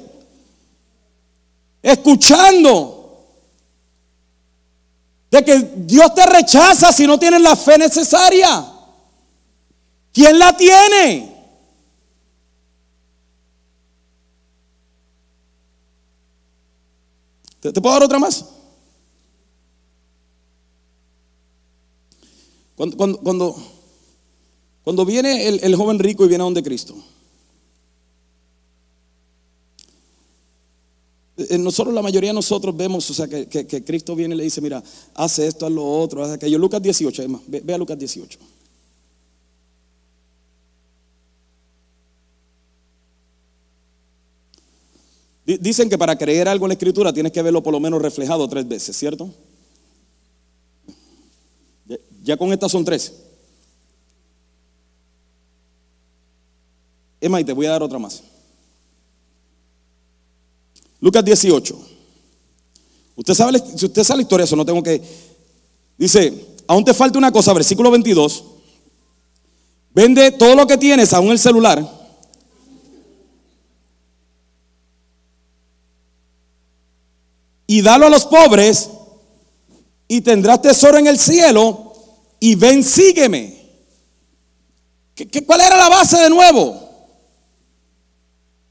escuchando 1.81 2.96
de 5.29 5.43
que 5.43 5.59
Dios 5.77 6.13
te 6.13 6.25
rechaza 6.25 6.91
si 6.91 7.05
no 7.05 7.19
tienes 7.19 7.41
la 7.41 7.55
fe 7.55 7.77
necesaria. 7.77 8.65
¿Quién 10.13 10.39
la 10.39 10.55
tiene? 10.55 11.35
¿Te, 17.59 17.73
puedo 17.73 17.93
dar 17.93 18.03
otra 18.03 18.19
más? 18.19 18.45
Cuando, 22.75 22.95
cuando, 22.95 23.55
cuando, 24.83 25.05
viene 25.05 25.47
el, 25.47 25.59
el 25.63 25.75
joven 25.75 25.99
rico 25.99 26.23
y 26.23 26.29
viene 26.29 26.43
a 26.43 26.45
donde 26.45 26.63
Cristo. 26.63 26.95
Nosotros, 31.59 31.93
la 31.93 32.01
mayoría 32.01 32.31
de 32.31 32.35
nosotros 32.35 32.75
vemos, 32.75 33.09
o 33.09 33.13
sea, 33.13 33.27
que, 33.27 33.83
Cristo 33.85 34.15
viene 34.15 34.35
y 34.35 34.37
le 34.39 34.43
dice, 34.43 34.59
mira, 34.61 34.83
hace 35.13 35.47
esto, 35.47 35.65
haz 35.65 35.71
lo 35.71 35.85
otro, 35.85 36.23
haz 36.23 36.31
aquello. 36.31 36.57
Lucas 36.57 36.81
18, 36.81 37.21
además, 37.21 37.41
ve, 37.47 37.61
ve 37.63 37.73
a 37.73 37.77
Lucas 37.77 37.97
18. 37.97 38.39
Dicen 45.45 45.89
que 45.89 45.97
para 45.97 46.17
creer 46.17 46.49
algo 46.49 46.65
en 46.65 46.69
la 46.69 46.73
escritura 46.73 47.13
tienes 47.13 47.31
que 47.31 47.41
verlo 47.41 47.63
por 47.63 47.71
lo 47.71 47.79
menos 47.79 48.01
reflejado 48.01 48.49
tres 48.49 48.67
veces, 48.67 48.97
¿cierto? 48.97 49.33
Ya 52.21 52.35
con 52.35 52.51
estas 52.51 52.69
son 52.69 52.83
tres. 52.83 53.13
Emma, 57.21 57.39
y 57.39 57.45
te 57.45 57.53
voy 57.53 57.65
a 57.65 57.71
dar 57.71 57.83
otra 57.83 57.97
más. 57.97 58.21
Lucas 60.99 61.23
18. 61.23 61.77
Usted 63.15 63.33
sabe, 63.33 63.59
si 63.75 63.85
usted 63.85 64.03
sabe 64.03 64.17
la 64.17 64.23
historia, 64.23 64.43
eso 64.43 64.55
no 64.55 64.65
tengo 64.65 64.83
que. 64.83 65.01
Dice, 65.97 66.45
aún 66.67 66.83
te 66.83 66.93
falta 66.93 67.17
una 67.17 67.31
cosa, 67.31 67.53
versículo 67.53 67.89
22. 67.91 68.43
Vende 69.93 70.31
todo 70.31 70.55
lo 70.55 70.67
que 70.67 70.77
tienes, 70.77 71.13
aún 71.13 71.31
el 71.31 71.39
celular. 71.39 71.83
Y 77.65 77.81
dalo 77.81 78.05
a 78.05 78.09
los 78.09 78.25
pobres 78.25 78.89
y 80.07 80.21
tendrás 80.21 80.61
tesoro 80.61 80.97
en 80.97 81.07
el 81.07 81.17
cielo 81.17 81.93
y 82.39 82.55
ven, 82.55 82.83
sígueme. 82.83 83.57
¿Qué, 85.15 85.43
cuál 85.43 85.61
era 85.61 85.75
la 85.75 85.89
base 85.89 86.17
de 86.17 86.29
nuevo? 86.29 86.86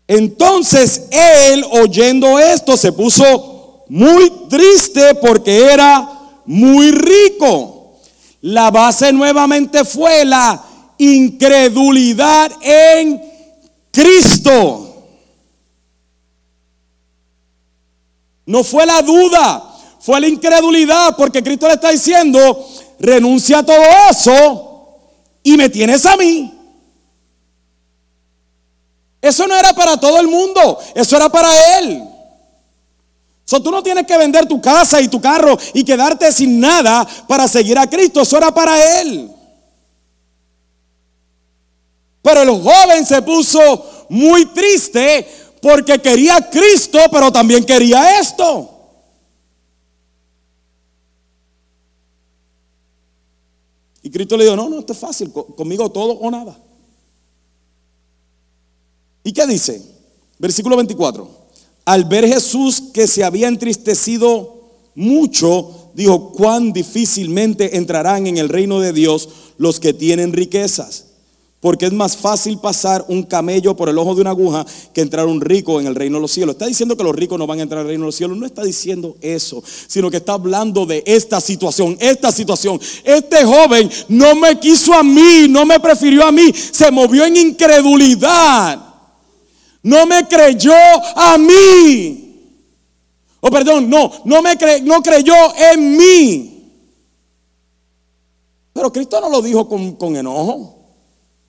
Entonces 0.08 1.08
él, 1.10 1.64
oyendo 1.70 2.38
esto, 2.38 2.76
se 2.76 2.92
puso 2.92 3.84
muy 3.88 4.30
triste 4.48 5.14
porque 5.16 5.64
era 5.72 6.08
muy 6.44 6.90
rico. 6.92 7.94
La 8.42 8.70
base 8.70 9.12
nuevamente 9.12 9.84
fue 9.84 10.24
la 10.24 10.64
incredulidad 10.98 12.52
en 12.60 13.20
Cristo. 13.90 14.82
No 18.46 18.62
fue 18.62 18.86
la 18.86 19.02
duda, 19.02 19.76
fue 19.98 20.20
la 20.20 20.28
incredulidad, 20.28 21.16
porque 21.16 21.42
Cristo 21.42 21.66
le 21.66 21.74
está 21.74 21.90
diciendo, 21.90 22.64
renuncia 23.00 23.58
a 23.58 23.66
todo 23.66 23.82
eso 24.08 25.00
y 25.42 25.56
me 25.56 25.68
tienes 25.68 26.06
a 26.06 26.16
mí. 26.16 26.55
Eso 29.26 29.46
no 29.48 29.56
era 29.56 29.72
para 29.72 29.96
todo 29.96 30.20
el 30.20 30.28
mundo, 30.28 30.78
eso 30.94 31.16
era 31.16 31.28
para 31.28 31.78
él. 31.78 32.04
So, 33.44 33.60
tú 33.60 33.72
no 33.72 33.82
tienes 33.82 34.06
que 34.06 34.16
vender 34.16 34.46
tu 34.46 34.60
casa 34.60 35.00
y 35.00 35.08
tu 35.08 35.20
carro 35.20 35.58
y 35.74 35.84
quedarte 35.84 36.30
sin 36.32 36.60
nada 36.60 37.06
para 37.26 37.48
seguir 37.48 37.76
a 37.76 37.90
Cristo, 37.90 38.20
eso 38.20 38.36
era 38.36 38.54
para 38.54 39.00
él. 39.00 39.28
Pero 42.22 42.42
el 42.42 42.50
joven 42.50 43.04
se 43.04 43.20
puso 43.22 44.06
muy 44.08 44.46
triste 44.46 45.26
porque 45.60 46.00
quería 46.00 46.36
a 46.36 46.48
Cristo, 46.48 46.98
pero 47.10 47.32
también 47.32 47.64
quería 47.64 48.20
esto. 48.20 48.70
Y 54.02 54.10
Cristo 54.10 54.36
le 54.36 54.44
dijo, 54.44 54.54
no, 54.54 54.68
no, 54.68 54.78
esto 54.78 54.92
es 54.92 54.98
fácil, 55.00 55.32
conmigo 55.32 55.90
todo 55.90 56.12
o 56.12 56.30
nada. 56.30 56.56
¿Y 59.26 59.32
qué 59.32 59.44
dice? 59.44 59.82
Versículo 60.38 60.76
24. 60.76 61.28
Al 61.84 62.04
ver 62.04 62.28
Jesús 62.28 62.80
que 62.94 63.08
se 63.08 63.24
había 63.24 63.48
entristecido 63.48 64.54
mucho, 64.94 65.90
dijo, 65.94 66.30
cuán 66.30 66.72
difícilmente 66.72 67.76
entrarán 67.76 68.28
en 68.28 68.38
el 68.38 68.48
reino 68.48 68.78
de 68.78 68.92
Dios 68.92 69.28
los 69.58 69.80
que 69.80 69.92
tienen 69.92 70.32
riquezas. 70.32 71.06
Porque 71.58 71.86
es 71.86 71.92
más 71.92 72.16
fácil 72.16 72.58
pasar 72.58 73.04
un 73.08 73.24
camello 73.24 73.74
por 73.74 73.88
el 73.88 73.98
ojo 73.98 74.14
de 74.14 74.20
una 74.20 74.30
aguja 74.30 74.64
que 74.94 75.00
entrar 75.00 75.26
un 75.26 75.40
rico 75.40 75.80
en 75.80 75.88
el 75.88 75.96
reino 75.96 76.18
de 76.18 76.22
los 76.22 76.30
cielos. 76.30 76.54
Está 76.54 76.66
diciendo 76.66 76.96
que 76.96 77.02
los 77.02 77.16
ricos 77.16 77.36
no 77.36 77.48
van 77.48 77.58
a 77.58 77.62
entrar 77.62 77.80
al 77.80 77.88
reino 77.88 78.04
de 78.04 78.06
los 78.06 78.14
cielos. 78.14 78.38
No 78.38 78.46
está 78.46 78.62
diciendo 78.62 79.16
eso, 79.20 79.60
sino 79.88 80.08
que 80.08 80.18
está 80.18 80.34
hablando 80.34 80.86
de 80.86 81.02
esta 81.04 81.40
situación, 81.40 81.96
esta 81.98 82.30
situación. 82.30 82.78
Este 83.02 83.44
joven 83.44 83.90
no 84.08 84.36
me 84.36 84.60
quiso 84.60 84.94
a 84.94 85.02
mí, 85.02 85.48
no 85.48 85.66
me 85.66 85.80
prefirió 85.80 86.24
a 86.24 86.30
mí, 86.30 86.52
se 86.54 86.92
movió 86.92 87.24
en 87.24 87.36
incredulidad 87.36 88.85
no 89.86 90.04
me 90.04 90.26
creyó 90.26 90.74
a 91.14 91.38
mí. 91.38 92.24
O 93.40 93.48
perdón, 93.50 93.88
no, 93.88 94.10
no 94.24 94.42
me 94.42 94.56
no 94.82 95.00
creyó 95.00 95.34
en 95.56 95.96
mí. 95.96 96.72
Pero 98.72 98.92
Cristo 98.92 99.20
no 99.20 99.30
lo 99.30 99.40
dijo 99.40 99.68
con, 99.68 99.94
con 99.94 100.16
enojo, 100.16 100.76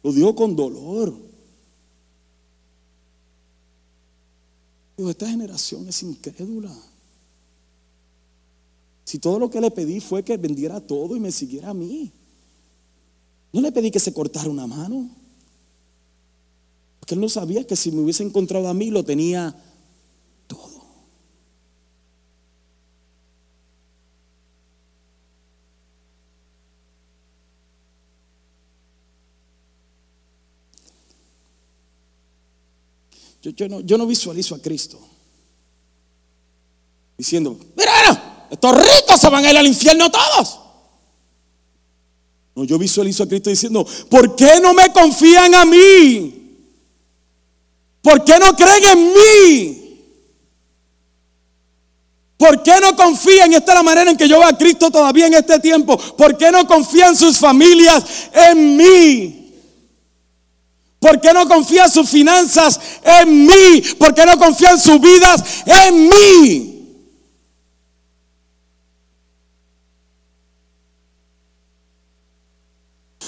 lo 0.04 0.14
dijo 0.14 0.36
con 0.36 0.56
dolor. 0.56 1.16
Digo, 4.96 5.10
esta 5.10 5.28
generación 5.28 5.88
es 5.88 6.04
incrédula. 6.04 6.76
Si 9.04 9.18
todo 9.18 9.40
lo 9.40 9.50
que 9.50 9.62
le 9.62 9.72
pedí 9.72 10.00
fue 10.00 10.22
que 10.22 10.38
vendiera 10.38 10.80
todo 10.80 11.16
y 11.16 11.20
me 11.20 11.32
siguiera 11.32 11.72
a 11.72 11.74
mí. 11.74 12.12
No 13.52 13.62
le 13.62 13.72
pedí 13.72 13.90
que 13.90 14.00
se 14.00 14.14
cortara 14.14 14.48
una 14.48 14.68
mano. 14.68 15.10
Que 17.08 17.16
él 17.16 17.22
no 17.22 17.30
sabía 17.30 17.66
que 17.66 17.78
si 17.78 17.90
me 17.90 18.02
hubiese 18.02 18.22
encontrado 18.22 18.68
a 18.68 18.74
mí 18.74 18.92
lo 18.92 19.04
tenía 19.06 19.56
todo. 20.46 20.84
Yo, 33.42 33.70
no, 33.70 33.80
yo 33.80 33.98
no 33.98 34.06
visualizo 34.06 34.54
a 34.54 34.60
Cristo 34.60 35.00
diciendo, 37.18 37.58
mira, 37.78 38.48
estos 38.52 38.78
ricos 38.78 39.20
se 39.20 39.30
van 39.30 39.46
a 39.46 39.52
ir 39.52 39.58
al 39.58 39.66
infierno 39.66 40.12
todos. 40.12 40.60
No, 42.54 42.66
yo 42.66 42.78
visualizo 42.78 43.24
a 43.24 43.28
Cristo 43.28 43.50
diciendo, 43.50 43.88
¿por 44.10 44.36
qué 44.36 44.60
no 44.62 44.74
me 44.74 44.92
confían 44.92 45.56
a 45.56 45.64
mí? 45.64 46.37
¿Por 48.08 48.24
qué 48.24 48.40
no 48.40 48.56
creen 48.56 48.84
en 48.86 49.14
mí? 49.14 50.00
¿Por 52.38 52.64
qué 52.64 52.80
no 52.80 52.96
confían? 52.96 53.54
Esta 53.54 53.74
es 53.74 53.78
la 53.80 53.84
manera 53.84 54.12
en 54.12 54.16
que 54.16 54.30
yo 54.30 54.40
veo 54.40 54.48
a 54.48 54.58
Cristo 54.58 54.90
todavía 54.90 55.28
en 55.28 55.34
este 55.34 55.60
tiempo. 55.60 55.98
¿Por 55.98 56.38
qué 56.38 56.50
no 56.50 56.66
confían 56.66 57.18
sus 57.18 57.38
familias 57.38 58.02
en 58.32 58.78
mí? 58.78 59.52
¿Por 61.00 61.20
qué 61.20 61.34
no 61.34 61.50
confían 61.50 61.92
sus 61.92 62.10
finanzas 62.10 62.80
en 63.04 63.46
mí? 63.46 63.82
¿Por 64.00 64.16
qué 64.16 64.26
no 64.26 64.40
confían 64.40 64.80
sus 64.80 65.02
vidas 65.02 65.44
en 65.66 66.08
mí? 66.08 66.77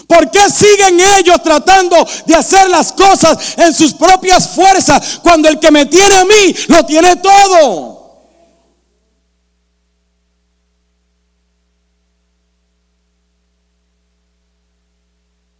¿Por 0.10 0.32
qué 0.32 0.50
siguen 0.50 1.00
ellos 1.20 1.40
tratando 1.44 1.96
de 2.26 2.34
hacer 2.34 2.68
las 2.68 2.92
cosas 2.94 3.56
en 3.60 3.72
sus 3.72 3.94
propias 3.94 4.50
fuerzas 4.50 5.20
cuando 5.22 5.48
el 5.48 5.60
que 5.60 5.70
me 5.70 5.86
tiene 5.86 6.16
a 6.16 6.26
mí 6.26 6.56
lo 6.68 6.84
tiene 6.84 7.16
todo? 7.18 8.00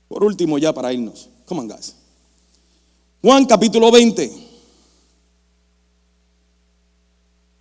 Por 0.08 0.24
último, 0.24 0.58
ya 0.58 0.74
para 0.74 0.92
irnos. 0.92 1.30
Come 1.46 1.62
on. 1.62 1.80
Juan 3.22 3.46
capítulo 3.46 3.92
20. 3.92 4.34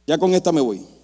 Ya 0.06 0.16
con 0.16 0.32
esta 0.32 0.52
me 0.52 0.62
voy. 0.62 0.97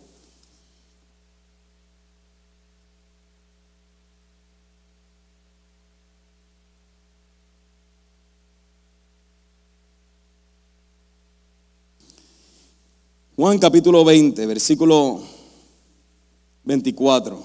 Juan 13.45 13.59
capítulo 13.59 14.07
20, 14.07 14.47
versículo 14.47 15.21
24. 16.65 17.45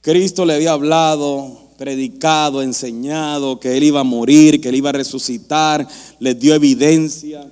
Cristo 0.00 0.44
le 0.44 0.54
había 0.54 0.72
hablado, 0.72 1.56
predicado, 1.78 2.60
enseñado 2.60 3.60
que 3.60 3.76
Él 3.76 3.84
iba 3.84 4.00
a 4.00 4.02
morir, 4.02 4.60
que 4.60 4.70
Él 4.70 4.74
iba 4.74 4.90
a 4.90 4.94
resucitar, 4.94 5.86
les 6.18 6.36
dio 6.40 6.52
evidencia 6.52 7.48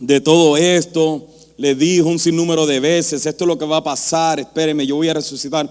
de 0.00 0.20
todo 0.22 0.56
esto, 0.56 1.28
le 1.56 1.76
dijo 1.76 2.08
un 2.08 2.18
sinnúmero 2.18 2.66
de 2.66 2.80
veces, 2.80 3.26
esto 3.26 3.44
es 3.44 3.48
lo 3.48 3.58
que 3.58 3.64
va 3.64 3.76
a 3.76 3.84
pasar, 3.84 4.40
espérenme, 4.40 4.88
yo 4.88 4.96
voy 4.96 5.08
a 5.08 5.14
resucitar. 5.14 5.70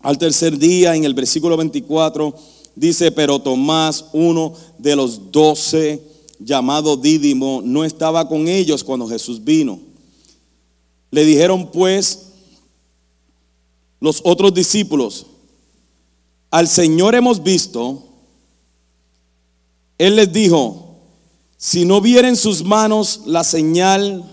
Al 0.00 0.16
tercer 0.16 0.56
día, 0.56 0.96
en 0.96 1.04
el 1.04 1.12
versículo 1.12 1.58
24, 1.58 2.34
dice, 2.74 3.12
pero 3.12 3.38
Tomás, 3.38 4.06
uno 4.14 4.54
de 4.78 4.96
los 4.96 5.30
doce, 5.30 6.11
llamado 6.38 6.96
Dídimo, 6.96 7.60
no 7.64 7.84
estaba 7.84 8.28
con 8.28 8.48
ellos 8.48 8.82
cuando 8.84 9.08
Jesús 9.08 9.42
vino. 9.42 9.80
Le 11.10 11.24
dijeron 11.24 11.70
pues 11.70 12.28
los 14.00 14.20
otros 14.24 14.52
discípulos, 14.52 15.26
al 16.50 16.68
Señor 16.68 17.14
hemos 17.14 17.42
visto, 17.42 18.02
Él 19.98 20.16
les 20.16 20.32
dijo, 20.32 20.96
si 21.56 21.84
no 21.84 22.00
vieren 22.00 22.36
sus 22.36 22.64
manos 22.64 23.20
la 23.26 23.44
señal 23.44 24.24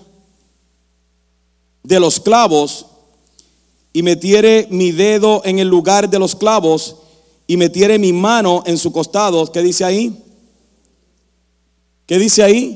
de 1.83 1.99
los 1.99 2.19
clavos 2.19 2.87
y 3.93 4.01
metiere 4.01 4.67
mi 4.71 4.91
dedo 4.91 5.41
en 5.45 5.59
el 5.59 5.67
lugar 5.67 6.09
de 6.09 6.17
los 6.17 6.35
clavos 6.35 6.95
y 7.45 7.57
metiere 7.57 7.99
mi 7.99 8.13
mano 8.13 8.63
en 8.65 8.77
su 8.77 8.91
costado, 8.91 9.51
¿qué 9.51 9.61
dice 9.61 9.85
ahí? 9.85 10.23
¿Qué 12.09 12.17
dice 12.17 12.41
ahí? 12.41 12.75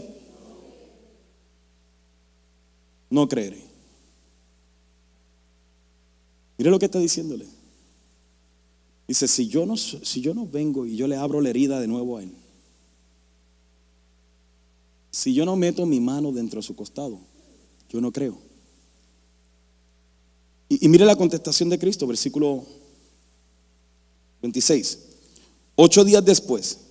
No 3.09 3.27
creeré. 3.27 3.63
Mire 6.55 6.69
lo 6.69 6.77
que 6.77 6.86
está 6.86 6.99
diciéndole. 6.99 7.47
Dice, 9.07 9.27
si 9.27 9.47
yo, 9.47 9.65
no, 9.65 9.75
si 9.75 10.21
yo 10.21 10.36
no 10.36 10.45
vengo 10.45 10.86
y 10.86 10.95
yo 10.95 11.07
le 11.07 11.15
abro 11.15 11.41
la 11.41 11.49
herida 11.49 11.79
de 11.79 11.88
nuevo 11.88 12.17
a 12.17 12.21
él, 12.21 12.31
si 15.09 15.34
yo 15.34 15.45
no 15.45 15.55
meto 15.55 15.88
mi 15.88 15.99
mano 15.99 16.31
dentro 16.31 16.59
de 16.59 16.67
su 16.67 16.75
costado, 16.75 17.19
yo 17.89 17.99
no 18.01 18.11
creo. 18.11 18.38
Y, 20.69 20.86
y 20.86 20.89
mire 20.89 21.05
la 21.05 21.15
contestación 21.15 21.69
de 21.69 21.79
Cristo, 21.79 22.05
versículo 22.05 22.67
26. 24.43 24.99
Ocho 25.75 26.03
días 26.03 26.23
después, 26.23 26.82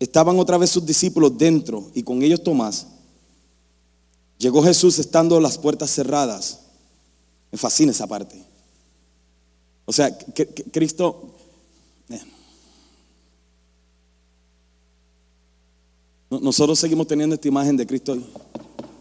estaban 0.00 0.38
otra 0.40 0.58
vez 0.58 0.70
sus 0.70 0.84
discípulos 0.84 1.38
dentro 1.38 1.90
y 1.94 2.02
con 2.02 2.22
ellos 2.22 2.42
Tomás. 2.42 2.88
Llegó 4.38 4.62
Jesús 4.62 4.98
estando 4.98 5.38
las 5.38 5.58
puertas 5.58 5.90
cerradas. 5.90 6.60
Me 7.52 7.58
fascina 7.58 7.92
esa 7.92 8.06
parte. 8.06 8.42
O 9.84 9.92
sea, 9.92 10.16
Cristo... 10.72 11.34
Eh. 12.08 12.20
Nosotros 16.30 16.78
seguimos 16.78 17.06
teniendo 17.06 17.34
esta 17.34 17.48
imagen 17.48 17.76
de 17.76 17.86
Cristo. 17.86 18.16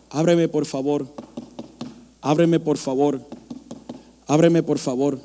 Ábreme 0.09 0.49
por 0.49 0.65
favor. 0.65 1.07
Ábreme 2.21 2.59
por 2.59 2.77
favor. 2.77 3.25
Ábreme 4.27 4.61
por 4.61 4.77
favor. 4.77 5.19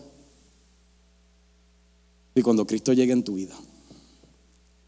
Y 2.36 2.42
cuando 2.42 2.66
Cristo 2.66 2.92
llegue 2.92 3.12
en 3.12 3.24
tu 3.24 3.34
vida 3.34 3.54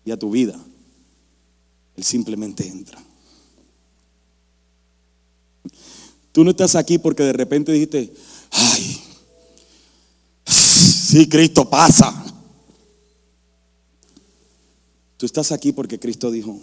y 0.05 0.11
a 0.13 0.19
tu 0.19 0.31
vida, 0.31 0.57
él 1.97 2.05
simplemente 2.05 2.67
entra. 2.67 3.03
Tú 6.33 6.45
no 6.45 6.51
estás 6.51 6.75
aquí 6.75 6.99
porque 6.99 7.23
de 7.23 7.33
repente 7.33 7.73
dijiste, 7.73 8.13
ay, 8.51 9.03
sí, 10.45 11.29
Cristo 11.29 11.69
pasa. 11.69 12.25
Tú 15.17 15.25
estás 15.25 15.51
aquí 15.51 15.73
porque 15.73 15.99
Cristo 15.99 16.31
dijo, 16.31 16.61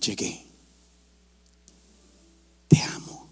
llegué, 0.00 0.42
te 2.68 2.80
amo. 2.80 3.28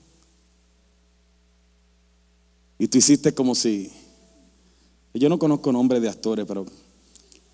Y 2.79 2.89
tú 2.89 2.99
hiciste 2.99 3.33
como 3.33 3.55
si, 3.55 3.91
yo 5.15 5.31
no 5.31 5.39
conozco 5.39 5.73
nombre 5.73 6.01
de 6.01 6.11
actores, 6.11 6.45
pero 6.47 6.67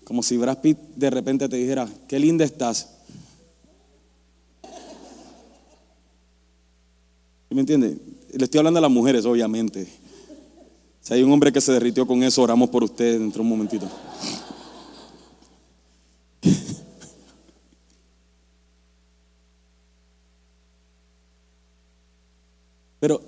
como 0.07 0.23
si 0.23 0.37
Brad 0.37 0.59
Pitt 0.61 0.77
de 0.95 1.09
repente 1.09 1.49
te 1.49 1.57
dijera, 1.57 1.85
qué 2.07 2.17
linda 2.17 2.45
estás. 2.45 2.87
¿Me 7.49 7.59
entiende? 7.59 7.97
Le 8.31 8.45
estoy 8.45 8.59
hablando 8.59 8.77
a 8.77 8.81
las 8.81 8.91
mujeres, 8.91 9.25
obviamente. 9.25 9.85
Si 11.01 11.13
hay 11.13 11.23
un 11.23 11.31
hombre 11.33 11.51
que 11.51 11.59
se 11.59 11.73
derritió 11.73 12.07
con 12.07 12.23
eso, 12.23 12.41
oramos 12.41 12.69
por 12.69 12.85
usted 12.85 13.19
dentro 13.19 13.39
de 13.39 13.43
un 13.43 13.49
momentito. 13.49 13.85
Pero 23.01 23.21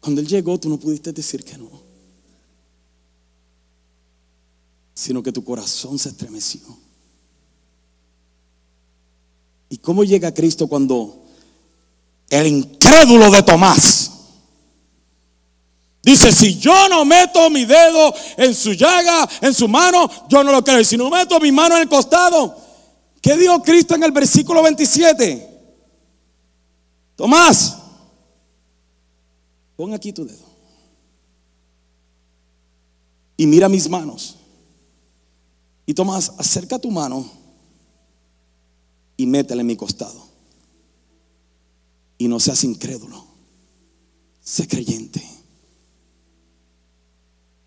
cuando 0.00 0.22
él 0.22 0.26
llegó, 0.26 0.58
tú 0.58 0.70
no 0.70 0.78
pudiste 0.78 1.12
decir 1.12 1.44
que 1.44 1.58
no. 1.58 1.89
Sino 5.00 5.22
que 5.22 5.32
tu 5.32 5.42
corazón 5.42 5.98
se 5.98 6.10
estremeció. 6.10 6.60
¿Y 9.70 9.78
cómo 9.78 10.04
llega 10.04 10.34
Cristo 10.34 10.66
cuando 10.66 11.24
el 12.28 12.46
incrédulo 12.46 13.30
de 13.30 13.42
Tomás 13.42 14.10
dice, 16.02 16.30
si 16.32 16.58
yo 16.58 16.86
no 16.90 17.06
meto 17.06 17.48
mi 17.48 17.64
dedo 17.64 18.14
en 18.36 18.54
su 18.54 18.74
llaga, 18.74 19.26
en 19.40 19.54
su 19.54 19.68
mano, 19.68 20.10
yo 20.28 20.44
no 20.44 20.52
lo 20.52 20.62
creo. 20.62 20.80
Y 20.80 20.84
si 20.84 20.98
no 20.98 21.08
meto 21.08 21.40
mi 21.40 21.50
mano 21.50 21.76
en 21.76 21.82
el 21.82 21.88
costado, 21.88 22.54
¿qué 23.22 23.38
dijo 23.38 23.62
Cristo 23.62 23.94
en 23.94 24.02
el 24.02 24.12
versículo 24.12 24.62
27? 24.62 25.48
Tomás, 27.16 27.78
pon 29.76 29.94
aquí 29.94 30.12
tu 30.12 30.26
dedo. 30.26 30.44
Y 33.38 33.46
mira 33.46 33.66
mis 33.66 33.88
manos. 33.88 34.39
Y 35.90 35.94
Tomás, 35.94 36.30
acerca 36.38 36.78
tu 36.78 36.88
mano 36.88 37.28
y 39.16 39.26
métela 39.26 39.62
en 39.62 39.66
mi 39.66 39.74
costado. 39.74 40.24
Y 42.16 42.28
no 42.28 42.38
seas 42.38 42.62
incrédulo, 42.62 43.26
sé 44.40 44.68
creyente. 44.68 45.20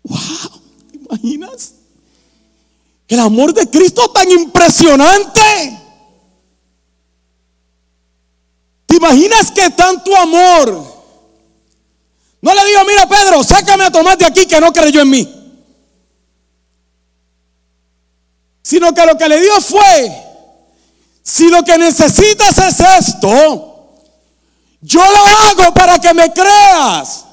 ¡Wow! 0.04 0.18
¿Te 0.90 0.96
imaginas? 0.96 1.74
El 3.08 3.20
amor 3.20 3.52
de 3.52 3.68
Cristo 3.68 4.10
tan 4.10 4.30
impresionante. 4.30 5.78
¿Te 8.86 8.96
imaginas 8.96 9.50
que 9.50 9.68
tanto 9.68 10.16
amor? 10.16 10.82
No 12.40 12.54
le 12.54 12.64
digo, 12.64 12.84
mira 12.86 13.06
Pedro, 13.06 13.44
sácame 13.44 13.84
a 13.84 13.92
Tomás 13.92 14.16
de 14.16 14.24
aquí 14.24 14.46
que 14.46 14.62
no 14.62 14.72
creyó 14.72 15.02
en 15.02 15.10
mí. 15.10 15.43
Sino 18.64 18.94
que 18.94 19.04
lo 19.04 19.18
que 19.18 19.28
le 19.28 19.42
dio 19.42 19.60
fue, 19.60 20.24
si 21.22 21.50
lo 21.50 21.62
que 21.62 21.76
necesitas 21.76 22.56
es 22.56 22.80
esto, 22.80 24.00
yo 24.80 25.00
lo 25.00 25.26
hago 25.26 25.74
para 25.74 25.98
que 25.98 26.14
me 26.14 26.32
creas. 26.32 27.26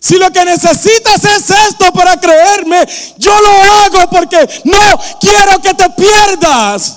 Si 0.00 0.16
lo 0.16 0.32
que 0.32 0.44
necesitas 0.44 1.24
es 1.24 1.48
esto 1.48 1.92
para 1.92 2.18
creerme, 2.18 2.84
yo 3.18 3.40
lo 3.40 3.50
hago 3.50 4.10
porque 4.10 4.48
no 4.64 4.80
quiero 5.20 5.62
que 5.62 5.74
te 5.74 5.88
pierdas. 5.90 6.96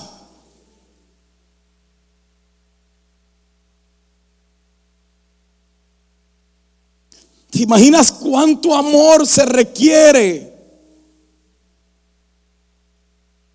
¿Te 7.52 7.60
imaginas 7.60 8.12
cuánto 8.12 8.76
amor 8.76 9.28
se 9.28 9.46
requiere 9.46 10.51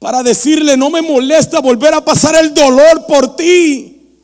para 0.07 0.23
decirle, 0.23 0.77
no 0.77 0.89
me 0.89 1.03
molesta 1.03 1.59
volver 1.59 1.93
a 1.93 2.01
pasar 2.01 2.37
el 2.37 2.55
dolor 2.55 3.07
por 3.09 3.35
ti? 3.35 4.23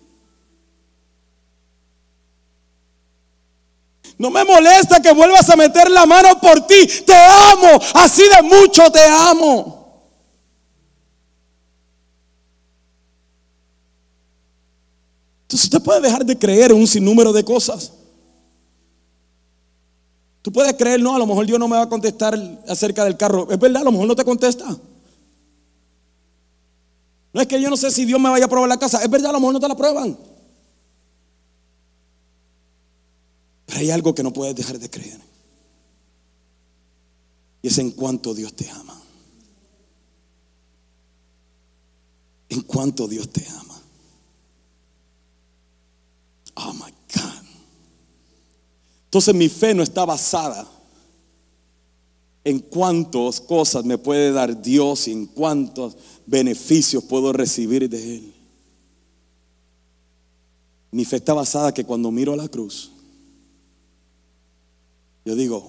No 4.17 4.31
me 4.31 4.45
molesta 4.45 5.03
que 5.03 5.13
vuelvas 5.13 5.51
a 5.51 5.57
meter 5.57 5.91
la 5.91 6.07
mano 6.07 6.41
por 6.41 6.69
ti. 6.69 6.87
Te 7.05 7.17
amo. 7.17 7.81
Así 7.95 8.23
de 8.23 8.43
mucho 8.43 8.93
te 8.93 9.03
amo. 9.03 10.07
Entonces 15.43 15.65
usted 15.65 15.83
puede 15.83 16.03
dejar 16.03 16.25
de 16.25 16.39
creer 16.39 16.73
un 16.73 16.87
sinnúmero 16.87 17.33
de 17.33 17.45
cosas. 17.45 17.93
Tú 20.43 20.53
puedes 20.53 20.75
creer, 20.75 21.03
no, 21.03 21.17
a 21.17 21.19
lo 21.19 21.27
mejor 21.27 21.45
Dios 21.45 21.59
no 21.59 21.67
me 21.67 21.77
va 21.77 21.83
a 21.83 21.89
contestar 21.89 22.39
acerca 22.69 23.05
del 23.05 23.17
carro. 23.17 23.49
Es 23.51 23.59
verdad, 23.59 23.83
a 23.83 23.87
lo 23.87 23.91
mejor 23.91 24.07
no 24.07 24.15
te 24.15 24.25
contesta. 24.25 24.79
No 27.33 27.41
es 27.41 27.47
que 27.47 27.61
yo 27.61 27.71
no 27.71 27.77
sé 27.77 27.91
si 27.91 28.05
Dios 28.05 28.21
me 28.21 28.29
vaya 28.29 28.45
a 28.45 28.49
probar 28.49 28.69
la 28.69 28.79
casa. 28.79 29.03
Es 29.03 29.11
verdad, 29.11 29.31
a 29.31 29.33
lo 29.33 29.41
mejor 29.41 29.55
no 29.55 29.61
te 29.61 29.69
la 29.69 29.77
prueban. 29.77 30.19
Pero 33.67 33.81
hay 33.81 33.91
algo 33.91 34.15
que 34.15 34.23
no 34.23 34.33
puedes 34.33 34.55
dejar 34.55 34.79
de 34.79 34.91
creer. 34.91 35.21
Y 37.63 37.69
es 37.69 37.79
en 37.79 37.93
cuanto 37.93 38.35
Dios 38.35 38.55
te 38.55 38.69
ama. 38.69 39.01
En 42.49 42.61
cuanto 42.63 43.09
Dios 43.09 43.31
te 43.31 43.47
ama. 43.49 43.81
Oh 46.57 46.75
my 46.75 46.91
God. 47.15 47.47
Entonces 49.05 49.35
mi 49.35 49.49
fe 49.49 49.73
no 49.73 49.83
está 49.83 50.05
basada 50.05 50.69
en 52.45 52.59
cuántas 52.59 53.41
cosas 53.41 53.85
me 53.85 53.99
puede 53.99 54.33
dar 54.33 54.61
Dios 54.61 55.09
en 55.09 55.27
cuántos 55.27 55.97
beneficios 56.27 57.05
puedo 57.05 57.33
recibir 57.33 57.89
de 57.89 58.17
Él. 58.17 58.35
Mi 60.91 61.05
fe 61.05 61.17
está 61.17 61.33
basada 61.33 61.73
que 61.73 61.85
cuando 61.85 62.11
miro 62.11 62.33
a 62.33 62.37
la 62.37 62.49
cruz, 62.49 62.93
yo 65.25 65.35
digo, 65.35 65.61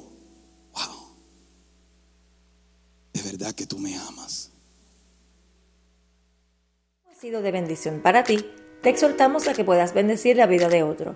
wow, 0.73 1.07
es 3.13 3.23
verdad 3.23 3.53
que 3.53 3.65
tú 3.65 3.79
me 3.79 3.95
amas. 3.95 4.49
Ha 7.09 7.15
sido 7.15 7.41
de 7.41 7.51
bendición 7.51 8.01
para 8.01 8.23
ti. 8.23 8.45
Te 8.81 8.89
exhortamos 8.89 9.47
a 9.47 9.53
que 9.53 9.63
puedas 9.63 9.93
bendecir 9.93 10.35
la 10.35 10.45
vida 10.45 10.67
de 10.67 10.83
otro. 10.83 11.15